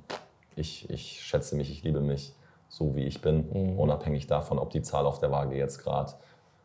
[0.55, 2.33] ich, ich schätze mich, ich liebe mich
[2.67, 6.13] so, wie ich bin, unabhängig davon, ob die Zahl auf der Waage jetzt gerade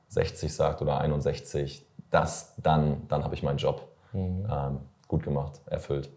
[0.08, 6.10] 60 sagt oder 61, das, dann, dann habe ich meinen Job ähm, gut gemacht, erfüllt.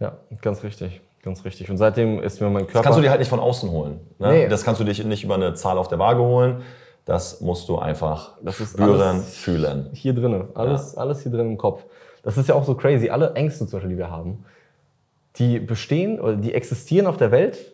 [0.00, 2.78] ja, ganz richtig, ganz richtig und seitdem ist mir mein Körper...
[2.78, 4.00] Das kannst du dir halt nicht von außen holen.
[4.18, 4.28] Ne?
[4.28, 4.48] Nee.
[4.48, 6.62] Das kannst du dich nicht über eine Zahl auf der Waage holen.
[7.08, 9.88] Das musst du einfach Das ist spüren, fühlen.
[9.94, 11.86] hier drinne, alles, alles hier drin im Kopf.
[12.22, 13.08] Das ist ja auch so crazy.
[13.08, 14.44] Alle Ängste, zum Beispiel, die wir haben,
[15.36, 17.72] die bestehen oder die existieren auf der Welt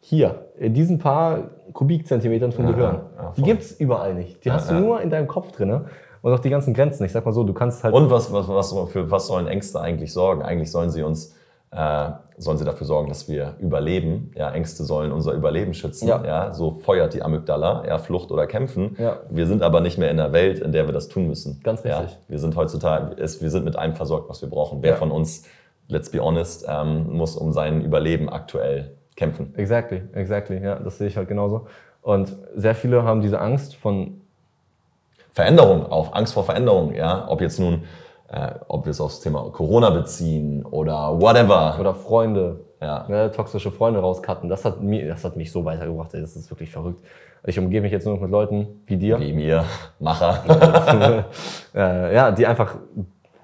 [0.00, 3.00] hier, in diesen paar Kubikzentimetern von Ja, Gehirn.
[3.16, 4.42] ja, ja, die gibt's überall nicht.
[4.46, 4.78] Die hast ja.
[4.78, 5.84] du nur in deinem Kopf drinne
[6.22, 7.04] und auch die ganzen Grenzen.
[7.04, 7.92] Ich sag mal so, du kannst halt.
[7.94, 10.40] Und was, was, was, für was sollen Ängste eigentlich sorgen?
[10.40, 11.34] Eigentlich sollen sie uns,
[11.72, 14.32] äh, sollen sie dafür sorgen, dass wir überleben.
[14.34, 16.08] Ja, Ängste sollen unser Überleben schützen.
[16.08, 16.24] Ja.
[16.24, 16.52] Ja.
[16.52, 18.96] so feuert die Amygdala, ja, Flucht oder Kämpfen.
[18.98, 19.18] Ja.
[19.30, 21.60] Wir sind aber nicht mehr in der Welt, in der wir das tun müssen.
[21.62, 22.18] Ganz Ja, richtig.
[22.28, 24.82] wir sind heutzutage, es, wir sind mit allem versorgt, was wir brauchen.
[24.82, 24.96] Wer Ja.
[24.96, 25.44] von uns,
[25.88, 29.54] let's be honest, ähm, muss um sein Überleben aktuell kämpfen?
[29.56, 30.60] Exactly, exactly.
[30.62, 31.66] Ja, das sehe ich halt genauso.
[32.02, 34.22] Und sehr viele haben diese Angst von
[35.32, 37.82] Veränderung, auch Angst vor Veränderung, ja, ob jetzt nun,
[38.32, 41.76] äh, ob wir es aufs Thema Corona beziehen oder whatever.
[41.80, 43.04] oder Freunde, Ja.
[43.08, 44.48] ne, toxische Freunde rauscutten.
[44.48, 46.14] Das hat, mir, das hat mich so weitergebracht.
[46.14, 47.02] Ey, das ist wirklich verrückt.
[47.44, 49.18] Ich umgebe mich jetzt nur noch mit Leuten wie dir.
[49.18, 49.64] Wie mir,
[49.98, 50.44] Macher.
[51.74, 52.74] äh, ja, die einfach,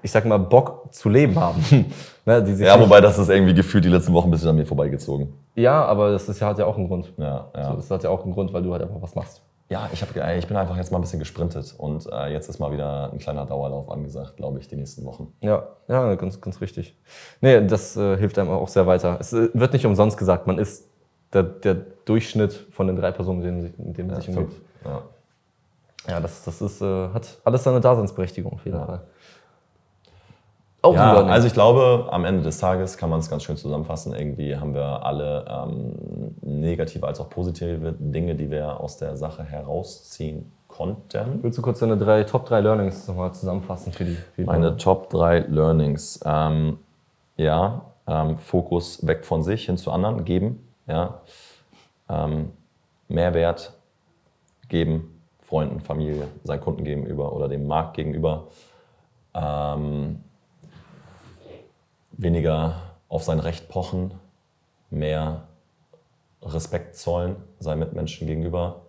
[0.01, 1.63] ich sag mal, Bock zu leben haben.
[2.25, 4.55] ne, die sich Ja, wobei das ist irgendwie gefühlt die letzten Wochen ein bisschen an
[4.55, 5.33] mir vorbeigezogen.
[5.55, 7.11] ja, aber das ist ja, hat ja auch einen Grund.
[7.17, 7.73] Ja, So, ja.
[7.75, 9.41] das hat ja auch einen Grund, weil du halt einfach was machst.
[9.69, 12.49] Ja ich, hab, äh, ich bin einfach jetzt mal ein bisschen gesprintet und äh, jetzt
[12.49, 15.33] ist mal wieder ein kleiner Dauerlauf angesagt, glaube ich, die nächsten Wochen.
[15.41, 16.95] Ja, ja, ganz, ganz richtig.
[17.41, 19.17] Nee, das äh, hilft einem auch sehr weiter.
[19.19, 20.87] Es äh, wird nicht umsonst gesagt, man ist
[21.33, 24.35] der, der Durchschnitt von den drei Personen, mit denen, sich- mit denen man Ja, sich
[24.37, 24.61] umgibt.
[24.85, 25.01] Ja.
[26.07, 29.01] Ja, das, das ist, äh, hat alles seine Daseinsberechtigung auf jeden Fall.
[30.81, 31.31] Auch Ja, Learning.
[31.31, 34.13] also ich glaube, am Ende des Tages kann man es ganz schön zusammenfassen.
[34.13, 39.43] Irgendwie haben wir alle ähm, negative als auch positive Dinge, die wir aus der Sache
[39.43, 41.39] herausziehen konnten.
[41.41, 44.77] Willst du kurz deine drei, Top 3 Learnings nochmal zusammenfassen für die, für die Meine
[44.77, 46.19] Top 3 Learnings.
[46.23, 46.77] Ähm,
[47.37, 50.67] ja, ähm, Fokus weg von sich hin zu anderen, geben.
[50.85, 51.21] Ja.
[52.09, 52.51] Ähm,
[53.07, 53.73] Mehrwert
[54.69, 58.47] geben, Freunden, Familie, seinen Kunden gegenüber oder dem Markt gegenüber.
[59.33, 60.23] Ähm,
[62.17, 64.13] weniger auf sein Recht pochen,
[64.89, 65.47] mehr
[66.41, 68.81] Respekt zollen seinen Mitmenschen gegenüber.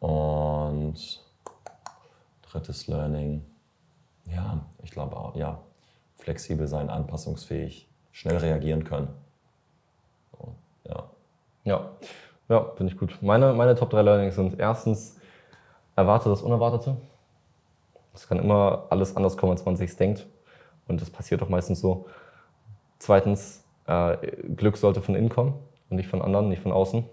[0.00, 1.24] Und
[2.42, 3.44] drittes Learning,
[4.26, 5.60] ja, ich glaube auch, ja,
[6.16, 9.08] flexibel sein, anpassungsfähig, schnell reagieren können.
[10.32, 10.54] So,
[10.84, 11.04] ja.
[11.64, 11.90] Ja,
[12.48, 13.18] ja finde ich gut.
[13.22, 15.18] Meine, meine Top 3 Learnings sind erstens,
[15.94, 16.96] erwarte das Unerwartete.
[18.14, 20.26] Es kann immer alles anders kommen, als man sich denkt.
[20.88, 22.06] Und das passiert auch meistens so.
[22.98, 24.16] Zweitens, äh,
[24.56, 25.54] Glück sollte von innen kommen
[25.90, 27.04] und nicht von anderen, nicht von außen.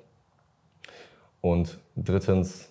[1.42, 2.70] Und drittens,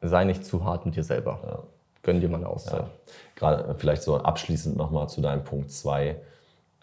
[0.00, 1.40] sei nicht zu hart mit dir selber.
[1.44, 1.62] Ja.
[2.02, 2.82] Gönn dir mal eine Auszeit.
[2.82, 2.90] Ja.
[3.34, 6.16] Gerade vielleicht so abschließend nochmal zu deinem Punkt 2.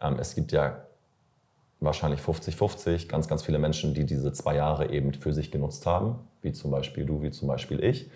[0.01, 0.83] Ähm, es gibt ja
[1.79, 6.15] wahrscheinlich 50-50, ganz, ganz viele Menschen, die diese zwei Jahre eben für sich genutzt haben,
[6.41, 8.09] wie zum Beispiel du, wie zum Beispiel ich,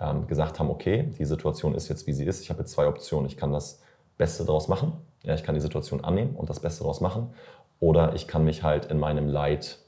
[0.00, 2.42] ähm, gesagt haben, okay, die Situation ist jetzt, wie sie ist.
[2.42, 3.26] Ich habe jetzt zwei Optionen.
[3.26, 3.80] Ich kann das
[4.16, 4.92] Beste daraus machen.
[5.22, 7.32] Ja, ich kann die Situation annehmen und das Beste daraus machen.
[7.80, 9.78] Oder ich kann mich halt in meinem Leid,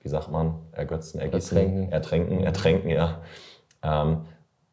[0.00, 1.92] wie sagt man, ergötzen, ergießen, Ertränken.
[1.92, 3.20] ertränken, ertränken, ja.
[3.82, 4.22] Ähm,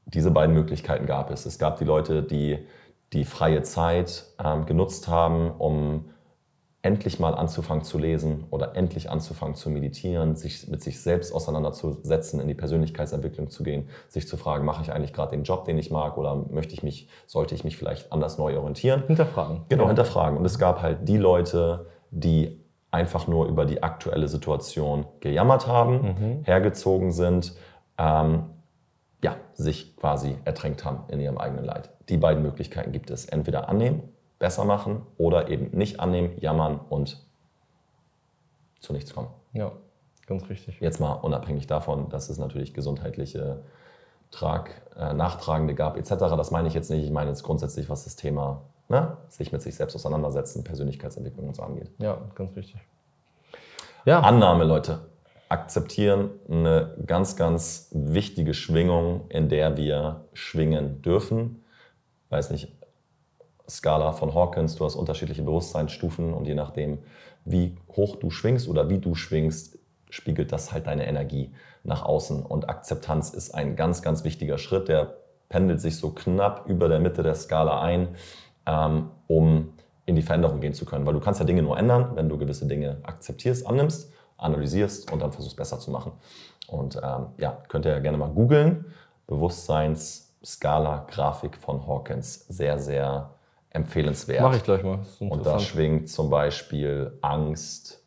[0.06, 1.46] diese beiden Möglichkeiten gab es.
[1.46, 2.66] Es gab die Leute, die
[3.14, 6.10] die freie Zeit ähm, genutzt haben, um
[6.84, 12.40] endlich mal anzufangen zu lesen oder endlich anzufangen zu meditieren, sich mit sich selbst auseinanderzusetzen,
[12.40, 15.78] in die Persönlichkeitsentwicklung zu gehen, sich zu fragen, mache ich eigentlich gerade den Job, den
[15.78, 19.04] ich mag oder möchte ich mich, sollte ich mich vielleicht anders neu orientieren?
[19.08, 19.66] Hinterfragen.
[19.70, 19.88] Genau, Ja.
[19.90, 20.38] hinterfragen.
[20.38, 26.42] Und es gab halt die Leute, die einfach nur über die aktuelle Situation gejammert haben,
[26.44, 27.54] hergezogen sind,
[27.98, 28.44] ähm,
[29.24, 31.90] ja, sich quasi ertränkt haben in ihrem eigenen Leid.
[32.08, 33.26] Die beiden Möglichkeiten gibt es.
[33.26, 34.04] Entweder annehmen,
[34.40, 37.26] besser machen oder eben nicht annehmen, jammern und
[38.80, 39.30] zu nichts kommen.
[39.54, 39.72] Ja,
[40.28, 40.80] ganz richtig.
[40.80, 43.64] Jetzt mal unabhängig davon, dass es natürlich gesundheitliche
[44.32, 46.10] Trag, äh, Nachtragende gab etc.
[46.10, 47.04] Das meine ich jetzt nicht.
[47.04, 51.56] Ich meine jetzt grundsätzlich, was das Thema ne, sich mit sich selbst auseinandersetzen, Persönlichkeitsentwicklung und
[51.56, 51.92] so angeht.
[51.98, 52.82] Ja, ganz richtig.
[54.06, 55.00] Ja, Annahme, Leute.
[55.50, 61.64] Akzeptieren eine ganz, ganz wichtige Schwingung, in der wir schwingen dürfen.
[62.30, 62.77] Weiß nicht,
[63.70, 67.00] Skala von Hawkins, du hast unterschiedliche Bewusstseinsstufen und je nachdem,
[67.46, 69.78] wie hoch du schwingst oder wie du schwingst,
[70.10, 71.52] spiegelt das halt deine Energie
[71.84, 72.44] nach außen.
[72.44, 75.16] Und Akzeptanz ist ein ganz, ganz wichtiger Schritt, der
[75.50, 78.16] pendelt sich so knapp über der Mitte der Skala ein,
[78.66, 79.74] ähm, um
[80.06, 81.06] in die Veränderung gehen zu können.
[81.06, 85.22] Weil du kannst ja Dinge nur ändern, wenn du gewisse Dinge akzeptierst, annimmst, analysierst und
[85.22, 86.14] dann versuchst besser zu machen.
[86.68, 88.86] Und ähm, ja, könnt ihr ja gerne mal googeln.
[89.28, 92.46] Bewusstseins-Skala-Grafik von Hawkins.
[92.48, 93.32] Sehr, sehr
[93.78, 94.42] empfehlenswert.
[94.42, 95.00] mache ich gleich mal.
[95.20, 98.04] Und da schwingt zum Beispiel Angst,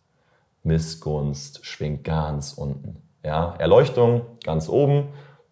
[0.63, 3.03] Missgunst, schwingt ganz unten.
[3.25, 5.09] Ja, Erleuchtung ganz oben.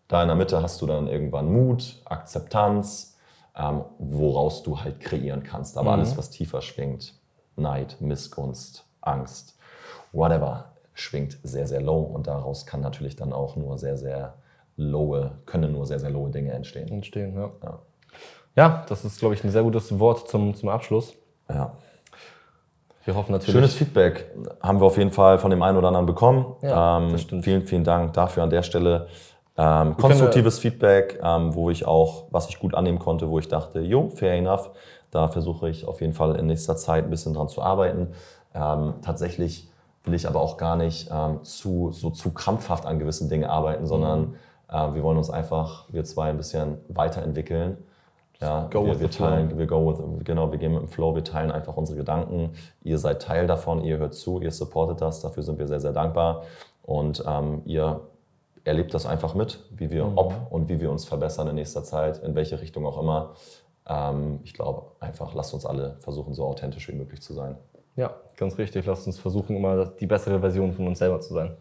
[0.08, 3.16] Da in der Mitte hast du dann irgendwann Mut, Akzeptanz,
[3.56, 5.76] ähm, woraus du halt kreieren kannst.
[5.78, 7.14] Aber alles, was tiefer schwingt,
[7.56, 9.56] Neid, Missgunst, Angst,
[10.12, 12.00] whatever, schwingt sehr, sehr low.
[12.00, 14.34] Und daraus kann natürlich dann auch nur sehr, sehr
[14.76, 16.88] lowe, können nur sehr, sehr lowe Dinge entstehen.
[16.88, 17.34] entstehen.
[17.34, 17.50] Ja.
[17.62, 17.78] Ja.
[18.56, 21.14] Ja, das ist, glaube ich, ein sehr gutes Wort zum, zum Abschluss.
[21.48, 21.72] Ja.
[23.04, 23.54] Wir hoffen natürlich.
[23.54, 24.30] Schönes Feedback
[24.60, 26.56] haben wir auf jeden Fall von dem einen oder anderen bekommen.
[26.60, 27.44] Ja, ähm, das stimmt.
[27.44, 29.08] Vielen, vielen Dank dafür an der Stelle.
[29.56, 33.80] Ähm, konstruktives Feedback, ähm, wo ich auch, was ich gut annehmen konnte, wo ich dachte,
[33.80, 34.70] jo, fair enough.
[35.10, 38.08] Da versuche ich auf jeden Fall in nächster Zeit ein bisschen dran zu arbeiten.
[38.54, 39.68] Ähm, tatsächlich
[40.04, 43.86] will ich aber auch gar nicht ähm, zu, so zu krampfhaft an gewissen Dingen arbeiten,
[43.86, 44.34] sondern
[44.68, 47.78] äh, wir wollen uns einfach, wir zwei, ein bisschen weiterentwickeln.
[48.40, 49.26] Ja, Go wir, wir flow.
[49.26, 52.52] teilen, wir go with, genau, wir gehen mit dem Flow, wir teilen einfach unsere Gedanken.
[52.82, 55.92] Ihr seid Teil davon, ihr hört zu, ihr supportet das, dafür sind wir sehr, sehr
[55.92, 56.44] dankbar.
[56.82, 58.00] Und ähm, ihr
[58.64, 62.18] erlebt das einfach mit, wie wir, ob und wie wir uns verbessern in nächster Zeit,
[62.22, 63.34] in welche Richtung auch immer.
[63.88, 67.56] Ähm, ich glaube einfach, lasst uns alle versuchen, so authentisch wie möglich zu sein.
[67.96, 68.86] Ja, ganz richtig.
[68.86, 71.56] Lasst uns versuchen, immer die bessere Version von uns selber zu sein.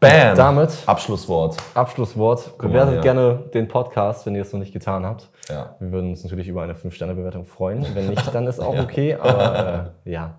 [0.00, 0.36] Bam!
[0.36, 1.56] Damit Abschlusswort.
[1.74, 2.58] Abschlusswort.
[2.58, 3.02] Bewertet hier.
[3.02, 5.30] gerne den Podcast, wenn ihr es noch nicht getan habt.
[5.48, 5.76] Ja.
[5.78, 7.86] Wir würden uns natürlich über eine 5-Sterne-Bewertung freuen.
[7.94, 9.14] Wenn nicht, dann ist auch okay.
[9.14, 10.38] Aber äh, ja,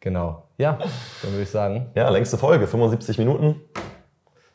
[0.00, 0.44] genau.
[0.56, 0.78] Ja,
[1.22, 1.90] dann würde ich sagen.
[1.94, 3.60] ja, längste Folge, 75 Minuten.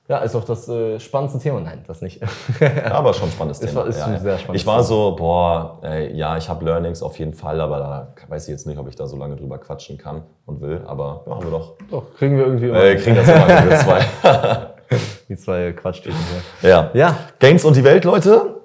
[0.09, 1.59] Ja, ist doch das äh, spannendste Thema.
[1.59, 2.21] Nein, das nicht.
[2.89, 3.83] Aber schon ein spannendes Ist- Thema.
[3.83, 7.33] ist ein sehr spannendes ich war so, boah, ey, ja, ich habe Learnings auf jeden
[7.33, 10.23] Fall, aber da weiß ich jetzt nicht, ob ich da so lange drüber quatschen kann
[10.45, 10.81] und will.
[10.87, 11.73] Aber machen wir doch.
[11.91, 14.05] Doch, kriegen wir irgendwie immer Äh, kriegen das immer wir zwei.
[15.27, 16.17] die zwei Quatschtüten
[16.61, 16.69] hier.
[16.69, 16.89] Ja.
[16.93, 18.61] Ja, Gains und die Welt, Leute.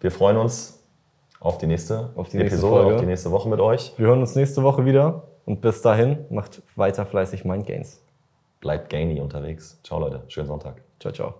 [0.00, 0.84] Wir freuen uns
[1.40, 2.94] auf die nächste, Auf die nächste Episode, Folge.
[2.96, 3.94] auf die nächste Woche mit euch.
[3.96, 5.22] wir hören uns nächste Woche wieder.
[5.46, 8.02] Und bis dahin, macht weiter fleißig Mind Gains.
[8.60, 9.80] Bleibt gainy unterwegs.
[9.82, 10.24] Ciao, Leute.
[10.28, 10.82] Schönen Sonntag.
[10.98, 11.34] Ciao, ciao.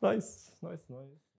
[0.00, 1.19] Nice, nice, nice.